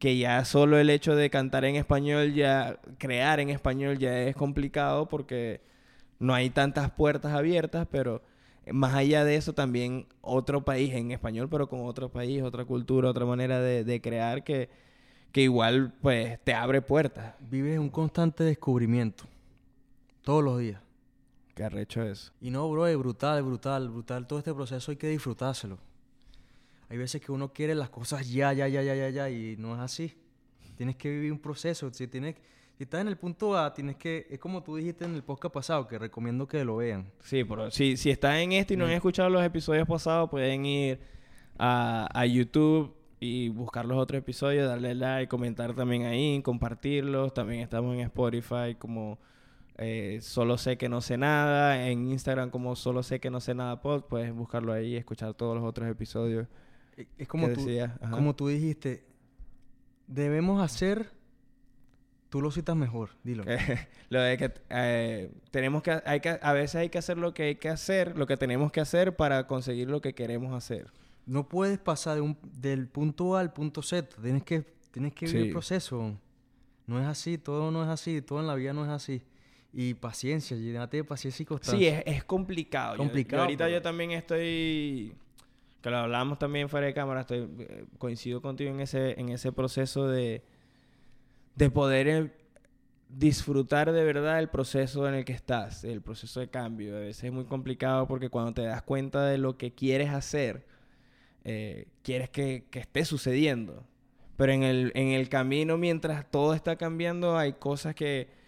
que 0.03 0.19
ya 0.19 0.45
solo 0.45 0.79
el 0.79 0.91
hecho 0.91 1.15
de 1.15 1.31
cantar 1.31 1.65
en 1.65 1.77
español, 1.77 2.35
ya 2.35 2.81
crear 2.99 3.39
en 3.39 3.51
español 3.51 3.99
ya 3.99 4.19
es 4.23 4.35
complicado 4.35 5.09
porque 5.09 5.61
no 6.19 6.35
hay 6.35 6.51
tantas 6.51 6.91
puertas 6.91 7.33
abiertas, 7.33 7.87
pero 7.89 8.21
más 8.71 8.95
allá 8.95 9.25
de 9.25 9.37
eso, 9.37 9.53
también 9.53 10.07
otro 10.21 10.65
país 10.65 10.93
en 10.95 11.13
español, 11.13 11.49
pero 11.49 11.69
con 11.69 11.87
otro 11.87 12.09
país, 12.09 12.43
otra 12.43 12.65
cultura, 12.65 13.11
otra 13.11 13.27
manera 13.27 13.61
de, 13.61 14.01
crear 14.01 14.43
que, 14.43 14.69
que 15.31 15.43
igual 15.43 15.93
pues 16.03 16.39
te 16.43 16.53
abre 16.53 16.83
puertas. 16.83 17.35
Vives 17.39 17.79
un 17.79 17.89
constante 17.89 18.43
descubrimiento. 18.43 19.25
Todos 20.23 20.45
los 20.45 20.59
días. 20.59 20.81
Qué 21.55 21.65
arrecho 21.65 22.03
eso. 22.03 22.33
Y 22.41 22.51
no, 22.51 22.71
bro, 22.71 22.87
es 22.87 22.97
brutal, 22.97 23.43
brutal, 23.43 23.89
brutal. 23.91 24.27
Todo 24.27 24.39
este 24.39 24.55
proceso 24.55 24.91
hay 24.91 24.97
que 24.97 25.09
disfrutárselo. 25.09 25.79
Hay 26.89 26.97
veces 26.97 27.21
que 27.21 27.33
uno 27.33 27.53
quiere 27.53 27.75
las 27.75 27.91
cosas 27.91 28.31
ya, 28.31 28.53
ya, 28.53 28.69
ya, 28.69 28.83
ya, 28.83 28.95
ya, 28.95 29.11
ya, 29.11 29.31
y 29.31 29.57
no 29.57 29.75
es 29.75 29.81
así. 29.81 30.17
Tienes 30.77 30.97
que 30.97 31.11
vivir 31.11 31.33
un 31.33 31.39
proceso. 31.39 31.93
Si, 31.93 32.07
tienes, 32.07 32.37
si 32.77 32.85
estás 32.85 33.01
en 33.01 33.09
el 33.09 33.17
punto 33.17 33.57
A, 33.57 33.73
tienes 33.75 33.97
que... 33.97 34.27
Es 34.31 34.39
como 34.39 34.63
tú 34.63 34.77
dijiste 34.77 35.05
en 35.05 35.15
el 35.15 35.23
podcast 35.23 35.55
pasado, 35.55 35.87
que 35.89 35.99
recomiendo 35.99 36.47
que 36.47 36.65
lo 36.65 36.77
vean. 36.77 37.11
Sí, 37.21 37.45
pero 37.45 37.71
si, 37.71 37.97
si 37.97 38.11
estás 38.11 38.37
en 38.37 38.53
esto 38.53 38.75
y 38.75 38.77
no 38.77 38.87
han 38.87 38.93
escuchado 38.93 39.29
los 39.29 39.43
episodios 39.45 39.87
pasados, 39.87 40.31
pueden 40.31 40.65
ir 40.65 41.01
a, 41.59 42.09
a 42.13 42.27
YouTube 42.27 42.95
y 43.21 43.49
buscar 43.49 43.87
los 43.87 43.99
otros 43.99 44.19
episodios, 44.19 44.69
darle 44.69 44.95
like, 44.95 45.29
comentar 45.29 45.75
también 45.75 46.05
ahí, 46.05 46.41
compartirlos. 46.43 47.35
También 47.35 47.61
estamos 47.61 47.95
en 47.95 48.01
Spotify 48.01 48.75
como 48.79 49.19
eh, 49.79 50.19
solo 50.23 50.59
sé 50.59 50.77
que 50.77 50.89
no 50.89 51.01
sé 51.01 51.17
nada. 51.17 51.89
En 51.89 52.11
Instagram 52.11 52.51
como 52.51 52.77
solo 52.77 53.03
sé 53.03 53.21
que 53.21 53.31
no 53.31 53.41
sé 53.41 53.55
nada 53.55 53.81
pod. 53.81 54.05
Puedes 54.05 54.33
buscarlo 54.33 54.73
ahí 54.73 54.95
y 54.95 54.97
escuchar 54.97 55.35
todos 55.35 55.57
los 55.57 55.65
otros 55.65 55.89
episodios. 55.89 56.47
E, 56.97 57.07
es 57.19 57.29
como, 57.29 57.49
tú, 57.49 57.67
como 58.11 58.35
tú 58.35 58.49
dijiste, 58.49 59.05
debemos 60.07 60.63
hacer... 60.63 61.11
Tú 62.29 62.41
lo 62.41 62.51
citas 62.51 62.75
mejor, 62.75 63.11
dilo. 63.23 63.45
lo 64.09 64.23
de 64.23 64.39
que 64.39 64.55
eh, 64.71 65.31
tenemos 65.51 65.83
que, 65.83 66.01
hay 66.07 66.21
que, 66.21 66.39
a 66.41 66.53
veces 66.55 66.77
hay 66.77 66.89
que 66.89 66.97
hacer 66.97 67.19
lo 67.19 67.35
que 67.35 67.43
hay 67.43 67.55
que 67.57 67.69
hacer, 67.69 68.17
lo 68.17 68.27
que 68.27 68.39
tenemos 68.39 68.73
que 68.73 68.81
hacer 68.81 69.15
para 69.17 69.47
conseguir 69.47 69.91
lo 69.91 70.01
que 70.01 70.15
queremos 70.15 70.55
hacer. 70.55 70.91
No 71.27 71.47
puedes 71.47 71.79
pasar 71.79 72.15
de 72.15 72.23
un, 72.23 72.39
del 72.59 72.89
punto 72.89 73.37
A 73.37 73.41
al 73.41 73.53
punto 73.53 73.83
Z. 73.83 74.17
Tienes 74.23 74.45
que, 74.45 74.63
tienes 74.93 75.13
que 75.13 75.27
vivir 75.27 75.43
el 75.43 75.53
proceso. 75.53 76.17
No 76.87 76.99
es 76.99 77.07
así, 77.07 77.37
todo 77.37 77.71
no 77.71 77.83
es 77.83 77.91
así, 77.91 78.23
todo 78.23 78.41
en 78.41 78.47
la 78.47 78.55
vida 78.55 78.73
no 78.73 78.85
es 78.87 78.91
así. 78.91 79.23
Y 79.75 79.95
paciencia, 79.95 80.57
llénate 80.57 80.99
de 80.99 81.05
paciencia 81.05 81.43
y 81.43 81.47
constancia. 81.47 82.03
Sí, 82.03 82.03
es, 82.07 82.25
complicado. 82.25 82.97
complicado. 82.99 83.43
ahorita 83.43 83.71
yo 83.71 83.81
también 83.81 84.11
estoy, 84.11 85.15
que 85.81 85.91
lo 85.91 85.97
hablamos 85.97 86.39
también 86.39 86.69
fuera 86.69 86.87
de 86.87 86.93
cámara, 86.93 87.23
estoy, 87.23 87.49
eh, 87.59 87.87
coincido 87.97 88.43
contigo 88.43 88.71
en 88.71 88.81
ese, 88.81 89.19
en 89.19 89.31
ese 89.31 89.51
proceso 89.51 90.09
de, 90.09 90.43
de 91.57 91.71
poder 91.71 92.09
eh, 92.09 92.31
disfrutar 93.09 93.93
de 93.93 94.05
verdad 94.05 94.41
el 94.41 94.51
proceso 94.51 95.09
en 95.09 95.15
el 95.15 95.25
que 95.25 95.33
estás, 95.33 95.85
el 95.85 96.03
proceso 96.03 96.41
de 96.41 96.49
cambio. 96.49 96.95
A 96.95 97.01
veces 97.01 97.25
es 97.25 97.33
muy 97.33 97.47
complicado 97.47 98.07
porque 98.07 98.29
cuando 98.29 98.53
te 98.53 98.63
das 98.63 98.83
cuenta 98.83 99.25
de 99.25 99.39
lo 99.39 99.57
que 99.57 99.73
quieres 99.73 100.11
hacer, 100.11 100.67
eh, 101.45 101.87
quieres 102.03 102.29
que, 102.29 102.67
que 102.71 102.79
esté 102.79 103.07
sucediendo. 103.07 103.87
Pero 104.37 104.53
en 104.53 104.65
el, 104.65 104.93
en 104.95 105.09
el 105.09 105.31
camino, 105.31 105.79
mientras 105.79 106.31
todo 106.31 106.53
está 106.53 106.77
cambiando, 106.77 107.39
hay 107.39 107.55
cosas 107.55 107.95
que 107.95 108.42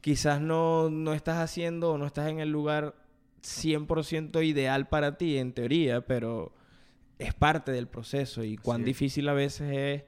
quizás 0.00 0.40
no, 0.40 0.90
no 0.90 1.12
estás 1.12 1.38
haciendo 1.38 1.92
o 1.92 1.98
no 1.98 2.06
estás 2.06 2.28
en 2.28 2.40
el 2.40 2.50
lugar 2.50 2.94
100% 3.42 4.44
ideal 4.44 4.88
para 4.88 5.16
ti, 5.16 5.38
en 5.38 5.52
teoría, 5.52 6.00
pero 6.02 6.52
es 7.18 7.34
parte 7.34 7.72
del 7.72 7.86
proceso 7.86 8.44
y 8.44 8.56
cuán 8.56 8.84
difícil 8.84 9.28
a 9.28 9.34
veces 9.34 9.72
es, 9.72 10.04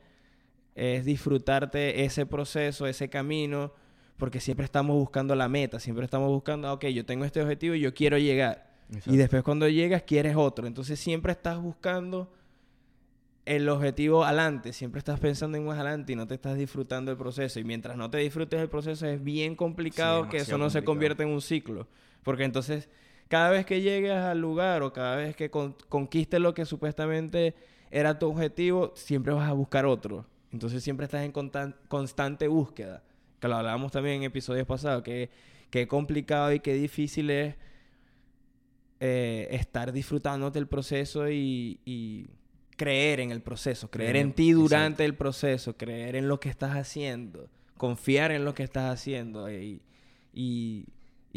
es 0.75 1.05
disfrutarte 1.05 2.05
ese 2.05 2.27
proceso, 2.27 2.87
ese 2.87 3.09
camino, 3.09 3.73
porque 4.17 4.41
siempre 4.41 4.65
estamos 4.65 4.97
buscando 4.97 5.35
la 5.35 5.49
meta, 5.49 5.79
siempre 5.79 6.05
estamos 6.05 6.31
buscando, 6.31 6.69
ah, 6.69 6.75
ok, 6.75 6.87
yo 6.87 7.05
tengo 7.05 7.25
este 7.25 7.43
objetivo 7.43 7.75
y 7.75 7.81
yo 7.81 7.93
quiero 7.93 8.19
llegar. 8.19 8.73
Y 9.07 9.17
después 9.17 9.43
cuando 9.43 9.69
llegas 9.69 10.03
quieres 10.03 10.37
otro. 10.37 10.67
Entonces 10.67 11.01
siempre 11.01 11.33
estás 11.33 11.59
buscando 11.61 12.31
el 13.45 13.69
objetivo 13.69 14.25
adelante, 14.25 14.73
siempre 14.73 15.01
estás 15.01 15.19
pensando 15.19 15.59
en 15.59 15.65
más 15.65 15.75
adelante 15.75 16.13
y 16.13 16.17
no 16.17 16.27
te 16.27 16.35
estás 16.35 16.57
disfrutando 16.57 17.11
el 17.11 17.17
proceso. 17.17 17.59
Y 17.59 17.65
mientras 17.65 17.97
no 17.97 18.11
te 18.11 18.19
disfrutes 18.19 18.61
el 18.61 18.69
proceso 18.69 19.07
es 19.07 19.23
bien 19.23 19.57
complicado 19.57 20.29
que 20.29 20.39
eso 20.39 20.59
no 20.59 20.71
se 20.71 20.85
convierta 20.85 21.23
en 21.25 21.31
un 21.31 21.41
ciclo. 21.41 21.89
Porque 22.23 22.45
entonces, 22.45 22.89
cada 23.29 23.51
vez 23.51 23.67
que 23.67 23.81
llegues 23.81 24.13
al 24.13 24.41
lugar 24.41 24.83
o 24.83 24.93
cada 24.93 25.17
vez 25.17 25.35
que 25.35 25.51
conquistes 25.51 26.41
lo 26.41 26.55
que 26.55 26.65
supuestamente 26.65 27.55
era 27.91 28.19
tu 28.19 28.31
objetivo, 28.31 28.93
siempre 28.95 29.33
vas 29.33 29.49
a 29.49 29.53
buscar 29.53 29.87
otro. 29.87 30.25
Entonces 30.53 30.85
siempre 30.85 31.07
estás 31.07 31.23
en 31.23 31.33
constante 31.89 32.47
búsqueda. 32.47 33.03
Que 33.41 33.49
lo 33.49 33.57
hablábamos 33.57 33.91
también 33.91 34.17
en 34.17 34.23
episodios 34.25 34.67
pasados, 34.69 35.03
que, 35.03 35.31
que 35.69 35.89
complicado 35.89 36.53
y 36.53 36.61
qué 36.61 36.75
difícil 36.75 37.29
es 37.31 37.57
eh, 39.01 39.49
estar 39.51 39.91
disfrutándote 39.91 40.61
el 40.61 40.69
proceso 40.69 41.29
y 41.29 42.31
creer 42.77 43.21
en 43.21 43.31
el 43.31 43.41
proceso, 43.41 43.91
creer 43.91 44.17
en 44.17 44.33
ti 44.33 44.53
durante 44.53 45.05
el 45.05 45.15
proceso, 45.15 45.77
creer 45.77 46.17
en 46.17 46.29
lo 46.29 46.41
que 46.41 46.49
estás 46.49 46.77
haciendo, 46.77 47.49
confiar 47.77 48.33
en 48.33 48.45
lo 48.45 48.55
que 48.55 48.63
estás 48.63 48.93
haciendo 48.93 49.51
y, 49.51 49.81
y, 50.33 50.87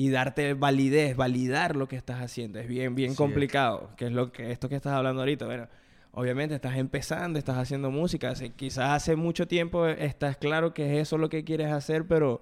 darte 0.10 0.54
validez, 0.54 1.16
validar 1.16 1.76
lo 1.76 1.88
que 1.88 1.96
estás 1.96 2.22
haciendo. 2.22 2.60
Es 2.60 2.68
bien, 2.68 2.96
bien 2.96 3.16
complicado, 3.16 3.92
que 3.98 4.06
es 4.06 4.12
lo 4.12 4.32
que 4.32 4.52
esto 4.52 4.70
que 4.70 4.76
estás 4.76 4.94
hablando 4.94 5.22
ahorita. 5.22 5.46
Bueno, 5.46 5.68
obviamente 6.12 6.56
estás 6.56 6.78
empezando, 6.78 7.40
estás 7.40 7.58
haciendo 7.58 7.92
música, 7.92 8.34
quizás 8.56 8.92
hace 8.92 9.16
mucho 9.16 9.48
tiempo 9.48 9.88
estás 9.88 10.38
claro 10.38 10.74
que 10.74 10.94
es 10.94 11.02
eso 11.04 11.18
lo 11.18 11.30
que 11.30 11.44
quieres 11.44 11.72
hacer, 11.72 12.08
pero 12.08 12.42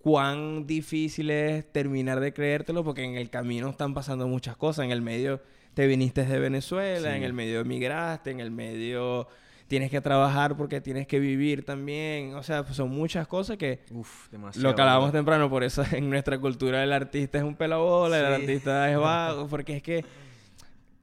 cuán 0.00 0.66
difícil 0.66 1.30
es 1.30 1.70
terminar 1.72 2.20
de 2.20 2.32
creértelo 2.32 2.84
porque 2.84 3.04
en 3.04 3.16
el 3.16 3.30
camino 3.30 3.68
están 3.68 3.94
pasando 3.94 4.26
muchas 4.28 4.56
cosas, 4.56 4.84
en 4.84 4.90
el 4.90 5.02
medio 5.02 5.40
te 5.74 5.86
viniste 5.86 6.24
de 6.24 6.38
Venezuela, 6.38 7.16
en 7.16 7.22
el 7.22 7.32
medio 7.32 7.60
emigraste, 7.60 8.30
en 8.30 8.40
el 8.40 8.50
medio 8.50 9.28
tienes 9.70 9.88
que 9.88 10.00
trabajar 10.00 10.56
porque 10.56 10.80
tienes 10.80 11.06
que 11.06 11.20
vivir 11.20 11.64
también. 11.64 12.34
O 12.34 12.42
sea, 12.42 12.64
pues, 12.64 12.74
son 12.74 12.90
muchas 12.90 13.28
cosas 13.28 13.56
que... 13.56 13.84
Uf. 13.92 14.26
Lo 14.56 14.74
que 14.74 14.82
hablábamos 14.82 15.12
temprano, 15.12 15.48
por 15.48 15.62
eso 15.62 15.84
en 15.92 16.10
nuestra 16.10 16.40
cultura 16.40 16.82
el 16.82 16.92
artista 16.92 17.38
es 17.38 17.44
un 17.44 17.54
pelabola, 17.54 18.18
el 18.18 18.42
artista 18.42 18.90
es 18.90 18.98
vago, 18.98 19.46
porque 19.46 19.76
es 19.76 19.82
que 19.84 20.04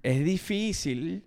es 0.04 0.24
difícil 0.26 1.24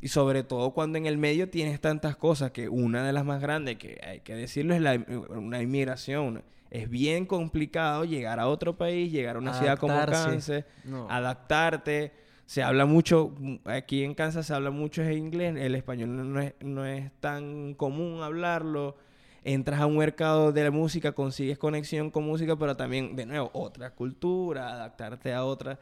y 0.00 0.08
sobre 0.08 0.42
todo 0.42 0.70
cuando 0.70 0.96
en 0.96 1.04
el 1.04 1.18
medio 1.18 1.50
tienes 1.50 1.82
tantas 1.82 2.16
cosas 2.16 2.50
que 2.50 2.70
una 2.70 3.04
de 3.04 3.12
las 3.12 3.26
más 3.26 3.42
grandes, 3.42 3.76
que 3.76 4.00
hay 4.02 4.20
que 4.20 4.34
decirlo, 4.34 4.74
es 4.74 4.80
la, 4.80 4.94
una 5.28 5.60
inmigración. 5.60 6.42
Es 6.70 6.88
bien 6.88 7.26
complicado 7.26 8.06
llegar 8.06 8.40
a 8.40 8.48
otro 8.48 8.78
país, 8.78 9.12
llegar 9.12 9.36
a 9.36 9.38
una 9.38 9.52
ciudad 9.52 9.78
como 9.78 9.94
Kansas, 10.06 10.64
adaptarte 11.10 12.12
se 12.50 12.64
habla 12.64 12.84
mucho, 12.84 13.32
aquí 13.64 14.02
en 14.02 14.12
Kansas 14.12 14.48
se 14.48 14.52
habla 14.52 14.72
mucho 14.72 15.02
en 15.02 15.12
inglés, 15.12 15.54
el 15.56 15.76
español 15.76 16.32
no 16.32 16.40
es, 16.40 16.52
no 16.58 16.84
es 16.84 17.12
tan 17.20 17.74
común 17.74 18.24
hablarlo. 18.24 18.96
Entras 19.44 19.80
a 19.80 19.86
un 19.86 19.96
mercado 19.96 20.50
de 20.50 20.64
la 20.64 20.72
música, 20.72 21.12
consigues 21.12 21.58
conexión 21.58 22.10
con 22.10 22.24
música, 22.24 22.56
pero 22.56 22.76
también, 22.76 23.14
de 23.14 23.24
nuevo, 23.24 23.52
otra 23.52 23.90
cultura, 23.90 24.72
adaptarte 24.72 25.32
a 25.32 25.44
otra. 25.44 25.78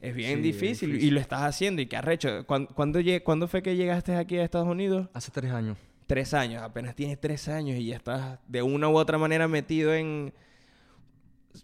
Es 0.00 0.14
bien 0.14 0.42
difícil, 0.42 0.94
y 1.02 1.10
lo 1.10 1.18
estás 1.18 1.42
haciendo. 1.42 1.82
¿Y 1.82 1.86
qué 1.86 1.96
has 1.96 2.06
hecho? 2.06 2.46
¿Cuándo, 2.46 2.72
¿Cuándo, 2.72 3.48
fue 3.48 3.60
que 3.60 3.74
llegaste 3.74 4.14
aquí 4.14 4.38
a 4.38 4.44
Estados 4.44 4.68
Unidos? 4.68 5.08
Hace 5.14 5.32
tres 5.32 5.50
años. 5.50 5.76
Tres 6.06 6.34
años, 6.34 6.62
apenas 6.62 6.94
tienes 6.94 7.20
tres 7.20 7.48
años 7.48 7.76
y 7.76 7.86
ya 7.86 7.96
estás 7.96 8.38
de 8.46 8.62
una 8.62 8.88
u 8.88 8.96
otra 8.96 9.18
manera 9.18 9.48
metido 9.48 9.92
en, 9.92 10.32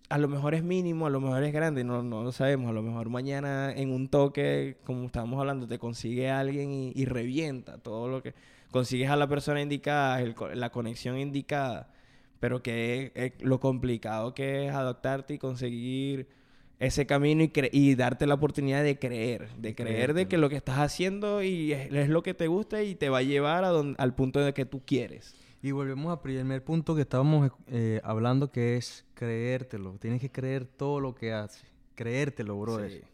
a 0.08 0.18
lo 0.18 0.28
mejor 0.28 0.54
es 0.54 0.62
mínimo, 0.62 1.06
a 1.06 1.10
lo 1.10 1.20
mejor 1.20 1.42
es 1.44 1.52
grande, 1.52 1.84
no, 1.84 2.02
no 2.02 2.22
lo 2.22 2.32
sabemos. 2.32 2.70
A 2.70 2.72
lo 2.72 2.82
mejor 2.82 3.08
mañana 3.08 3.72
en 3.72 3.90
un 3.90 4.08
toque, 4.08 4.76
como 4.84 5.06
estábamos 5.06 5.40
hablando, 5.40 5.66
te 5.66 5.78
consigue 5.78 6.30
alguien 6.30 6.72
y, 6.72 7.04
revienta 7.04 7.78
todo 7.78 8.08
lo 8.08 8.22
que... 8.22 8.34
Consigues 8.70 9.08
a 9.08 9.16
la 9.16 9.26
persona 9.26 9.62
indicada, 9.62 10.20
la 10.54 10.70
conexión 10.70 11.16
indicada, 11.16 11.90
pero 12.38 12.62
que 12.62 13.12
es, 13.14 13.32
lo 13.40 13.60
complicado 13.60 14.34
que 14.34 14.66
es 14.66 14.74
adaptarte 14.74 15.32
y 15.32 15.38
conseguir 15.38 16.28
ese 16.78 17.06
camino 17.06 17.42
y, 17.42 17.50
y 17.72 17.94
darte 17.94 18.26
la 18.26 18.34
oportunidad 18.34 18.84
de 18.84 18.98
creer, 18.98 19.48
de 19.56 19.74
creer 19.74 20.12
de 20.12 20.28
que 20.28 20.36
lo 20.36 20.50
que 20.50 20.56
estás 20.56 20.80
haciendo 20.80 21.42
y 21.42 21.72
es, 21.72 22.10
lo 22.10 22.22
que 22.22 22.34
te 22.34 22.46
gusta 22.46 22.82
y 22.82 22.94
te 22.94 23.08
va 23.08 23.18
a 23.18 23.22
llevar 23.22 23.64
a 23.64 23.70
al 23.70 24.14
punto 24.14 24.40
de 24.40 24.52
que 24.52 24.66
tú 24.66 24.82
quieres. 24.84 25.34
Y 25.62 25.72
volvemos 25.72 26.12
al 26.12 26.20
primer 26.20 26.62
punto 26.62 26.94
que 26.94 27.02
estábamos 27.02 27.50
eh, 27.66 28.00
hablando, 28.04 28.52
que 28.52 28.76
es 28.76 29.04
creértelo. 29.14 29.96
Tienes 30.00 30.20
que 30.20 30.30
creer 30.30 30.66
todo 30.66 31.00
lo 31.00 31.14
que 31.14 31.32
haces. 31.32 31.64
Creértelo, 31.96 32.58
brother. 32.60 33.04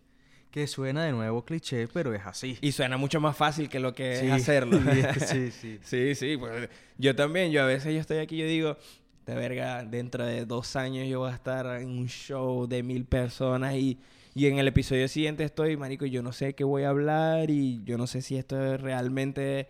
Que 0.51 0.67
suena 0.67 1.05
de 1.05 1.13
nuevo 1.13 1.45
cliché, 1.45 1.89
pero 1.89 2.15
es 2.15 2.25
así. 2.27 2.59
Y 2.61 2.73
suena 2.73 2.99
mucho 2.99 3.19
más 3.19 3.37
fácil 3.37 3.69
que 3.69 3.81
lo 3.81 3.95
que 3.95 4.27
es 4.27 4.31
hacerlo. 4.31 4.79
sí, 5.27 5.51
sí. 5.51 5.79
sí, 5.83 6.15
sí. 6.15 6.37
Pues, 6.37 6.69
yo 6.99 7.17
también, 7.17 7.51
yo 7.51 7.63
a 7.63 7.67
veces 7.67 7.95
yo 7.95 8.01
estoy 8.01 8.19
aquí 8.19 8.37
y 8.37 8.39
yo 8.41 8.47
digo, 8.47 8.77
de 9.25 9.35
verga, 9.35 9.83
dentro 9.85 10.27
de 10.27 10.45
dos 10.45 10.77
años 10.77 11.09
yo 11.09 11.21
voy 11.21 11.31
a 11.31 11.35
estar 11.35 11.67
en 11.81 11.89
un 11.89 12.09
show 12.09 12.67
de 12.67 12.83
mil 12.83 13.07
personas 13.07 13.75
y, 13.75 13.99
y 14.35 14.47
en 14.47 14.59
el 14.59 14.69
episodio 14.69 15.09
siguiente 15.09 15.45
estoy, 15.45 15.79
marico, 15.79 16.05
yo 16.05 16.23
no 16.23 16.33
sé 16.33 16.55
qué 16.55 16.63
voy 16.63 16.83
a 16.83 16.91
hablar 16.91 17.51
y 17.51 17.83
yo 17.85 17.97
no 17.97 18.07
sé 18.07 18.21
si 18.21 18.37
esto 18.37 18.75
es 18.75 18.81
realmente 18.81 19.69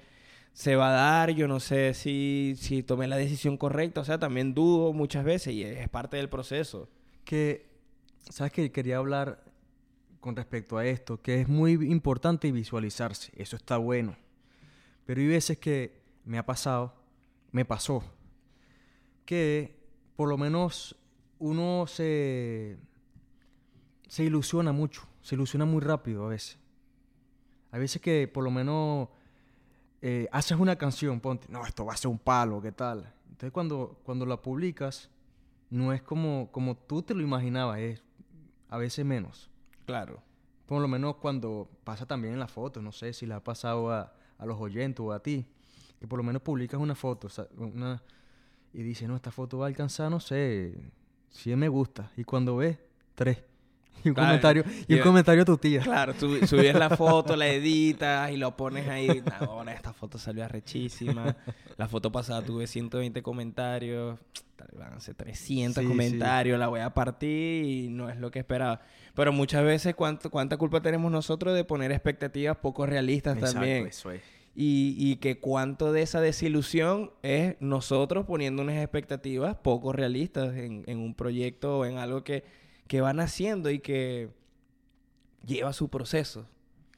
se 0.55 0.77
va 0.77 0.91
a 0.91 0.93
dar, 0.93 1.31
yo 1.33 1.49
no 1.49 1.59
sé 1.59 1.95
si, 1.95 2.55
si 2.57 2.85
tomé 2.85 3.09
la 3.09 3.17
decisión 3.17 3.57
correcta, 3.57 4.01
o 4.01 4.05
sea, 4.05 4.21
también 4.21 4.55
dudo 4.55 4.93
muchas 4.93 5.25
veces 5.25 5.53
y 5.53 5.65
es 5.65 5.89
parte 5.89 6.17
del 6.17 6.29
proceso. 6.29 6.89
Que, 7.25 7.69
¿sabes 8.31 8.53
qué? 8.53 8.71
Quería 8.71 8.99
hablar 8.99 9.43
con 10.21 10.37
respecto 10.37 10.79
a 10.79 10.87
esto, 10.87 11.21
que 11.21 11.41
es 11.41 11.49
muy 11.49 11.73
importante 11.73 12.53
visualizarse, 12.53 13.33
eso 13.37 13.57
está 13.57 13.79
bueno. 13.79 14.17
Pero 15.05 15.21
hay 15.21 15.27
veces 15.27 15.59
que 15.59 16.01
me 16.25 16.39
ha 16.39 16.47
pasado, 16.47 16.95
me 17.51 17.65
pasó, 17.65 18.05
que 19.27 19.77
por 20.15 20.29
lo 20.29 20.39
menos 20.39 20.97
uno 21.41 21.87
se, 21.89 22.79
se 24.07 24.23
ilusiona 24.23 24.71
mucho, 24.71 25.03
se 25.21 25.35
ilusiona 25.35 25.65
muy 25.65 25.81
rápido 25.81 26.27
a 26.27 26.29
veces. 26.29 26.61
Hay 27.73 27.81
veces 27.81 28.01
que 28.01 28.29
por 28.29 28.45
lo 28.45 28.53
menos 28.53 29.09
eh, 30.07 30.29
haces 30.33 30.59
una 30.59 30.77
canción, 30.77 31.19
ponte, 31.19 31.47
no, 31.49 31.65
esto 31.65 31.87
va 31.87 31.95
a 31.95 31.97
ser 31.97 32.11
un 32.11 32.19
palo, 32.19 32.61
¿qué 32.61 32.73
tal? 32.73 33.11
Entonces 33.25 33.51
cuando, 33.53 33.99
cuando 34.05 34.27
la 34.27 34.37
publicas, 34.37 35.09
no 35.71 35.95
es 35.95 36.03
como, 36.03 36.51
como 36.53 36.77
tú 36.77 37.01
te 37.01 37.15
lo 37.15 37.23
imaginabas, 37.23 37.79
es 37.79 38.03
a 38.69 38.77
veces 38.77 39.03
menos. 39.07 39.49
Claro. 39.87 40.23
Por 40.67 40.83
lo 40.83 40.89
menos 40.89 41.17
cuando 41.17 41.71
pasa 41.85 42.05
también 42.05 42.35
en 42.35 42.39
las 42.39 42.51
fotos, 42.51 42.83
no 42.83 42.93
sé 42.93 43.15
si 43.15 43.25
le 43.25 43.33
ha 43.33 43.43
pasado 43.43 43.91
a, 43.91 44.13
a 44.37 44.45
los 44.45 44.61
oyentes 44.61 45.01
o 45.01 45.11
a 45.11 45.23
ti, 45.23 45.47
que 45.99 46.07
por 46.07 46.19
lo 46.19 46.23
menos 46.23 46.43
publicas 46.43 46.79
una 46.79 46.95
foto 46.95 47.29
una, 47.57 48.03
y 48.75 48.83
dices, 48.83 49.09
no, 49.09 49.17
esta 49.17 49.31
foto 49.31 49.57
va 49.57 49.65
a 49.65 49.69
alcanzar, 49.69 50.11
no 50.11 50.21
sé, 50.21 50.75
100 51.31 51.59
me 51.59 51.69
gusta. 51.69 52.11
Y 52.19 52.25
cuando 52.25 52.57
ves, 52.57 52.79
3. 53.15 53.43
Y 54.09 54.11
un 54.11 54.15
comentario, 54.15 54.65
y 54.87 54.95
un 54.95 55.01
comentario 55.01 55.43
a 55.43 55.45
tu 55.47 55.57
tía. 55.57 55.81
Claro, 55.81 56.13
tú 56.13 56.47
subes 56.47 56.75
la 56.75 56.91
foto, 56.91 57.37
la 57.37 57.49
editas 57.49 58.31
y 58.31 58.37
lo 58.37 58.55
pones 58.55 58.87
ahí. 58.87 59.23
Ahora 59.41 59.73
esta 59.73 59.95
foto 59.95 60.19
salió 60.19 60.45
arrechísima. 60.45 61.35
La 61.79 61.89
foto 61.89 62.13
pasada 62.13 62.43
tuve 62.43 62.67
120 62.67 63.23
comentarios. 63.23 64.19
Van 64.79 64.93
a 64.93 65.01
ser 65.01 65.15
300 65.15 65.85
comentarios. 65.85 66.59
La 66.59 66.69
voy 66.69 66.81
a 66.81 66.93
partir 66.93 67.65
y 67.65 67.89
no 67.89 68.11
es 68.11 68.19
lo 68.19 68.31
que 68.31 68.41
esperaba. 68.41 68.81
Pero 69.15 69.33
muchas 69.33 69.65
veces, 69.65 69.95
¿cuánto, 69.95 70.31
¿cuánta 70.31 70.57
culpa 70.59 70.83
tenemos 70.83 71.11
nosotros 71.11 71.55
de 71.55 71.65
poner 71.65 71.91
expectativas 71.91 72.57
poco 72.59 72.85
realistas 72.85 73.37
Exacto, 73.37 73.55
también? 73.55 73.87
Eso 73.87 74.11
es. 74.11 74.23
Y, 74.57 74.95
y, 74.99 75.17
que 75.17 75.41
cuánto 75.41 75.93
de 75.93 76.03
esa 76.03 76.21
desilusión 76.21 77.11
es 77.23 77.57
nosotros 77.59 78.25
poniendo 78.25 78.63
unas 78.63 78.77
expectativas 78.77 79.57
poco 79.57 79.93
realistas 79.93 80.55
en, 80.57 80.85
en 80.87 80.99
un 80.99 81.15
proyecto 81.15 81.79
o 81.79 81.85
en 81.85 81.99
algo 81.99 82.23
que 82.23 82.45
que 82.87 83.01
van 83.01 83.21
haciendo 83.21 83.71
y 83.71 83.79
que 83.79 84.31
lleva 85.45 85.73
su 85.73 85.89
proceso, 85.89 86.47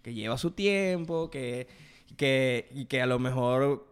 que 0.02 0.14
lleva 0.14 0.38
su 0.38 0.52
tiempo, 0.52 1.30
que, 1.30 1.68
que, 2.16 2.68
y 2.72 2.86
que 2.86 3.02
a 3.02 3.06
lo 3.06 3.18
mejor 3.18 3.86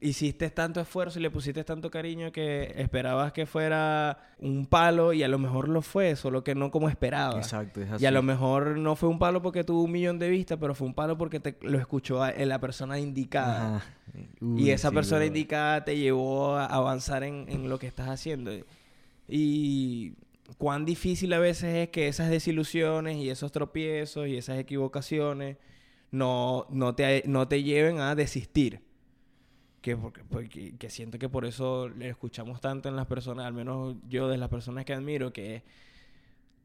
hiciste 0.00 0.50
tanto 0.50 0.80
esfuerzo 0.80 1.18
y 1.18 1.22
le 1.22 1.30
pusiste 1.30 1.64
tanto 1.64 1.90
cariño 1.90 2.30
que 2.30 2.72
esperabas 2.76 3.32
que 3.32 3.46
fuera 3.46 4.18
un 4.38 4.66
palo 4.66 5.12
y 5.12 5.22
a 5.22 5.28
lo 5.28 5.38
mejor 5.38 5.68
lo 5.68 5.82
fue, 5.82 6.14
solo 6.14 6.44
que 6.44 6.54
no 6.54 6.70
como 6.70 6.88
esperabas. 6.88 7.36
Exacto, 7.36 7.80
es 7.80 7.90
así. 7.90 8.04
Y 8.04 8.06
a 8.06 8.10
lo 8.10 8.22
mejor 8.22 8.78
no 8.78 8.94
fue 8.94 9.08
un 9.08 9.18
palo 9.18 9.42
porque 9.42 9.64
tuvo 9.64 9.82
un 9.82 9.92
millón 9.92 10.18
de 10.18 10.30
vistas, 10.30 10.58
pero 10.60 10.74
fue 10.74 10.86
un 10.86 10.94
palo 10.94 11.18
porque 11.18 11.40
te 11.40 11.56
lo 11.62 11.78
escuchó 11.78 12.24
la 12.26 12.60
persona 12.60 12.98
indicada. 12.98 13.84
y 14.40 14.70
esa 14.70 14.90
persona 14.92 15.24
indicada 15.24 15.84
te 15.84 15.96
llevó 15.96 16.56
a 16.56 16.66
avanzar 16.66 17.24
en, 17.24 17.46
en 17.48 17.68
lo 17.68 17.78
que 17.78 17.88
estás 17.88 18.08
haciendo. 18.08 18.52
Y 19.28 20.14
cuán 20.56 20.84
difícil 20.84 21.32
a 21.34 21.38
veces 21.38 21.74
es 21.74 21.88
que 21.90 22.08
esas 22.08 22.30
desilusiones 22.30 23.16
y 23.16 23.28
esos 23.28 23.52
tropiezos 23.52 24.28
y 24.28 24.36
esas 24.36 24.58
equivocaciones 24.58 25.58
no, 26.10 26.66
no, 26.70 26.94
te, 26.94 27.24
no 27.26 27.46
te 27.48 27.62
lleven 27.62 28.00
a 28.00 28.14
desistir. 28.14 28.80
Que, 29.82 29.96
porque, 29.96 30.76
que 30.76 30.90
siento 30.90 31.18
que 31.18 31.28
por 31.28 31.44
eso 31.44 31.88
le 31.88 32.08
escuchamos 32.08 32.60
tanto 32.60 32.88
en 32.88 32.96
las 32.96 33.06
personas, 33.06 33.46
al 33.46 33.52
menos 33.52 33.96
yo 34.08 34.28
de 34.28 34.36
las 34.36 34.48
personas 34.48 34.84
que 34.84 34.92
admiro, 34.92 35.32
que 35.32 35.62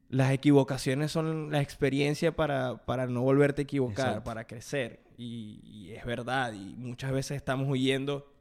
las 0.09 0.31
equivocaciones 0.31 1.11
son 1.11 1.51
la 1.51 1.61
experiencia 1.61 2.35
para, 2.35 2.85
para 2.85 3.07
no 3.07 3.21
volverte 3.21 3.61
a 3.61 3.63
equivocar, 3.63 4.23
para 4.23 4.45
crecer. 4.45 5.01
Y, 5.17 5.59
y, 5.63 5.91
es 5.91 6.05
verdad, 6.05 6.53
y 6.53 6.75
muchas 6.75 7.11
veces 7.11 7.37
estamos 7.37 7.69
huyendo, 7.69 8.31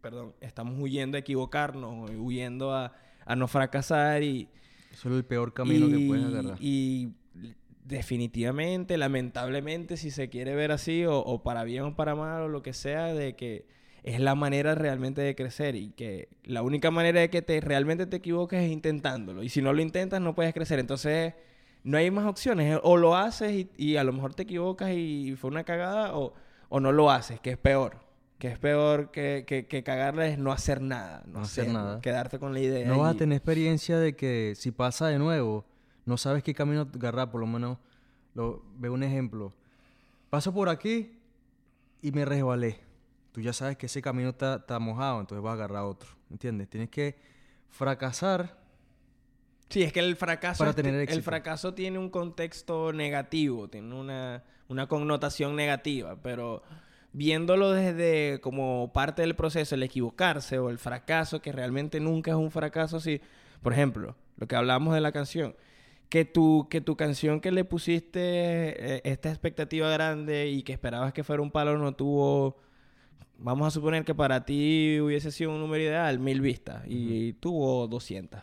perdón, 0.00 0.34
estamos 0.40 0.80
huyendo 0.80 1.16
a 1.16 1.20
equivocarnos, 1.20 2.10
huyendo 2.10 2.72
a, 2.72 2.92
a 3.26 3.36
no 3.36 3.48
fracasar 3.48 4.22
y 4.22 4.48
eso 4.94 5.08
es 5.08 5.16
el 5.16 5.24
peor 5.24 5.52
camino 5.52 5.88
que 5.88 6.06
puedes 6.06 6.24
agarrar. 6.24 6.56
Y 6.60 7.10
definitivamente, 7.84 8.96
lamentablemente, 8.96 9.96
si 9.96 10.10
se 10.10 10.28
quiere 10.30 10.54
ver 10.54 10.70
así, 10.70 11.04
o, 11.06 11.42
para 11.42 11.64
bien 11.64 11.82
o 11.82 11.96
para 11.96 12.14
mal, 12.14 12.42
o 12.42 12.48
lo 12.48 12.62
que 12.62 12.72
sea, 12.72 13.12
de 13.12 13.34
que 13.34 13.66
es 14.04 14.20
la 14.20 14.34
manera 14.34 14.74
realmente 14.74 15.20
de 15.22 15.34
crecer 15.34 15.76
y 15.76 15.90
que 15.90 16.28
la 16.44 16.62
única 16.62 16.90
manera 16.90 17.20
de 17.20 17.30
que 17.30 17.42
te 17.42 17.60
realmente 17.60 18.06
te 18.06 18.16
equivoques 18.16 18.62
es 18.62 18.70
intentándolo. 18.70 19.42
Y 19.42 19.48
si 19.48 19.62
no 19.62 19.72
lo 19.72 19.82
intentas, 19.82 20.20
no 20.20 20.34
puedes 20.34 20.54
crecer. 20.54 20.78
Entonces, 20.78 21.34
no 21.82 21.98
hay 21.98 22.10
más 22.10 22.26
opciones. 22.26 22.78
O 22.82 22.96
lo 22.96 23.16
haces 23.16 23.66
y, 23.76 23.96
a 23.96 24.04
lo 24.04 24.12
mejor 24.12 24.34
te 24.34 24.44
equivocas 24.44 24.92
y 24.92 25.34
fue 25.36 25.50
una 25.50 25.64
cagada, 25.64 26.16
o, 26.16 26.34
o 26.68 26.80
no 26.80 26.92
lo 26.92 27.10
haces, 27.10 27.40
que 27.40 27.50
es 27.50 27.58
peor 27.58 28.03
que 28.44 28.50
es 28.50 28.58
peor 28.58 29.10
que, 29.10 29.44
que, 29.46 29.66
que 29.66 29.82
cagarla 29.82 30.26
es 30.26 30.36
no 30.36 30.52
hacer 30.52 30.82
nada. 30.82 31.22
No, 31.24 31.40
hacer 31.40 31.66
nada. 31.66 32.02
Quedarte 32.02 32.38
con 32.38 32.52
la 32.52 32.60
idea. 32.60 32.86
No 32.86 32.98
vas 32.98 33.14
a 33.14 33.16
tener 33.16 33.38
experiencia 33.38 33.98
de 33.98 34.14
que 34.16 34.52
si 34.54 34.70
pasa 34.70 35.06
de 35.06 35.18
nuevo, 35.18 35.64
no 36.04 36.18
sabes 36.18 36.42
qué 36.42 36.52
camino 36.52 36.82
agarrar. 36.82 37.30
Por 37.30 37.40
lo 37.40 37.46
menos, 37.46 37.78
lo, 38.34 38.62
veo 38.76 38.92
un 38.92 39.02
ejemplo. 39.02 39.54
Paso 40.28 40.52
por 40.52 40.68
aquí 40.68 41.16
y 42.02 42.12
me 42.12 42.26
resbalé. 42.26 42.80
Tú 43.32 43.40
ya 43.40 43.54
sabes 43.54 43.78
que 43.78 43.86
ese 43.86 44.02
camino 44.02 44.28
está, 44.28 44.56
está 44.56 44.78
mojado, 44.78 45.20
entonces 45.20 45.42
vas 45.42 45.52
a 45.52 45.54
agarrar 45.54 45.84
otro. 45.84 46.10
¿Entiendes? 46.30 46.68
Tienes 46.68 46.90
que 46.90 47.16
fracasar. 47.70 48.58
Sí, 49.70 49.84
es 49.84 49.90
que 49.90 50.00
el 50.00 50.16
fracaso, 50.16 50.66
el 50.66 51.22
fracaso 51.22 51.72
tiene 51.72 51.98
un 51.98 52.10
contexto 52.10 52.92
negativo, 52.92 53.68
tiene 53.70 53.94
una, 53.94 54.44
una 54.68 54.86
connotación 54.86 55.56
negativa, 55.56 56.16
pero 56.22 56.62
viéndolo 57.14 57.70
desde 57.70 58.40
como 58.40 58.92
parte 58.92 59.22
del 59.22 59.36
proceso, 59.36 59.76
el 59.76 59.84
equivocarse 59.84 60.58
o 60.58 60.68
el 60.68 60.78
fracaso, 60.78 61.40
que 61.40 61.52
realmente 61.52 62.00
nunca 62.00 62.32
es 62.32 62.36
un 62.36 62.50
fracaso, 62.50 63.00
si, 63.00 63.20
por 63.62 63.72
ejemplo, 63.72 64.16
lo 64.36 64.48
que 64.48 64.56
hablamos 64.56 64.94
de 64.94 65.00
la 65.00 65.12
canción, 65.12 65.54
que 66.08 66.24
tu, 66.24 66.68
que 66.68 66.80
tu 66.80 66.96
canción 66.96 67.40
que 67.40 67.52
le 67.52 67.64
pusiste 67.64 68.20
eh, 68.20 69.00
esta 69.04 69.30
expectativa 69.30 69.88
grande 69.90 70.48
y 70.48 70.62
que 70.64 70.72
esperabas 70.72 71.12
que 71.12 71.22
fuera 71.24 71.40
un 71.40 71.52
palo 71.52 71.78
no 71.78 71.94
tuvo, 71.94 72.56
vamos 73.38 73.68
a 73.68 73.70
suponer 73.70 74.04
que 74.04 74.14
para 74.14 74.44
ti 74.44 74.98
hubiese 75.00 75.30
sido 75.30 75.52
un 75.52 75.60
número 75.60 75.84
ideal, 75.84 76.18
mil 76.18 76.40
vistas, 76.40 76.82
y 76.88 77.34
tuvo 77.34 77.86
200. 77.86 78.42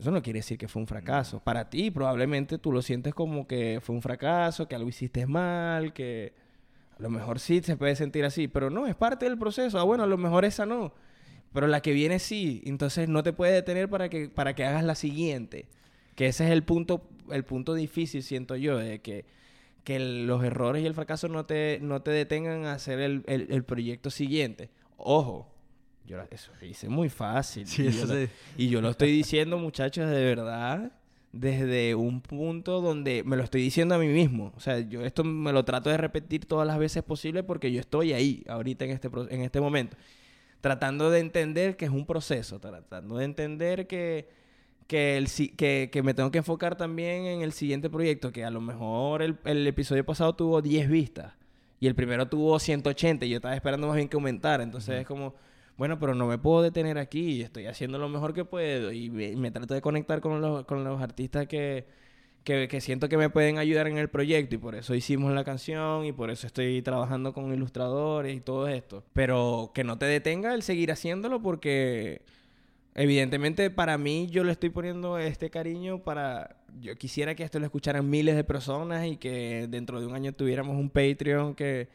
Eso 0.00 0.10
no 0.10 0.20
quiere 0.20 0.40
decir 0.40 0.58
que 0.58 0.68
fue 0.68 0.82
un 0.82 0.88
fracaso. 0.88 1.40
Para 1.40 1.70
ti 1.70 1.92
probablemente 1.92 2.58
tú 2.58 2.72
lo 2.72 2.82
sientes 2.82 3.14
como 3.14 3.46
que 3.46 3.78
fue 3.80 3.94
un 3.94 4.02
fracaso, 4.02 4.66
que 4.66 4.74
algo 4.74 4.88
hiciste 4.88 5.26
mal, 5.26 5.92
que 5.92 6.34
a 6.98 7.02
lo 7.02 7.10
mejor 7.10 7.38
sí 7.40 7.60
se 7.62 7.76
puede 7.76 7.94
sentir 7.94 8.24
así, 8.24 8.48
pero 8.48 8.70
no, 8.70 8.86
es 8.86 8.94
parte 8.94 9.26
del 9.26 9.38
proceso. 9.38 9.78
Ah, 9.78 9.82
bueno, 9.82 10.04
a 10.04 10.06
lo 10.06 10.16
mejor 10.16 10.44
esa 10.44 10.64
no. 10.64 10.94
Pero 11.52 11.66
la 11.66 11.82
que 11.82 11.92
viene 11.92 12.18
sí. 12.18 12.62
Entonces 12.64 13.08
no 13.08 13.22
te 13.22 13.32
puede 13.34 13.52
detener 13.52 13.90
para 13.90 14.08
que, 14.08 14.28
para 14.28 14.54
que 14.54 14.64
hagas 14.64 14.82
la 14.82 14.94
siguiente. 14.94 15.68
Que 16.14 16.28
ese 16.28 16.46
es 16.46 16.52
el 16.52 16.62
punto, 16.62 17.06
el 17.30 17.44
punto 17.44 17.74
difícil, 17.74 18.22
siento 18.22 18.56
yo, 18.56 18.78
de 18.78 19.00
que, 19.00 19.26
que 19.84 19.98
los 19.98 20.42
errores 20.42 20.82
y 20.82 20.86
el 20.86 20.94
fracaso 20.94 21.28
no 21.28 21.44
te, 21.44 21.78
no 21.82 22.00
te 22.00 22.10
detengan 22.10 22.64
a 22.64 22.72
hacer 22.72 23.00
el, 23.00 23.22
el, 23.26 23.64
proyecto 23.64 24.08
siguiente. 24.08 24.70
Ojo, 24.96 25.52
yo 26.06 26.18
eso 26.30 26.50
lo 26.58 26.66
hice 26.66 26.88
muy 26.88 27.10
fácil. 27.10 27.66
Sí, 27.66 27.88
y, 28.56 28.64
y 28.64 28.68
yo 28.70 28.80
lo 28.80 28.88
estoy 28.88 29.12
diciendo, 29.12 29.58
muchachos, 29.58 30.08
de 30.08 30.24
verdad 30.24 30.92
desde 31.40 31.94
un 31.94 32.20
punto 32.20 32.80
donde 32.80 33.22
me 33.24 33.36
lo 33.36 33.42
estoy 33.42 33.62
diciendo 33.62 33.94
a 33.94 33.98
mí 33.98 34.08
mismo. 34.08 34.52
O 34.56 34.60
sea, 34.60 34.80
yo 34.80 35.04
esto 35.04 35.24
me 35.24 35.52
lo 35.52 35.64
trato 35.64 35.90
de 35.90 35.96
repetir 35.96 36.46
todas 36.46 36.66
las 36.66 36.78
veces 36.78 37.02
posible 37.02 37.42
porque 37.42 37.72
yo 37.72 37.80
estoy 37.80 38.12
ahí, 38.12 38.44
ahorita 38.48 38.84
en 38.84 38.90
este, 38.92 39.10
en 39.30 39.42
este 39.42 39.60
momento. 39.60 39.96
Tratando 40.60 41.10
de 41.10 41.20
entender 41.20 41.76
que 41.76 41.84
es 41.84 41.90
un 41.90 42.06
proceso, 42.06 42.58
tratando 42.58 43.18
de 43.18 43.24
entender 43.24 43.86
que, 43.86 44.28
que, 44.86 45.16
el, 45.16 45.28
que, 45.56 45.90
que 45.92 46.02
me 46.02 46.14
tengo 46.14 46.30
que 46.30 46.38
enfocar 46.38 46.76
también 46.76 47.26
en 47.26 47.42
el 47.42 47.52
siguiente 47.52 47.90
proyecto, 47.90 48.32
que 48.32 48.44
a 48.44 48.50
lo 48.50 48.60
mejor 48.60 49.22
el, 49.22 49.38
el 49.44 49.66
episodio 49.66 50.04
pasado 50.04 50.34
tuvo 50.34 50.62
10 50.62 50.88
vistas 50.88 51.34
y 51.78 51.86
el 51.86 51.94
primero 51.94 52.26
tuvo 52.26 52.58
180 52.58 53.26
y 53.26 53.30
yo 53.30 53.36
estaba 53.36 53.54
esperando 53.54 53.86
más 53.86 53.96
bien 53.96 54.08
que 54.08 54.16
aumentara. 54.16 54.62
Entonces 54.62 55.00
es 55.00 55.06
como 55.06 55.34
bueno, 55.76 55.98
pero 55.98 56.14
no 56.14 56.26
me 56.26 56.38
puedo 56.38 56.62
detener 56.62 56.98
aquí, 56.98 57.42
estoy 57.42 57.66
haciendo 57.66 57.98
lo 57.98 58.08
mejor 58.08 58.32
que 58.32 58.44
puedo 58.44 58.92
y 58.92 59.10
me, 59.10 59.50
trato 59.50 59.74
de 59.74 59.82
conectar 59.82 60.20
con 60.20 60.40
los, 60.40 60.64
con 60.64 60.84
los 60.84 61.02
artistas 61.02 61.46
que, 61.46 61.86
que, 62.46 62.80
siento 62.80 63.08
que 63.08 63.16
me 63.16 63.28
pueden 63.28 63.58
ayudar 63.58 63.88
en 63.88 63.98
el 63.98 64.08
proyecto 64.08 64.54
y 64.54 64.58
por 64.58 64.76
eso 64.76 64.94
hicimos 64.94 65.34
la 65.34 65.44
canción 65.44 66.06
y 66.06 66.12
por 66.12 66.30
eso 66.30 66.46
estoy 66.46 66.80
trabajando 66.80 67.34
con 67.34 67.52
ilustradores 67.52 68.36
y 68.36 68.40
todo 68.40 68.68
esto. 68.68 69.04
Pero 69.12 69.72
que 69.74 69.82
no 69.84 69.98
te 69.98 70.06
detenga 70.06 70.54
el 70.54 70.62
seguir 70.62 70.92
haciéndolo 70.92 71.42
porque 71.42 72.22
evidentemente 72.94 73.68
para 73.70 73.98
mí 73.98 74.28
yo 74.30 74.44
le 74.44 74.52
estoy 74.52 74.70
poniendo 74.70 75.18
este 75.18 75.50
cariño 75.50 76.02
para... 76.04 76.56
Yo 76.80 76.94
quisiera 76.96 77.34
que 77.34 77.42
esto 77.42 77.58
lo 77.58 77.64
escucharan 77.64 78.08
miles 78.08 78.36
de 78.36 78.44
personas 78.44 79.06
y 79.06 79.16
que 79.16 79.66
dentro 79.68 80.00
de 80.00 80.06
un 80.06 80.14
año 80.14 80.32
tuviéramos 80.32 80.76
un 80.76 80.90
Patreon 80.90 81.54
que 81.54 81.88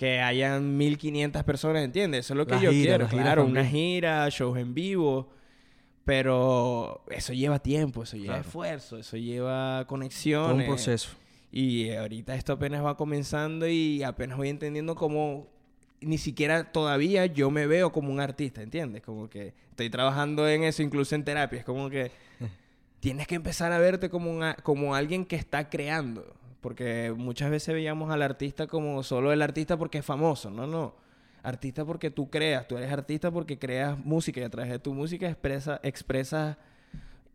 que 0.00 0.18
hayan 0.18 0.78
1500 0.78 1.44
personas, 1.44 1.84
¿entiendes? 1.84 2.24
Eso 2.24 2.32
es 2.32 2.38
lo 2.38 2.46
que 2.46 2.58
yo 2.58 2.70
quiero. 2.70 3.06
Claro, 3.06 3.44
una 3.44 3.66
gira, 3.66 4.26
shows 4.30 4.56
en 4.56 4.72
vivo. 4.72 5.28
Pero 6.06 7.04
eso 7.10 7.34
lleva 7.34 7.58
tiempo, 7.58 8.04
eso 8.04 8.16
lleva 8.16 8.38
esfuerzo, 8.38 8.96
eso 8.96 9.18
lleva 9.18 9.84
conexiones. 9.86 10.48
Todo 10.48 10.56
un 10.56 10.64
proceso. 10.64 11.10
Y 11.52 11.90
ahorita 11.90 12.34
esto 12.34 12.54
apenas 12.54 12.82
va 12.82 12.96
comenzando 12.96 13.68
y 13.68 14.02
apenas 14.02 14.38
voy 14.38 14.48
entendiendo 14.48 14.94
cómo 14.94 15.50
ni 16.00 16.16
siquiera 16.16 16.72
todavía 16.72 17.26
yo 17.26 17.50
me 17.50 17.66
veo 17.66 17.92
como 17.92 18.10
un 18.10 18.20
artista, 18.20 18.62
¿entiendes? 18.62 19.02
Como 19.02 19.28
que 19.28 19.52
estoy 19.68 19.90
trabajando 19.90 20.48
en 20.48 20.64
eso, 20.64 20.82
incluso 20.82 21.14
en 21.14 21.24
terapia. 21.24 21.58
Es 21.58 21.64
como 21.66 21.90
que 21.90 22.10
tienes 23.00 23.26
que 23.26 23.34
empezar 23.34 23.70
a 23.70 23.78
verte 23.78 24.08
como, 24.08 24.30
una, 24.30 24.54
como 24.54 24.94
alguien 24.94 25.26
que 25.26 25.36
está 25.36 25.68
creando. 25.68 26.39
Porque 26.60 27.14
muchas 27.16 27.50
veces 27.50 27.74
veíamos 27.74 28.10
al 28.10 28.22
artista 28.22 28.66
como 28.66 29.02
solo 29.02 29.32
el 29.32 29.42
artista 29.42 29.76
porque 29.76 29.98
es 29.98 30.04
famoso. 30.04 30.50
No, 30.50 30.66
no. 30.66 30.94
Artista 31.42 31.84
porque 31.84 32.10
tú 32.10 32.28
creas. 32.28 32.68
Tú 32.68 32.76
eres 32.76 32.92
artista 32.92 33.30
porque 33.30 33.58
creas 33.58 33.98
música 33.98 34.40
y 34.40 34.44
a 34.44 34.50
través 34.50 34.70
de 34.70 34.78
tu 34.78 34.92
música 34.92 35.28
expresa, 35.28 35.80
expresas 35.82 36.56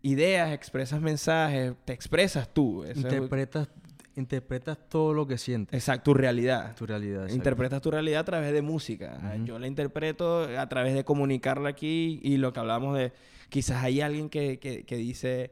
ideas, 0.04 0.54
expresas 0.54 1.02
mensajes, 1.02 1.74
te 1.86 1.94
expresas 1.94 2.54
tú. 2.54 2.86
Interpretas 2.86 3.68
interpretas 4.16 4.78
todo 4.90 5.14
lo 5.14 5.28
que 5.28 5.38
sientes. 5.38 5.74
Exacto, 5.74 6.12
tu 6.12 6.14
realidad. 6.14 6.76
Tu 6.76 6.86
realidad. 6.86 7.28
Interpretas 7.30 7.82
tu 7.82 7.92
realidad 7.92 8.22
a 8.22 8.24
través 8.24 8.54
de 8.54 8.62
música. 8.62 9.36
Yo 9.44 9.60
la 9.60 9.68
interpreto 9.68 10.44
a 10.58 10.70
través 10.70 10.94
de 10.94 11.04
comunicarla 11.04 11.70
aquí 11.70 12.20
y 12.24 12.38
lo 12.38 12.54
que 12.54 12.60
hablamos 12.60 12.98
de... 12.98 13.14
Quizás 13.50 13.84
hay 13.84 14.02
alguien 14.02 14.30
que, 14.30 14.60
que, 14.60 14.96
dice... 14.96 15.52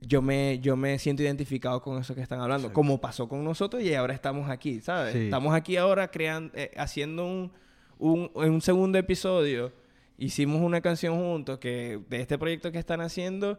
Yo 0.00 0.22
me, 0.22 0.58
yo 0.60 0.76
me 0.76 0.98
siento 0.98 1.22
identificado 1.22 1.82
con 1.82 1.98
eso 1.98 2.14
que 2.14 2.22
están 2.22 2.40
hablando, 2.40 2.72
como 2.72 3.00
pasó 3.00 3.28
con 3.28 3.44
nosotros 3.44 3.82
y 3.82 3.94
ahora 3.94 4.14
estamos 4.14 4.48
aquí, 4.48 4.80
¿sabes? 4.80 5.14
Estamos 5.14 5.54
aquí 5.54 5.76
ahora 5.76 6.10
creando, 6.10 6.52
eh, 6.56 6.70
haciendo 6.76 7.26
un, 7.26 7.52
un, 7.98 8.30
un 8.34 8.60
segundo 8.62 8.96
episodio. 8.98 9.72
Hicimos 10.16 10.62
una 10.62 10.80
canción 10.80 11.18
juntos 11.18 11.58
que 11.58 12.00
de 12.08 12.20
este 12.20 12.38
proyecto 12.38 12.72
que 12.72 12.78
están 12.78 13.00
haciendo 13.00 13.58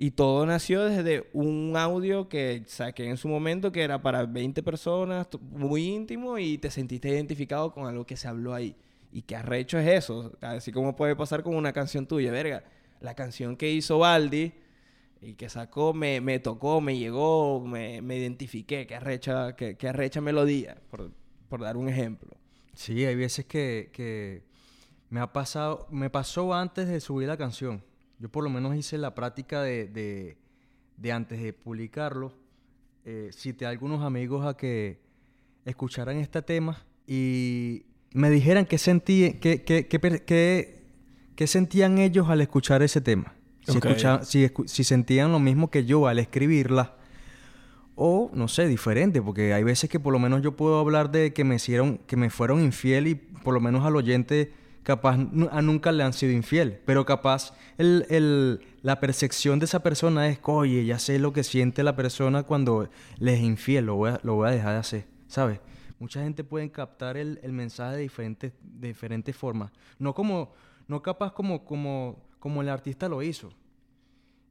y 0.00 0.12
todo 0.12 0.46
nació 0.46 0.84
desde 0.84 1.28
un 1.32 1.74
audio 1.76 2.28
que 2.28 2.62
saqué 2.66 3.08
en 3.08 3.16
su 3.16 3.26
momento 3.26 3.72
que 3.72 3.82
era 3.82 4.00
para 4.00 4.24
20 4.24 4.62
personas, 4.62 5.26
muy 5.50 5.86
íntimo, 5.86 6.38
y 6.38 6.56
te 6.56 6.70
sentiste 6.70 7.08
identificado 7.08 7.72
con 7.72 7.88
algo 7.88 8.06
que 8.06 8.16
se 8.16 8.28
habló 8.28 8.54
ahí. 8.54 8.76
Y 9.10 9.22
qué 9.22 9.34
arrecho 9.34 9.76
es 9.76 9.88
eso. 9.88 10.32
Así 10.40 10.70
como 10.70 10.94
puede 10.94 11.16
pasar 11.16 11.42
con 11.42 11.56
una 11.56 11.72
canción 11.72 12.06
tuya, 12.06 12.30
verga. 12.30 12.62
La 13.00 13.14
canción 13.14 13.56
que 13.56 13.72
hizo 13.72 13.98
Baldi 13.98 14.52
y 15.20 15.34
que 15.34 15.48
sacó 15.48 15.92
me, 15.94 16.20
me 16.20 16.38
tocó, 16.38 16.80
me 16.80 16.96
llegó, 16.98 17.60
me, 17.60 18.02
me 18.02 18.16
identifiqué. 18.16 18.86
Qué 18.86 18.94
arrecha, 18.94 19.56
qué, 19.56 19.76
qué 19.76 19.88
arrecha 19.88 20.20
melodía, 20.20 20.78
por, 20.90 21.10
por, 21.48 21.60
dar 21.60 21.76
un 21.76 21.88
ejemplo. 21.88 22.30
Sí, 22.74 23.04
hay 23.04 23.16
veces 23.16 23.46
que, 23.46 23.90
que 23.92 24.44
me 25.10 25.20
ha 25.20 25.32
pasado, 25.32 25.86
me 25.90 26.10
pasó 26.10 26.54
antes 26.54 26.88
de 26.88 27.00
subir 27.00 27.28
la 27.28 27.36
canción 27.36 27.82
yo 28.18 28.28
por 28.28 28.44
lo 28.44 28.50
menos 28.50 28.74
hice 28.76 28.98
la 28.98 29.14
práctica 29.14 29.62
de, 29.62 30.36
de, 30.96 31.12
antes 31.12 31.40
de 31.40 31.52
publicarlo, 31.52 32.32
eh, 33.04 33.30
cité 33.32 33.66
a 33.66 33.68
algunos 33.68 34.02
amigos 34.02 34.44
a 34.44 34.56
que 34.56 34.98
escucharan 35.64 36.16
este 36.18 36.42
tema 36.42 36.84
y 37.06 37.84
me 38.12 38.30
dijeran 38.30 38.66
qué, 38.66 38.78
sentí, 38.78 39.34
qué, 39.40 39.62
qué, 39.62 39.86
qué, 41.36 41.46
sentían 41.46 41.98
ellos 41.98 42.28
al 42.28 42.40
escuchar 42.40 42.82
ese 42.82 43.00
tema. 43.00 43.34
Si, 44.22 44.48
si, 44.66 44.84
sentían 44.84 45.30
lo 45.30 45.38
mismo 45.38 45.70
que 45.70 45.84
yo 45.84 46.06
al 46.06 46.18
escribirla. 46.18 46.94
O, 47.96 48.30
no 48.32 48.48
sé, 48.48 48.66
diferente, 48.66 49.20
porque 49.20 49.52
hay 49.52 49.64
veces 49.64 49.90
que 49.90 50.00
por 50.00 50.12
lo 50.12 50.18
menos 50.18 50.40
yo 50.40 50.56
puedo 50.56 50.78
hablar 50.78 51.10
de 51.10 51.32
que 51.32 51.44
me 51.44 51.56
hicieron, 51.56 51.98
que 52.06 52.16
me 52.16 52.30
fueron 52.30 52.62
infiel 52.62 53.08
y 53.08 53.14
por 53.16 53.52
lo 53.54 53.60
menos 53.60 53.84
al 53.84 53.96
oyente 53.96 54.52
capaz 54.88 55.18
a 55.50 55.60
nunca 55.60 55.92
le 55.92 56.02
han 56.02 56.14
sido 56.14 56.32
infiel, 56.32 56.80
pero 56.86 57.04
capaz 57.04 57.52
el, 57.76 58.60
la 58.80 59.00
percepción 59.00 59.58
de 59.58 59.66
esa 59.66 59.82
persona 59.82 60.28
es, 60.28 60.38
oye, 60.44 60.86
ya 60.86 60.98
sé 60.98 61.18
lo 61.18 61.34
que 61.34 61.44
siente 61.44 61.82
la 61.82 61.94
persona 61.94 62.44
cuando 62.44 62.88
le 63.18 63.34
es 63.34 63.40
infiel, 63.40 63.84
lo 63.84 63.96
voy 63.96 64.12
a, 64.12 64.20
lo 64.22 64.36
voy 64.36 64.48
a 64.48 64.52
dejar 64.52 64.72
de 64.72 64.78
hacer, 64.78 65.04
¿sabes? 65.26 65.60
Mucha 65.98 66.22
gente 66.22 66.42
puede 66.42 66.70
captar 66.70 67.18
el, 67.18 67.38
mensaje 67.52 67.96
de 67.96 68.02
diferentes, 68.02 68.52
de 68.62 68.88
diferentes 68.88 69.36
formas, 69.36 69.72
no 69.98 70.14
como, 70.14 70.54
no 70.86 71.02
capaz 71.02 71.34
como, 71.34 71.66
como, 71.66 72.24
como 72.38 72.62
el 72.62 72.68
artista 72.68 73.08
lo 73.08 73.22
hizo. 73.22 73.50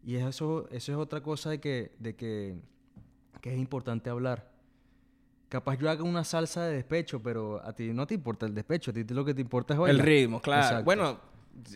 Y 0.05 0.15
eso, 0.15 0.67
eso 0.71 0.91
es 0.91 0.97
otra 0.97 1.21
cosa 1.21 1.49
de 1.49 1.59
que, 1.59 1.91
de 1.99 2.15
que, 2.15 2.55
que 3.41 3.53
es 3.53 3.59
importante 3.59 4.09
hablar 4.09 4.57
capaz 5.49 5.77
yo 5.77 5.89
haga 5.89 6.03
una 6.03 6.23
salsa 6.23 6.65
de 6.65 6.75
despecho, 6.75 7.21
pero 7.21 7.61
a 7.63 7.73
ti 7.73 7.93
no 7.93 8.05
te 8.05 8.15
importa 8.15 8.45
el 8.45 8.53
despecho, 8.53 8.91
a 8.91 8.93
ti 8.93 9.03
lo 9.09 9.23
que 9.23 9.33
te 9.33 9.41
importa 9.41 9.73
es 9.73 9.79
bailar. 9.79 9.99
El 9.99 10.05
ritmo, 10.05 10.41
claro. 10.41 10.83
Bueno, 10.83 11.19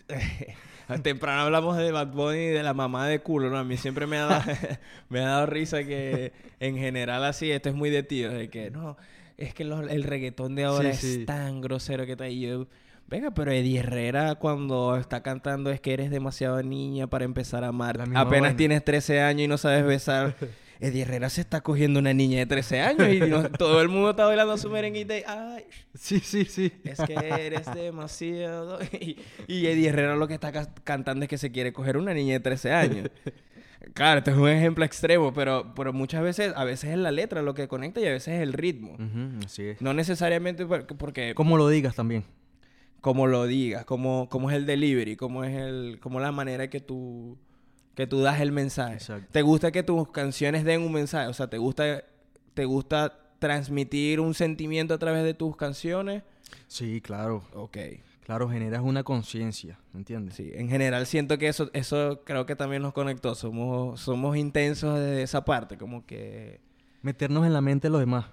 temprano 1.02 1.42
hablamos 1.42 1.76
de 1.76 1.90
Bad 1.90 2.08
Bunny 2.08 2.38
y 2.38 2.48
de 2.48 2.62
la 2.62 2.74
mamá 2.74 3.06
de 3.06 3.20
culo, 3.20 3.50
¿no? 3.50 3.58
A 3.58 3.64
mí 3.64 3.76
siempre 3.76 4.06
me 4.06 4.18
ha 4.18 4.26
dado, 4.26 4.42
me 5.08 5.20
ha 5.20 5.28
dado 5.28 5.46
risa 5.46 5.84
que 5.84 6.32
en 6.60 6.76
general 6.76 7.24
así, 7.24 7.50
esto 7.50 7.68
es 7.68 7.74
muy 7.74 7.90
de 7.90 8.02
tío, 8.02 8.30
de 8.30 8.48
que 8.48 8.70
no, 8.70 8.96
es 9.36 9.54
que 9.54 9.62
el 9.62 10.04
reggaetón 10.04 10.54
de 10.54 10.64
ahora 10.64 10.90
es 10.90 11.24
tan 11.26 11.60
grosero 11.60 12.04
que 12.06 12.12
está 12.12 12.24
ahí. 12.24 12.42
Yo, 12.42 12.66
Venga, 13.08 13.30
pero 13.32 13.52
Eddie 13.52 13.80
Herrera 13.80 14.36
cuando 14.36 14.96
está 14.96 15.22
cantando 15.22 15.70
es 15.70 15.80
que 15.80 15.92
eres 15.92 16.10
demasiado 16.10 16.62
niña 16.62 17.06
para 17.06 17.24
empezar 17.24 17.64
a 17.64 17.68
amar. 17.68 18.02
Apenas 18.14 18.56
tienes 18.56 18.84
13 18.84 19.20
años 19.20 19.42
y 19.42 19.48
no 19.48 19.58
sabes 19.58 19.84
besar. 19.84 20.34
Eddie 20.82 21.02
Herrera 21.02 21.30
se 21.30 21.42
está 21.42 21.60
cogiendo 21.60 22.00
una 22.00 22.12
niña 22.12 22.40
de 22.40 22.46
13 22.46 22.80
años 22.80 23.08
y 23.08 23.20
todo 23.58 23.80
el 23.80 23.88
mundo 23.88 24.10
está 24.10 24.26
bailando 24.26 24.58
su 24.58 24.68
merenguita 24.68 25.16
y 25.16 25.22
ay, 25.28 25.64
sí, 25.94 26.18
sí, 26.18 26.44
sí. 26.44 26.72
Es 26.82 26.98
que 26.98 27.14
eres 27.14 27.72
demasiado 27.72 28.80
y, 28.92 29.16
Eddie 29.48 29.88
Herrera 29.88 30.16
lo 30.16 30.26
que 30.26 30.34
está 30.34 30.50
cantando 30.82 31.24
es 31.24 31.28
que 31.28 31.38
se 31.38 31.52
quiere 31.52 31.72
coger 31.72 31.96
una 31.96 32.12
niña 32.12 32.34
de 32.34 32.40
13 32.40 32.72
años. 32.72 33.10
Claro, 33.94 34.18
este 34.18 34.32
es 34.32 34.36
un 34.36 34.48
ejemplo 34.48 34.84
extremo, 34.84 35.32
pero, 35.32 35.72
pero 35.76 35.92
muchas 35.92 36.22
veces, 36.22 36.52
a 36.56 36.64
veces 36.64 36.90
es 36.90 36.98
la 36.98 37.12
letra 37.12 37.42
lo 37.42 37.54
que 37.54 37.68
conecta 37.68 38.00
y 38.00 38.06
a 38.06 38.10
veces 38.10 38.34
es 38.34 38.42
el 38.42 38.52
ritmo. 38.52 38.96
así 39.44 39.62
es. 39.64 39.82
No 39.82 39.94
necesariamente 39.94 40.66
porque... 40.66 41.34
Como 41.34 41.56
lo 41.56 41.68
digas 41.68 41.94
también. 41.94 42.24
Como 43.02 43.26
lo 43.26 43.46
digas, 43.46 43.84
como, 43.84 44.28
como 44.30 44.50
es 44.50 44.56
el 44.56 44.64
delivery, 44.64 45.16
como 45.16 45.44
es 45.44 45.54
el, 45.54 45.98
como 46.00 46.20
la 46.20 46.32
manera 46.32 46.70
que 46.70 46.80
tú 46.80 47.36
que 47.94 48.06
tú 48.06 48.20
das 48.20 48.40
el 48.40 48.52
mensaje. 48.52 48.98
¿Te 49.30 49.42
gusta 49.42 49.70
que 49.70 49.82
tus 49.82 50.10
canciones 50.10 50.64
den 50.64 50.82
un 50.82 50.92
mensaje? 50.92 51.28
O 51.28 51.34
sea, 51.34 51.48
¿te 51.48 51.58
gusta, 51.58 52.04
te 52.54 52.64
gusta 52.64 53.18
transmitir 53.38 54.20
un 54.20 54.34
sentimiento 54.34 54.94
a 54.94 54.98
través 54.98 55.24
de 55.24 55.34
tus 55.34 55.56
canciones? 55.56 56.22
Sí, 56.68 57.00
claro. 57.00 57.44
Ok. 57.54 57.76
Claro, 58.24 58.48
generas 58.48 58.82
una 58.82 59.02
conciencia, 59.02 59.80
¿me 59.92 59.98
entiendes? 59.98 60.36
Sí, 60.36 60.52
en 60.54 60.68
general 60.68 61.06
siento 61.06 61.38
que 61.38 61.48
eso, 61.48 61.70
eso 61.72 62.22
creo 62.24 62.46
que 62.46 62.54
también 62.54 62.80
nos 62.80 62.92
conectó. 62.92 63.34
Somos, 63.34 64.00
somos 64.00 64.36
intensos 64.36 64.98
desde 64.98 65.22
esa 65.22 65.44
parte, 65.44 65.76
como 65.76 66.06
que... 66.06 66.60
Meternos 67.02 67.44
en 67.44 67.52
la 67.52 67.60
mente 67.60 67.88
de 67.88 67.92
los 67.92 68.00
demás. 68.00 68.26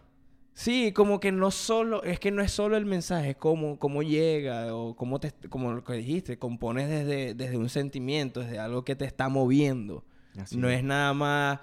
Sí, 0.59 0.91
como 0.91 1.21
que 1.21 1.31
no 1.31 1.51
solo, 1.51 2.03
es 2.03 2.19
que 2.19 2.31
no 2.31 2.41
es 2.41 2.51
solo 2.51 2.75
el 2.75 2.85
mensaje, 2.85 3.29
es 3.29 3.37
cómo, 3.37 3.79
cómo 3.79 4.03
llega 4.03 4.75
o 4.75 4.93
cómo 4.93 5.17
te, 5.21 5.31
como 5.47 5.71
lo 5.71 5.85
que 5.85 5.93
dijiste, 5.93 6.37
compones 6.37 6.89
desde, 6.89 7.33
desde 7.33 7.55
un 7.55 7.69
sentimiento, 7.69 8.41
desde 8.41 8.59
algo 8.59 8.83
que 8.83 8.97
te 8.97 9.05
está 9.05 9.29
moviendo. 9.29 10.03
no 10.51 10.69
es. 10.69 10.83
nada 10.83 11.13
más 11.13 11.61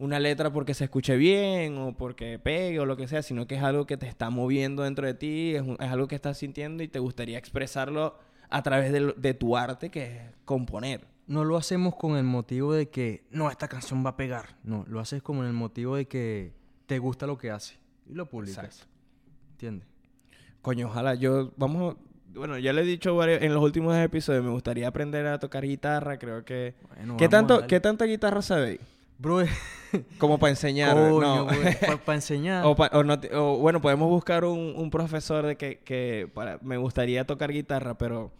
una 0.00 0.18
letra 0.18 0.52
porque 0.52 0.74
se 0.74 0.82
escuche 0.82 1.16
bien 1.16 1.78
o 1.78 1.96
porque 1.96 2.40
pegue 2.40 2.80
o 2.80 2.84
lo 2.84 2.96
que 2.96 3.06
sea, 3.06 3.22
sino 3.22 3.46
que 3.46 3.54
es 3.54 3.62
algo 3.62 3.86
que 3.86 3.96
te 3.96 4.08
está 4.08 4.28
moviendo 4.28 4.82
dentro 4.82 5.06
de 5.06 5.14
ti, 5.14 5.54
es, 5.54 5.62
algo 5.78 6.08
que 6.08 6.16
estás 6.16 6.36
sintiendo 6.36 6.82
y 6.82 6.88
te 6.88 6.98
gustaría 6.98 7.38
expresarlo 7.38 8.18
a 8.50 8.60
través 8.64 8.90
de, 8.90 9.14
de 9.16 9.34
tu 9.34 9.56
arte, 9.56 9.88
que 9.88 10.02
es 10.02 10.20
componer. 10.44 11.06
No 11.28 11.44
lo 11.44 11.56
hacemos 11.56 11.94
con 11.94 12.16
el 12.16 12.24
motivo 12.24 12.72
de 12.74 12.88
que, 12.88 13.22
no, 13.30 13.52
esta 13.52 13.68
canción 13.68 14.04
va 14.04 14.10
a 14.10 14.16
pegar. 14.16 14.56
No, 14.64 14.84
lo 14.88 14.98
haces 14.98 15.22
con 15.22 15.46
el 15.46 15.52
motivo 15.52 15.94
de 15.94 16.06
que 16.06 16.54
te 16.86 16.98
gusta 16.98 17.28
lo 17.28 17.38
que 17.38 17.52
haces 17.52 17.81
y 18.12 18.14
lo 18.14 18.26
publicas. 18.26 18.86
¿Entiendes? 19.52 19.88
Coño, 20.60 20.86
ojalá 20.86 21.14
yo, 21.14 21.52
vamos, 21.56 21.96
bueno, 22.34 22.58
ya 22.58 22.72
le 22.72 22.82
he 22.82 22.84
dicho 22.84 23.16
varios, 23.16 23.42
en 23.42 23.54
los 23.54 23.62
últimos 23.62 23.96
episodios, 23.96 24.44
me 24.44 24.50
gustaría 24.50 24.86
aprender 24.86 25.26
a 25.26 25.38
tocar 25.38 25.64
guitarra, 25.64 26.18
creo 26.18 26.44
que... 26.44 26.74
¿Qué, 27.16 27.28
tanto, 27.28 27.66
¿Qué 27.66 27.80
tanta 27.80 28.04
guitarra 28.04 28.42
sabéis? 28.42 28.80
Bro, 29.18 29.38
como 30.18 30.38
para 30.38 30.50
enseñar, 30.50 30.94
no. 30.94 31.46
para 32.04 32.14
enseñar. 32.14 32.64
o, 32.66 33.56
bueno, 33.58 33.80
podemos 33.80 34.08
buscar 34.10 34.44
un, 34.44 34.74
un 34.76 34.90
profesor 34.90 35.46
de 35.46 35.56
que, 35.56 35.78
que 35.78 36.28
para, 36.34 36.58
me 36.60 36.76
gustaría 36.76 37.24
tocar 37.24 37.50
guitarra, 37.50 37.96
pero 37.96 38.30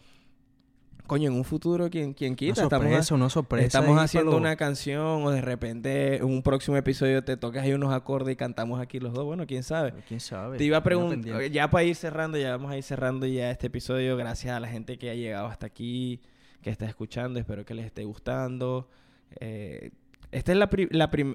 coño, 1.13 1.29
en 1.29 1.37
un 1.37 1.45
futuro, 1.45 1.91
¿quién, 1.91 2.15
quién 2.15 2.35
quita? 2.35 2.63
No 2.63 2.71
sorpresa, 2.71 2.99
estamos, 3.01 3.33
sorpresa. 3.35 3.67
Estamos 3.67 4.01
haciendo 4.01 4.35
una 4.35 4.57
canción 4.57 5.23
o 5.27 5.31
de 5.31 5.43
repente 5.43 6.17
en 6.17 6.25
un 6.25 6.43
próximo 6.43 6.79
episodio 6.79 7.23
te 7.23 7.37
tocas 7.37 7.65
ahí 7.65 7.75
unos 7.75 7.93
acordes 7.93 8.33
y 8.33 8.37
cantamos 8.37 8.81
aquí 8.81 8.99
los 8.99 9.13
dos. 9.13 9.27
Bueno, 9.27 9.47
quién 9.47 9.63
sabe. 9.63 9.93
Quién 10.09 10.21
sabe. 10.21 10.57
Te 10.57 10.65
iba 10.65 10.79
a 10.79 10.83
preguntar, 10.83 11.45
ya 11.51 11.69
para 11.69 11.85
ir 11.85 11.97
cerrando, 11.97 12.39
ya 12.39 12.53
vamos 12.53 12.73
a 12.73 12.79
ir 12.79 12.83
cerrando 12.83 13.27
ya 13.27 13.51
este 13.51 13.67
episodio. 13.67 14.17
Gracias 14.17 14.57
a 14.57 14.59
la 14.59 14.69
gente 14.69 14.97
que 14.97 15.11
ha 15.11 15.15
llegado 15.15 15.49
hasta 15.49 15.67
aquí, 15.67 16.23
que 16.63 16.71
está 16.71 16.87
escuchando. 16.87 17.39
Espero 17.39 17.67
que 17.67 17.75
les 17.75 17.85
esté 17.85 18.05
gustando. 18.05 18.89
Eh, 19.39 19.91
este 20.31 20.53
es 20.53 20.57
la, 20.57 20.71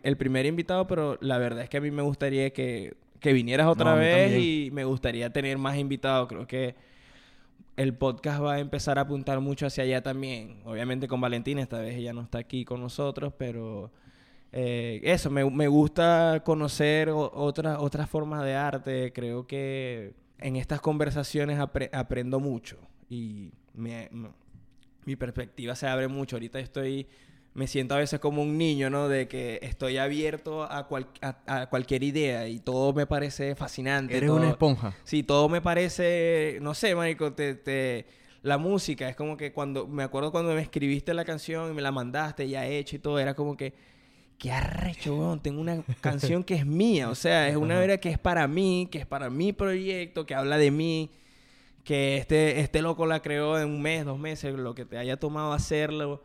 el 0.01 0.17
primer 0.17 0.47
invitado, 0.47 0.88
pero 0.88 1.19
la 1.21 1.38
verdad 1.38 1.61
es 1.61 1.69
que 1.69 1.78
a 1.78 1.82
mí 1.82 1.91
me 1.91 2.01
gustaría 2.01 2.49
que, 2.49 2.95
que 3.19 3.32
vinieras 3.32 3.67
otra 3.67 3.93
vez 3.93 4.41
y 4.41 4.71
me 4.73 4.86
gustaría 4.86 5.32
tener 5.32 5.59
más 5.59 5.78
invitados. 5.78 6.28
Creo 6.30 6.47
que 6.47 6.73
el 7.78 7.93
podcast 7.93 8.41
va 8.41 8.55
a 8.55 8.59
empezar 8.59 8.97
a 8.97 9.01
apuntar 9.01 9.39
mucho 9.39 9.67
hacia 9.67 9.84
allá 9.84 10.01
también. 10.01 10.61
Obviamente 10.65 11.07
con 11.07 11.21
Valentina, 11.21 11.61
esta 11.61 11.80
vez 11.80 11.95
ella 11.95 12.11
no 12.11 12.21
está 12.21 12.39
aquí 12.39 12.65
con 12.65 12.82
nosotros, 12.82 13.34
pero 13.38 13.91
eh, 14.51 14.99
eso, 15.03 15.30
me, 15.30 15.49
me, 15.49 15.67
gusta 15.67 16.41
conocer 16.43 17.09
otras, 17.11 17.78
otras 17.80 18.09
formas 18.09 18.43
de 18.43 18.55
arte. 18.55 19.13
Creo 19.13 19.45
que 19.45 20.15
en 20.39 20.55
estas 20.55 20.82
conversaciones 20.82 21.59
aprendo 21.59 22.39
mucho 22.39 22.80
y 23.09 23.51
mi 23.73 25.15
perspectiva 25.15 25.75
se 25.75 25.88
abre 25.88 26.07
mucho. 26.07 26.36
Ahorita 26.36 26.59
estoy 26.59 27.07
me 27.57 27.65
siento 27.65 27.95
a 27.95 27.97
veces 27.97 28.19
como 28.19 28.43
un 28.43 28.55
niño, 28.55 28.91
¿no? 28.91 29.09
De 29.09 29.27
que 29.27 29.57
estoy 29.63 29.97
abierto 29.97 30.61
a, 30.61 30.87
a, 31.47 31.69
cualquier 31.71 32.03
idea 32.03 32.47
y 32.47 32.59
todo 32.59 32.93
me 32.93 33.07
parece 33.07 33.55
fascinante. 33.55 34.15
Eres 34.15 34.29
una 34.29 34.49
esponja. 34.49 34.93
Sí, 35.03 35.23
todo 35.23 35.49
me 35.49 35.59
parece, 35.59 36.59
no 36.61 36.75
sé, 36.75 36.93
marico, 36.93 37.33
te, 37.33 38.05
la 38.43 38.59
música 38.59 39.09
es 39.09 39.15
como 39.15 39.37
que 39.37 39.53
cuando, 39.53 39.87
me 39.87 40.03
acuerdo 40.03 40.31
cuando 40.31 40.53
me 40.53 40.61
escribiste 40.61 41.15
la 41.15 41.25
canción 41.25 41.71
y 41.71 41.73
me 41.73 41.81
la 41.81 41.91
mandaste 41.91 42.47
ya 42.47 42.67
hecha 42.67 42.97
y 42.97 42.99
todo, 42.99 43.17
era 43.17 43.33
como 43.33 43.57
que, 43.57 43.73
qué 44.37 44.51
arrecho, 44.51 45.15
weón, 45.15 45.41
tengo 45.41 45.59
una 45.59 45.81
canción 45.99 46.43
que 46.43 46.53
es 46.53 46.65
mía, 46.65 47.09
o 47.09 47.15
sea, 47.15 47.49
es 47.49 47.55
una 47.55 47.79
vera 47.79 47.97
que 47.97 48.11
es 48.11 48.19
para 48.19 48.47
mí, 48.47 48.87
que 48.91 48.99
es 48.99 49.07
para 49.07 49.31
mi 49.31 49.51
proyecto, 49.51 50.27
que 50.27 50.35
habla 50.35 50.59
de 50.59 50.69
mí, 50.69 51.09
que 51.83 52.17
este, 52.17 52.59
este 52.59 52.83
loco 52.83 53.07
la 53.07 53.23
creó 53.23 53.57
en 53.57 53.67
un 53.67 53.81
mes, 53.81 54.05
dos 54.05 54.19
meses, 54.19 54.53
lo 54.53 54.75
que 54.75 54.85
te 54.85 54.99
haya 54.99 55.17
tomado 55.17 55.53
hacerlo 55.53 56.21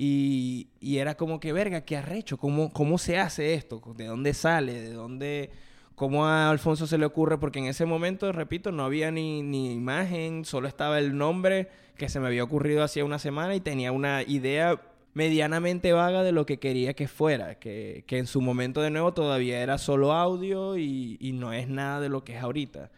y, 0.00 0.68
era 0.80 1.16
como 1.16 1.40
que, 1.40 1.52
verga, 1.52 1.80
qué 1.80 1.96
arrecho, 1.96 2.38
¿Cómo, 2.38 2.72
¿cómo 2.72 2.98
se 2.98 3.18
hace 3.18 3.54
esto? 3.54 3.82
¿De 3.96 4.06
dónde 4.06 4.32
sale? 4.32 4.80
¿De 4.80 4.92
dónde...? 4.92 5.50
¿Cómo 5.96 6.26
a 6.26 6.48
Alfonso 6.48 6.86
se 6.86 6.96
le 6.96 7.06
ocurre? 7.06 7.38
Porque 7.38 7.58
en 7.58 7.64
ese 7.64 7.84
momento, 7.84 8.30
repito, 8.30 8.70
no 8.70 8.84
había 8.84 9.10
ni, 9.10 9.42
ni 9.42 9.72
imagen, 9.72 10.44
solo 10.44 10.68
estaba 10.68 11.00
el 11.00 11.18
nombre 11.18 11.68
que 11.96 12.08
se 12.08 12.20
me 12.20 12.28
había 12.28 12.44
ocurrido 12.44 12.84
hacía 12.84 13.04
una 13.04 13.18
semana 13.18 13.56
y 13.56 13.60
tenía 13.60 13.90
una 13.90 14.22
idea 14.22 14.80
medianamente 15.14 15.92
vaga 15.92 16.22
de 16.22 16.30
lo 16.30 16.46
que 16.46 16.60
quería 16.60 16.94
que 16.94 17.08
fuera, 17.08 17.56
que, 17.58 18.04
que 18.06 18.18
en 18.18 18.28
su 18.28 18.40
momento 18.40 18.80
de 18.80 18.90
nuevo 18.90 19.12
todavía 19.12 19.60
era 19.60 19.76
solo 19.76 20.12
audio 20.12 20.76
y, 20.76 21.16
y, 21.18 21.32
no 21.32 21.52
es 21.52 21.68
nada 21.68 21.98
de 22.00 22.08
lo 22.08 22.22
que 22.22 22.36
es 22.36 22.42
ahorita. 22.44 22.92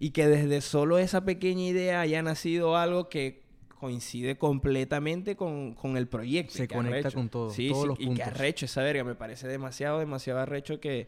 Y 0.00 0.10
que 0.10 0.26
desde 0.26 0.60
solo 0.60 0.98
esa 0.98 1.24
pequeña 1.24 1.62
idea 1.62 2.00
haya 2.00 2.20
nacido 2.20 2.76
algo 2.76 3.08
que 3.08 3.43
coincide 3.84 4.38
completamente 4.38 5.36
con, 5.36 5.76
el 5.94 6.08
proyecto. 6.08 6.54
Se 6.54 6.66
conecta 6.66 7.10
con 7.10 7.28
todo, 7.28 7.50
sí, 7.50 7.68
todos 7.68 7.82
sí, 7.82 7.88
los 7.88 8.00
y 8.00 8.16
que 8.16 8.22
arrecho 8.22 8.64
esa 8.64 8.82
verga. 8.82 9.04
Me 9.04 9.14
parece 9.14 9.46
demasiado, 9.46 9.98
demasiado 9.98 10.40
arrecho 10.40 10.80
que, 10.80 11.06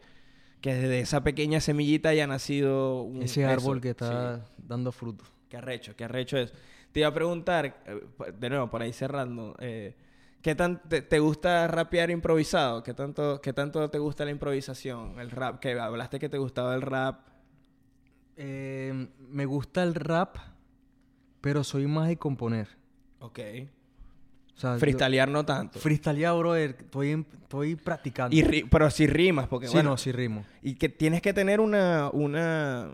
que 0.60 0.74
desde 0.74 1.00
esa 1.00 1.24
pequeña 1.24 1.62
semillita 1.62 2.10
haya 2.10 2.26
nacido 2.26 3.00
un... 3.00 3.22
Ese 3.22 3.46
árbol 3.46 3.80
que 3.80 3.88
está 3.88 4.44
dando 4.58 4.92
fruto. 4.92 5.24
Qué 5.48 5.56
arrecho, 5.56 5.96
qué 5.96 6.04
arrecho 6.04 6.36
es. 6.36 6.52
Te 6.92 7.00
iba 7.00 7.08
a 7.08 7.14
preguntar, 7.14 7.82
eh, 7.86 8.32
de 8.38 8.50
nuevo, 8.50 8.68
por 8.68 8.82
ahí 8.82 8.92
cerrando, 8.92 9.56
eh, 9.58 9.94
¿qué 10.42 10.54
tan 10.54 10.82
te, 10.86 11.18
gusta 11.18 11.66
rapear 11.68 12.10
improvisado? 12.10 12.82
¿Qué 12.82 12.92
tanto, 12.92 13.40
¿Qué 13.40 13.54
tanto 13.54 13.88
te 13.88 13.98
gusta 13.98 14.26
la 14.26 14.32
improvisación? 14.32 15.18
El 15.18 15.30
rap, 15.30 15.60
que 15.60 15.80
hablaste 15.80 16.18
que 16.18 16.28
te 16.28 16.36
gustaba 16.36 16.74
el 16.74 16.82
rap. 16.82 17.26
Eh, 18.36 19.08
me 19.30 19.46
gusta 19.46 19.82
el 19.82 19.94
rap 19.94 20.36
pero 21.40 21.64
soy 21.64 21.86
más 21.86 22.08
de 22.08 22.16
componer. 22.16 22.68
Ok. 23.20 23.40
O 24.56 24.58
sea, 24.58 25.26
no 25.26 25.44
tanto. 25.44 25.78
Freestylear, 25.78 26.34
brother, 26.34 26.76
estoy, 26.80 27.26
estoy 27.42 27.76
practicando. 27.76 28.34
Y 28.34 28.64
pero 28.64 28.90
si 28.90 29.06
rimas, 29.06 29.48
porque 29.48 29.68
sí, 29.68 29.76
no, 29.82 29.98
si 29.98 30.12
rimo. 30.12 30.44
Y 30.62 30.76
que 30.76 30.88
tienes 30.88 31.20
que 31.20 31.34
tener 31.34 31.60
una, 31.60 32.08
una, 32.10 32.88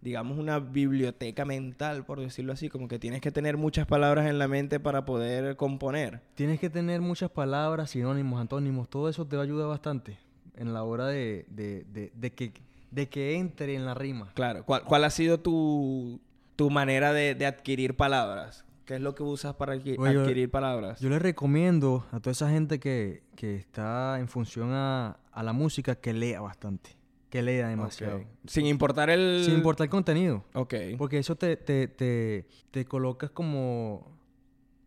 digamos, 0.00 0.38
una 0.38 0.58
biblioteca 0.58 1.44
mental, 1.44 2.06
por 2.06 2.20
decirlo 2.20 2.54
así. 2.54 2.70
Como 2.70 2.88
que 2.88 2.98
tienes 2.98 3.20
que 3.20 3.30
tener 3.30 3.58
muchas 3.58 3.86
palabras 3.86 4.26
en 4.26 4.38
la 4.38 4.48
mente 4.48 4.80
para 4.80 5.04
poder 5.04 5.56
componer. 5.56 6.22
Tienes 6.34 6.58
que 6.60 6.70
tener 6.70 7.02
muchas 7.02 7.30
palabras, 7.30 7.90
sinónimos, 7.90 8.40
antónimos. 8.40 8.88
Todo 8.88 9.10
eso 9.10 9.26
te 9.26 9.36
va 9.36 9.42
a 9.42 9.44
ayudar 9.44 9.68
bastante 9.68 10.16
en 10.56 10.72
la 10.72 10.82
hora 10.82 11.08
de, 11.08 11.44
de, 11.50 11.84
de, 11.92 12.10
de 12.14 12.32
que, 12.32 12.54
de 12.90 13.06
que 13.10 13.36
entre 13.36 13.74
en 13.74 13.84
la 13.84 13.92
rima. 13.92 14.32
Claro. 14.32 14.64
¿Cuál, 14.64 14.82
cuál 14.84 15.04
ha 15.04 15.10
sido 15.10 15.40
tu, 15.40 16.20
tu 16.58 16.70
manera 16.70 17.12
de, 17.12 17.46
adquirir 17.46 17.94
palabras. 17.94 18.64
¿Qué 18.84 18.96
es 18.96 19.00
lo 19.00 19.14
que 19.14 19.22
usas 19.22 19.54
para 19.54 19.74
adquirir 19.74 20.50
palabras? 20.50 20.98
Yo 20.98 21.08
le 21.08 21.20
recomiendo 21.20 22.04
a 22.10 22.18
toda 22.18 22.32
esa 22.32 22.50
gente 22.50 22.80
que, 22.80 23.22
está 23.36 24.18
en 24.18 24.26
función 24.26 24.70
a, 24.72 25.20
la 25.40 25.52
música 25.52 25.94
que 25.94 26.12
lea 26.12 26.40
bastante. 26.40 26.96
Que 27.30 27.42
lea 27.42 27.68
demasiado. 27.68 28.24
Sin 28.44 28.66
importar 28.66 29.08
el... 29.08 29.42
Sin 29.44 29.54
importar 29.54 29.84
el 29.84 29.90
contenido. 29.90 30.44
Ok. 30.52 30.74
Porque 30.96 31.18
eso 31.18 31.36
te, 31.36 31.56
te, 31.56 31.86
te, 31.86 32.84
colocas 32.86 33.30
como 33.30 34.18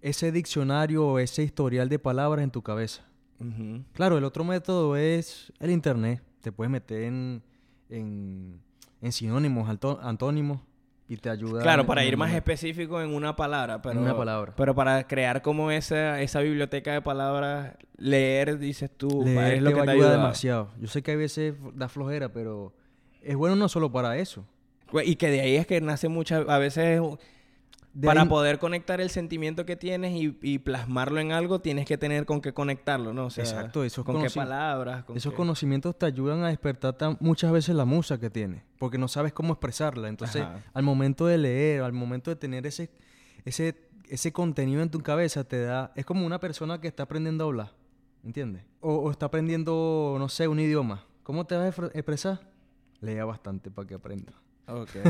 ese 0.02 0.34
diccionario 0.34 1.08
o 1.08 1.20
ese 1.20 1.42
historial 1.42 1.88
de 1.88 2.00
palabras 2.00 2.44
en 2.44 2.52
tu 2.52 2.62
cabeza. 2.62 3.08
Claro, 3.94 4.18
el 4.18 4.26
otro 4.26 4.44
método 4.44 4.98
es 4.98 5.54
el 5.62 5.72
internet. 5.72 6.22
Te 6.42 6.52
puedes 6.52 6.70
meter 6.70 7.04
en, 7.04 7.42
en, 7.88 8.60
en 9.00 9.12
sinónimos, 9.14 9.70
antónimos 10.02 10.60
y 11.12 11.18
te 11.18 11.30
ayuda. 11.30 11.62
Claro, 11.62 11.86
para 11.86 12.05
ir 12.05 12.16
más 12.16 12.34
específico 12.34 13.01
en 13.01 13.14
una 13.14 13.36
palabra, 13.36 13.82
pero, 13.82 13.99
una 13.99 14.16
palabra. 14.16 14.53
pero 14.55 14.74
para 14.74 15.05
crear 15.07 15.41
como 15.41 15.70
esa, 15.70 16.22
esa 16.22 16.39
biblioteca 16.39 16.93
de 16.93 17.01
palabras, 17.01 17.74
leer, 17.97 18.57
dices 18.57 18.89
tú, 18.95 19.28
es 19.28 19.62
lo 19.62 19.74
que 19.74 19.82
te 19.82 19.91
ayuda 19.91 20.12
demasiado. 20.14 20.72
Yo 20.80 20.88
sé 20.88 21.01
que 21.01 21.12
a 21.12 21.16
veces 21.18 21.55
da 21.74 21.89
flojera, 21.89 22.30
pero 22.30 22.74
es 23.22 23.36
bueno 23.36 23.57
no 23.57 23.68
solo 23.68 23.91
para 23.91 24.18
eso. 24.20 24.45
Y 25.03 25.18
que 25.18 25.30
de 25.30 25.41
ahí 25.41 25.57
es 25.57 25.68
que 25.68 25.82
nace 25.82 26.07
muchas, 26.07 26.47
a 26.47 26.57
veces 26.59 27.01
para 28.00 28.26
poder 28.26 28.60
conectar 28.60 29.02
el 29.02 29.10
sentimiento 29.10 29.66
que 29.66 29.76
tienes 29.76 30.14
y, 30.16 30.60
plasmarlo 30.60 31.20
en 31.20 31.32
algo, 31.32 31.60
tienes 31.60 31.86
que 31.86 31.98
tener 31.98 32.26
con 32.26 32.42
qué 32.42 32.54
conectarlo, 32.54 33.14
¿no? 33.14 33.28
Exacto, 33.28 33.84
esos 33.84 34.06
con 34.06 34.22
qué 34.22 34.30
palabras. 34.30 35.06
esos 35.16 35.34
conocimientos 35.34 35.98
te 35.98 36.06
ayudan 36.06 36.44
a 36.44 36.48
despertar 36.48 37.18
muchas 37.20 37.52
veces 37.52 37.76
la 37.76 37.86
musa 37.86 38.20
que 38.20 38.30
tienes, 38.30 38.64
porque 38.80 38.98
no 38.98 39.08
sabes 39.08 39.34
cómo 39.34 39.54
expresarla. 39.54 40.08
Entonces, 40.08 40.46
al 40.74 40.84
momento 40.84 41.26
de 41.26 41.38
leer, 41.38 41.82
al 41.82 41.94
momento 41.94 42.32
de 42.32 42.36
tener 42.36 42.66
ese, 42.66 42.89
ese, 43.46 43.76
ese 44.10 44.32
contenido 44.32 44.82
en 44.82 44.89
tu 44.89 45.02
cabeza, 45.02 45.44
te 45.44 45.62
da. 45.62 45.92
Es 45.96 46.06
como 46.06 46.26
una 46.26 46.39
persona 46.39 46.80
que 46.80 46.88
está 46.88 47.04
aprendiendo 47.04 47.44
a 47.44 47.48
hablar, 47.48 47.74
¿entiendes? 48.24 48.64
O, 48.80 48.96
o 48.96 49.12
está 49.12 49.28
aprendiendo, 49.28 50.16
no 50.18 50.30
sé, 50.30 50.48
un 50.48 50.60
idioma. 50.60 51.06
¿Cómo 51.24 51.46
te 51.46 51.56
vas 51.56 51.78
a 51.78 51.86
expresar? 51.88 52.39
Lea 53.00 53.26
bastante 53.26 53.70
para 53.72 53.88
que 53.88 53.96
aprenda. 53.96 54.34
Okay, 54.72 55.02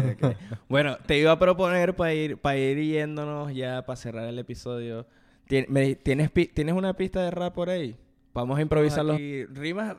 bueno, 0.68 0.98
te 1.06 1.20
iba 1.20 1.32
a 1.32 1.38
proponer 1.38 1.96
para 1.96 2.14
ir, 2.16 2.38
para 2.38 2.58
ir 2.58 2.80
yéndonos 2.80 3.54
ya, 3.54 3.86
para 3.86 3.96
cerrar 3.96 4.28
el 4.28 4.40
episodio. 4.40 5.06
¿Tienes, 5.48 6.02
¿Tienes 6.02 6.74
una 6.74 6.96
pista 6.96 7.22
de 7.22 7.30
rap 7.30 7.54
por 7.54 7.70
ahí? 7.70 7.96
Vamos 8.34 8.58
a 8.58 8.62
improvisarlo. 8.64 9.16
Rimas 9.50 9.98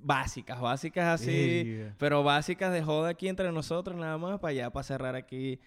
básicas, 0.00 0.60
básicas 0.60 1.20
así, 1.20 1.80
pero 1.98 2.24
básicas 2.24 2.72
de 2.72 2.82
joda 2.82 3.10
aquí 3.10 3.28
entre 3.28 3.52
nosotros 3.52 3.96
nada 3.96 4.18
más, 4.18 4.40
para 4.40 4.52
ya, 4.52 4.70
para 4.70 4.82
cerrar 4.82 5.14
aquí 5.14 5.60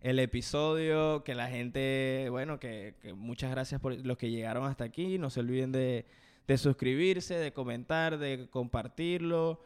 el 0.00 0.18
episodio. 0.18 1.22
Que 1.22 1.36
la 1.36 1.48
gente, 1.48 2.26
bueno, 2.30 2.58
que, 2.58 2.94
que 3.00 3.12
muchas 3.12 3.52
gracias 3.52 3.80
por 3.80 3.94
los 4.04 4.16
que 4.16 4.30
llegaron 4.30 4.64
hasta 4.64 4.82
aquí. 4.82 5.18
No 5.18 5.30
se 5.30 5.40
olviden 5.40 5.70
de, 5.70 6.04
de 6.48 6.58
suscribirse, 6.58 7.34
de 7.34 7.52
comentar, 7.52 8.18
de 8.18 8.48
compartirlo. 8.50 9.60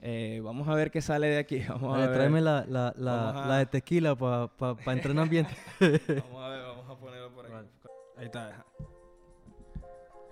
Eh, 0.00 0.40
vamos 0.44 0.68
a 0.68 0.74
ver 0.74 0.90
qué 0.90 1.00
sale 1.00 1.26
de 1.28 1.38
aquí. 1.38 1.58
Vamos 1.68 1.96
a 1.96 2.00
ver. 2.00 2.14
Tráeme 2.14 2.40
la, 2.40 2.64
la, 2.68 2.94
la, 2.96 3.58
de 3.58 3.66
tequila 3.66 4.14
para 4.14 4.46
pa, 4.46 4.76
pa 4.76 4.92
entrar 4.92 5.10
en 5.10 5.18
ambiente. 5.18 5.54
vamos 5.80 6.44
a 6.44 6.48
ver, 6.48 6.62
vamos 6.62 6.88
a 6.88 6.96
ponerlo 6.96 7.34
por 7.34 7.46
aquí. 7.46 7.68
Ahí 8.16 8.26
está. 8.26 8.64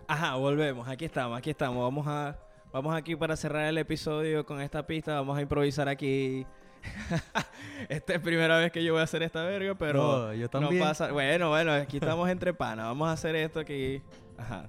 Ajá, 0.09 0.35
volvemos. 0.37 0.87
Aquí 0.89 1.05
estamos, 1.05 1.37
aquí 1.37 1.51
estamos. 1.51 1.83
Vamos 1.83 2.07
a 2.07 2.39
vamos 2.73 2.95
aquí 2.95 3.17
para 3.17 3.37
cerrar 3.37 3.67
el 3.67 3.79
episodio 3.79 4.47
con 4.47 4.61
esta 4.61 4.87
pista. 4.87 5.15
Vamos 5.15 5.37
a 5.37 5.43
improvisar 5.43 5.89
aquí. 5.89 6.47
esta 7.89 8.15
es 8.15 8.21
primera 8.21 8.59
vez 8.59 8.71
que 8.71 8.85
yo 8.85 8.93
voy 8.93 9.01
a 9.01 9.05
hacer 9.05 9.25
esta 9.25 9.43
verga, 9.43 9.75
pero 9.75 10.29
no, 10.29 10.35
yo 10.35 10.49
también. 10.49 10.79
no 10.79 10.85
pasa. 10.85 11.11
Bueno, 11.11 11.49
bueno, 11.49 11.73
aquí 11.73 11.97
estamos 11.97 12.29
entre 12.29 12.55
panas. 12.55 12.87
Vamos 12.87 13.09
a 13.09 13.13
hacer 13.13 13.35
esto 13.35 13.59
aquí. 13.59 14.01
Ajá. 14.39 14.69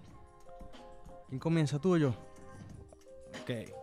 ¿Quién 1.30 1.40
comienza 1.40 1.80
tú 1.80 1.94
o 1.94 1.98
yo? 1.98 2.10
Ok. 3.44 3.77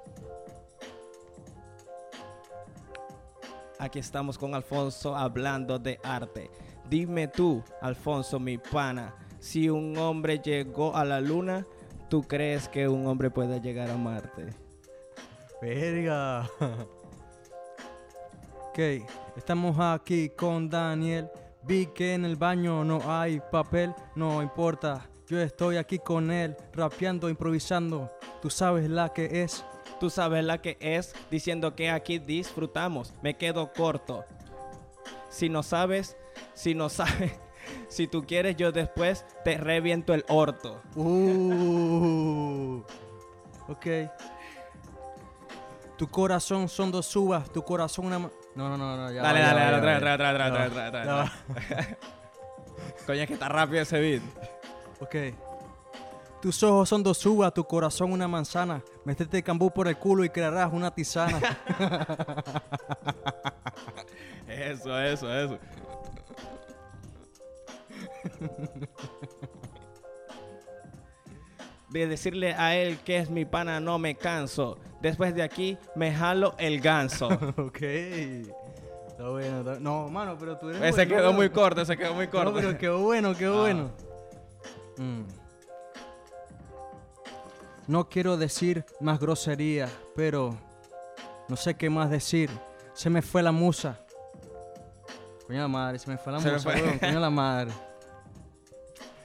Aquí 3.79 3.99
estamos 3.99 4.39
con 4.39 4.55
Alfonso 4.55 5.17
hablando 5.17 5.79
de 5.79 5.99
arte. 6.03 6.51
Dime 6.89 7.29
tú, 7.29 7.63
Alfonso, 7.81 8.39
mi 8.39 8.57
pana, 8.57 9.15
si 9.41 9.69
un 9.69 9.97
hombre 9.99 10.39
llegó 10.39 10.95
a 10.95 11.05
la 11.05 11.21
luna, 11.21 11.67
¿tú 12.09 12.23
crees 12.23 12.69
que 12.69 12.89
un 12.89 13.07
hombre 13.07 13.31
puede 13.31 13.61
llegar 13.61 13.91
a 13.91 13.97
Marte? 13.97 14.47
Verga. 15.61 16.49
ok, 18.69 18.79
estamos 19.37 19.77
aquí 19.81 20.31
con 20.31 20.71
Daniel. 20.71 21.29
Vi 21.63 21.87
que 21.87 22.15
en 22.15 22.25
el 22.25 22.37
baño 22.37 22.85
no 22.85 23.01
hay 23.05 23.41
papel, 23.51 23.95
no 24.15 24.43
importa. 24.43 25.09
Yo 25.27 25.41
estoy 25.41 25.79
aquí 25.79 25.99
con 25.99 26.31
él, 26.31 26.55
rapeando, 26.73 27.31
improvisando. 27.31 28.11
Tú 28.41 28.51
sabes 28.51 28.89
la 28.89 29.09
que 29.13 29.43
es. 29.43 29.65
Tú 30.05 30.11
sabes 30.11 30.45
la 30.45 30.61
que 30.61 30.77
es, 30.81 31.15
diciendo 31.31 31.75
que 31.75 31.89
aquí 31.89 32.19
disfrutamos. 32.19 33.15
Me 33.23 33.39
quedo 33.39 33.73
corto. 33.73 34.27
si 35.31 35.49
no 35.49 35.63
sabes, 35.63 36.19
si 36.53 36.75
no 36.75 36.91
sabes, 36.91 37.33
si 37.89 38.07
tú 38.07 38.27
quieres, 38.27 38.55
yo 38.57 38.71
después 38.71 39.25
te 39.47 39.57
reviento 39.57 40.13
el 40.13 40.23
orto. 40.29 40.83
Uh, 40.95 42.83
ok. 43.67 43.87
Tu 45.97 46.07
corazón 46.11 46.69
son 46.69 46.93
dos 46.93 47.17
uvas, 47.17 47.51
tu 47.51 47.63
corazón 47.63 48.05
una... 48.05 48.19
No, 48.19 48.31
no, 48.55 48.77
no, 48.77 48.99
no, 48.99 49.11
ya. 49.11 49.23
Dale, 49.23 49.41
va, 49.41 49.47
dale, 49.47 49.61
dale, 49.61 49.71
vez, 49.71 49.81
otra 49.81 49.95
vez, 49.95 50.71
ya 50.71 50.87
otra 50.87 51.01
vez. 51.01 51.09
va. 51.09 51.33
Coño, 53.07 53.23
es 53.23 53.27
que 53.27 53.33
está 53.33 53.49
rápido 53.49 53.81
ese 53.81 53.99
beat. 53.99 54.23
Ok. 55.01 55.54
Tus 56.45 56.63
ojos 56.63 56.91
son 56.91 57.03
dos 57.03 57.25
uvas, 57.25 57.55
tu 57.55 57.65
corazón 57.65 58.13
una 58.13 58.29
manzana. 58.29 58.83
Métete 59.07 59.43
cambú 59.43 59.71
por 59.71 59.89
el 59.89 59.97
culo 59.97 60.25
y 60.27 60.29
crearás 60.29 60.71
una 60.75 60.95
tisana. 60.95 61.41
Eso, 64.47 65.01
eso, 65.01 65.35
eso. 65.35 65.59
De 71.89 72.07
decirle 72.09 72.55
a 72.55 72.77
él 72.77 72.99
que 73.05 73.19
es 73.19 73.31
mi 73.31 73.45
pana, 73.45 73.79
no 73.81 73.99
me 73.99 74.17
canso. 74.17 74.79
Después 75.01 75.35
de 75.35 75.43
aquí, 75.43 75.79
me 75.95 76.13
jalo 76.13 76.55
el 76.59 76.81
ganso. 76.81 77.29
ok. 77.57 77.81
Está 77.83 79.29
bueno. 79.29 79.61
está- 79.61 79.79
No, 79.81 80.09
mano, 80.09 80.37
pero 80.39 80.59
tú 80.59 80.71
eres 80.71 80.83
Ese 80.83 81.07
bueno, 81.07 81.15
quedó 81.17 81.33
muy 81.33 81.51
corto, 81.51 81.83
ese 81.83 81.97
quedó 81.97 82.15
muy 82.15 82.27
corto. 82.29 82.51
No, 82.51 82.57
pero 82.57 82.77
quedó 82.79 82.99
bueno, 83.01 83.35
quedó 83.37 83.59
Ah. 83.59 83.61
bueno. 83.61 83.91
Mm. 84.99 85.23
No 87.87 88.09
quiero 88.09 88.37
decir 88.37 88.85
más 89.01 89.21
groserías, 89.21 89.91
pero 90.17 90.57
no 91.49 91.57
sé 91.57 91.75
qué 91.75 91.91
más 91.91 92.11
decir. 92.11 92.51
Se 92.95 93.11
me 93.11 93.23
fue 93.23 93.43
la 93.43 93.53
musa. 93.53 94.01
Coño 95.47 95.61
la 95.61 95.69
madre, 95.69 95.99
se 95.99 96.09
me 96.11 96.17
fue 96.17 96.33
la 96.33 96.41
Se 96.41 96.51
musa, 96.51 96.71
fue. 96.71 96.83
weón, 96.83 96.99
Coño 96.99 97.21
la 97.21 97.31
madre. 97.31 97.73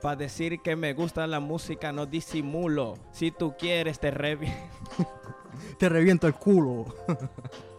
Para 0.00 0.16
decir 0.16 0.60
que 0.62 0.76
me 0.76 0.94
gusta 0.94 1.26
la 1.26 1.40
música 1.40 1.92
no 1.92 2.06
disimulo. 2.06 2.96
Si 3.12 3.30
tú 3.30 3.54
quieres 3.58 3.98
te 4.00 4.10
revi... 4.10 4.48
Te 5.78 5.88
reviento 5.88 6.26
el 6.26 6.34
culo. 6.34 6.86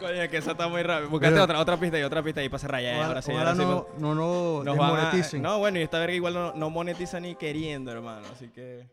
Coño, 0.00 0.28
que 0.30 0.36
eso 0.38 0.52
está 0.52 0.68
muy 0.68 0.82
rápido. 0.82 1.10
Buscate 1.10 1.32
Pero- 1.32 1.44
otra, 1.44 1.60
otra 1.60 1.76
pista 1.76 1.98
y 1.98 2.02
otra 2.02 2.22
pista 2.22 2.42
y 2.42 2.48
para 2.48 2.58
cerrar 2.58 2.82
ya. 2.82 2.90
Ojalá, 2.92 3.06
ahora 3.06 3.22
sí, 3.22 3.32
ahora 3.32 3.52
sí 3.54 3.62
no, 3.62 3.86
no, 3.98 4.14
no 4.14 4.64
nos 4.64 4.76
van 4.76 4.96
a-. 4.96 5.38
No, 5.38 5.58
bueno, 5.58 5.78
y 5.78 5.82
esta 5.82 5.98
verga 5.98 6.14
igual 6.14 6.34
no, 6.34 6.52
no 6.54 6.70
monetiza 6.70 7.20
ni 7.20 7.34
queriendo, 7.34 7.90
hermano. 7.92 8.26
Así 8.32 8.48
que... 8.48 8.86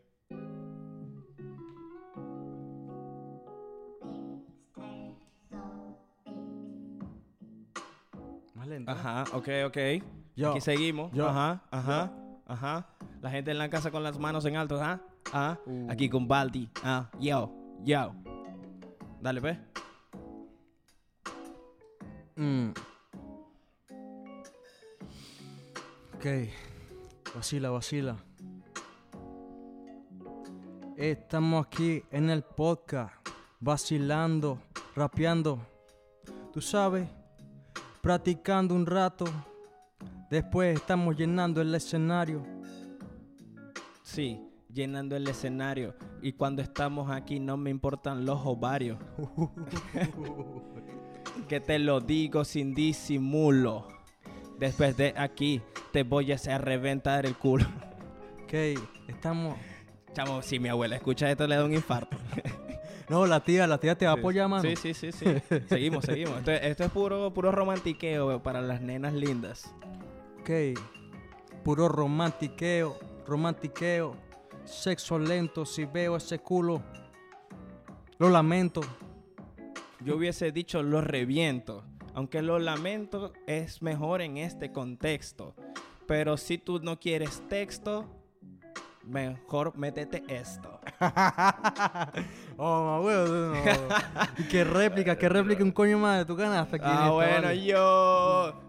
Más 8.54 8.66
lento. 8.66 8.90
Ajá, 8.90 9.24
ok, 9.32 9.48
ok. 9.66 9.78
Yo, 10.36 10.50
Aquí 10.50 10.60
seguimos. 10.60 11.12
yo, 11.12 11.28
ajá, 11.28 11.62
ajá, 11.70 12.12
ajá. 12.46 12.86
La 13.22 13.30
gente 13.30 13.50
en 13.50 13.58
la 13.58 13.68
casa 13.70 13.90
con 13.90 14.02
las 14.02 14.18
manos 14.18 14.44
en 14.44 14.56
alto, 14.56 14.78
¿ah? 14.82 15.00
Ah, 15.32 15.58
Uh. 15.66 15.90
aquí 15.90 16.08
con 16.08 16.28
Baldi. 16.28 16.68
Ah, 16.84 17.08
yo, 17.18 17.52
yo. 17.84 18.12
Dale, 19.20 19.40
pues. 19.40 19.58
Mm. 22.36 22.68
Ok. 26.14 26.26
Vacila, 27.34 27.70
vacila. 27.70 28.16
Estamos 30.96 31.66
aquí 31.66 32.02
en 32.10 32.30
el 32.30 32.42
podcast, 32.42 33.14
vacilando, 33.60 34.58
rapeando. 34.94 35.60
Tú 36.52 36.60
sabes, 36.60 37.08
practicando 38.02 38.74
un 38.74 38.86
rato. 38.86 39.24
Después 40.30 40.76
estamos 40.76 41.16
llenando 41.16 41.60
el 41.62 41.74
escenario. 41.74 42.42
Sí, 44.02 44.40
llenando 44.72 45.16
el 45.16 45.26
escenario. 45.28 45.94
Y 46.20 46.32
cuando 46.32 46.60
estamos 46.60 47.10
aquí 47.10 47.40
no 47.40 47.56
me 47.56 47.70
importan 47.70 48.24
los 48.26 48.40
ovarios. 48.44 48.98
que 51.48 51.60
te 51.60 51.78
lo 51.78 52.00
digo 52.00 52.44
sin 52.44 52.74
disimulo. 52.74 53.86
Después 54.58 54.96
de 54.96 55.14
aquí 55.16 55.60
te 55.92 56.02
voy 56.02 56.32
a 56.32 56.36
hacer 56.36 56.62
reventar 56.62 57.26
el 57.26 57.36
culo. 57.36 57.66
Ok, 58.46 58.54
estamos. 59.08 59.56
Chamo, 60.12 60.40
si 60.40 60.60
mi 60.60 60.68
abuela 60.68 60.94
escucha 60.94 61.28
esto 61.28 61.48
le 61.48 61.56
da 61.56 61.64
un 61.64 61.74
infarto. 61.74 62.16
No, 63.08 63.24
la 63.24 63.40
tía, 63.40 63.66
la 63.68 63.78
tía 63.78 63.96
te 63.96 64.04
va 64.04 64.12
a 64.12 64.14
apoyar, 64.14 64.48
mano. 64.48 64.62
Sí, 64.62 64.74
sí, 64.74 64.92
sí, 64.92 65.12
sí. 65.12 65.26
seguimos, 65.68 66.04
seguimos. 66.04 66.38
Esto, 66.38 66.50
esto 66.50 66.84
es 66.84 66.90
puro, 66.90 67.32
puro 67.32 67.52
romantiqueo 67.52 68.42
para 68.42 68.60
las 68.60 68.80
nenas 68.80 69.14
lindas. 69.14 69.72
Ok. 70.40 70.76
Puro 71.62 71.88
romantiqueo, 71.88 72.98
romantiqueo. 73.26 74.16
Sexo 74.64 75.20
lento, 75.20 75.64
si 75.64 75.84
veo 75.84 76.16
ese 76.16 76.40
culo. 76.40 76.82
Lo 78.18 78.28
lamento. 78.28 78.80
Yo 80.06 80.14
hubiese 80.14 80.52
dicho 80.52 80.84
lo 80.84 81.00
reviento, 81.00 81.82
aunque 82.14 82.40
lo 82.40 82.60
lamento 82.60 83.32
es 83.48 83.82
mejor 83.82 84.22
en 84.22 84.36
este 84.36 84.70
contexto. 84.70 85.56
Pero 86.06 86.36
si 86.36 86.58
tú 86.58 86.78
no 86.78 87.00
quieres 87.00 87.42
texto, 87.48 88.06
mejor 89.02 89.76
métete 89.76 90.22
esto. 90.28 90.80
oh, 92.56 93.00
huevo, 93.04 93.26
no. 93.26 93.54
Qué 94.48 94.62
réplica, 94.62 95.18
qué 95.18 95.28
réplica 95.28 95.64
un 95.64 95.72
coño 95.72 95.98
más 95.98 96.18
de 96.18 96.24
tu 96.24 96.36
canasta 96.36 96.76
Ah, 96.82 97.10
bueno, 97.10 97.48
vale. 97.48 97.64
yo. 97.64 98.62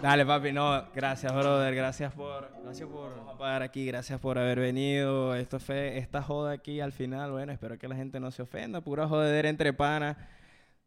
Dale, 0.00 0.24
papi, 0.24 0.52
no, 0.52 0.86
gracias, 0.94 1.30
brother, 1.34 1.74
gracias 1.74 2.14
por, 2.14 2.50
Gracias 2.64 2.88
por. 2.88 3.14
Vamos 3.14 3.34
a 3.34 3.36
pagar 3.36 3.60
aquí, 3.62 3.84
gracias 3.84 4.18
por 4.18 4.38
haber 4.38 4.58
venido. 4.58 5.34
Esto 5.34 5.60
fue 5.60 5.98
esta 5.98 6.22
joda 6.22 6.52
aquí 6.52 6.80
al 6.80 6.92
final. 6.92 7.30
Bueno, 7.30 7.52
espero 7.52 7.76
que 7.76 7.88
la 7.88 7.94
gente 7.94 8.20
no 8.20 8.30
se 8.30 8.40
ofenda. 8.40 8.80
Pura 8.80 9.06
jodedera 9.06 9.50
entre 9.50 9.74
panas. 9.74 10.16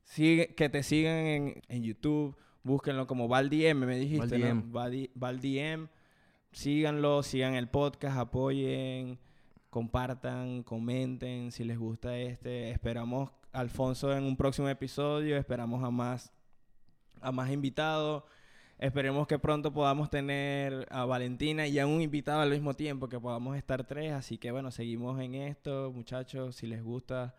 Sigue, 0.06 0.56
que 0.56 0.70
te 0.70 0.82
sigan 0.84 1.18
en, 1.18 1.62
en 1.68 1.84
YouTube. 1.84 2.36
Búsquenlo 2.64 3.06
como 3.06 3.28
Valdiem, 3.28 3.78
me 3.78 3.98
dijiste, 3.98 4.38
¿no? 4.40 4.72
Valdiem. 4.72 4.72
Valdi- 4.72 5.12
Valdiem. 5.14 5.88
Síganlo, 6.52 7.22
sigan 7.22 7.54
el 7.56 7.68
podcast, 7.68 8.18
apoyen, 8.18 9.20
compartan, 9.70 10.64
comenten 10.64 11.52
si 11.52 11.66
les 11.66 11.78
gusta 11.78 12.18
este. 12.18 12.72
Esperamos 12.72 13.30
a 13.52 13.60
Alfonso 13.60 14.16
en 14.16 14.24
un 14.24 14.38
próximo 14.38 14.70
episodio. 14.70 15.36
Esperamos 15.38 15.84
a 15.84 15.92
más, 15.92 16.32
a 17.22 17.32
más 17.32 17.52
invitados. 17.52 18.24
Esperemos 18.80 19.28
que 19.28 19.38
pronto 19.40 19.74
podamos 19.74 20.10
tener 20.10 20.88
a 20.92 21.06
Valentina 21.06 21.68
y 21.68 21.78
a 21.80 21.88
un 21.88 22.02
invitado 22.02 22.42
al 22.42 22.52
mismo 22.52 22.74
tiempo, 22.74 23.10
que 23.10 23.20
podamos 23.20 23.58
estar 23.58 23.86
tres. 23.86 24.14
Así 24.14 24.38
que 24.38 24.52
bueno, 24.52 24.72
seguimos 24.72 25.20
en 25.22 25.36
esto, 25.36 25.92
muchachos. 25.94 26.56
Si 26.56 26.68
les 26.68 26.82
gusta, 26.82 27.36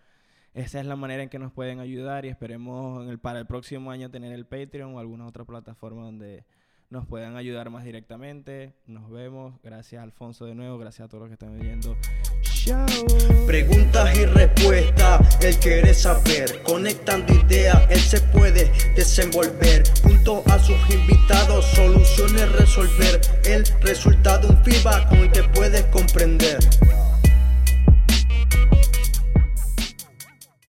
esa 0.57 0.81
es 0.81 0.87
la 0.87 0.97
manera 0.97 1.23
en 1.23 1.29
que 1.29 1.39
nos 1.39 1.53
pueden 1.53 1.81
ayudar 1.81 2.25
y 2.25 2.29
esperemos 2.29 3.07
para 3.21 3.39
el 3.39 3.47
próximo 3.47 3.91
año 3.91 4.11
tener 4.11 4.33
el 4.33 4.47
Patreon 4.47 4.95
o 4.95 4.99
alguna 4.99 5.27
otra 5.27 5.45
plataforma 5.45 6.03
donde 6.03 6.47
nos 6.89 7.07
puedan 7.07 7.37
ayudar 7.37 7.69
más 7.69 7.85
directamente. 7.85 8.73
Nos 8.87 9.11
vemos. 9.11 9.61
Gracias 9.63 10.03
Alfonso 10.03 10.47
de 10.47 10.55
nuevo. 10.55 10.79
Gracias 10.79 11.05
a 11.05 11.09
todos 11.09 11.21
los 11.21 11.29
que 11.29 11.35
están 11.35 11.59
viendo. 11.61 11.95
Chao. 12.41 12.87
Preguntas 13.47 14.17
y 14.17 14.25
respuestas, 14.25 15.45
él 15.45 15.57
quiere 15.57 15.93
saber. 15.93 16.63
Conectando 16.63 17.35
ideas, 17.35 17.87
él 17.91 18.01
se 18.01 18.23
puede 18.23 18.73
desenvolver. 18.95 19.83
Junto 20.03 20.43
a 20.51 20.59
sus 20.59 20.79
invitados, 20.89 21.67
soluciones 21.67 22.51
resolver. 22.53 23.21
El 23.45 23.67
resultado, 23.83 24.49
un 24.49 24.65
feedback 24.65 25.07
con 25.11 25.19
el 25.19 25.31
que 25.31 25.43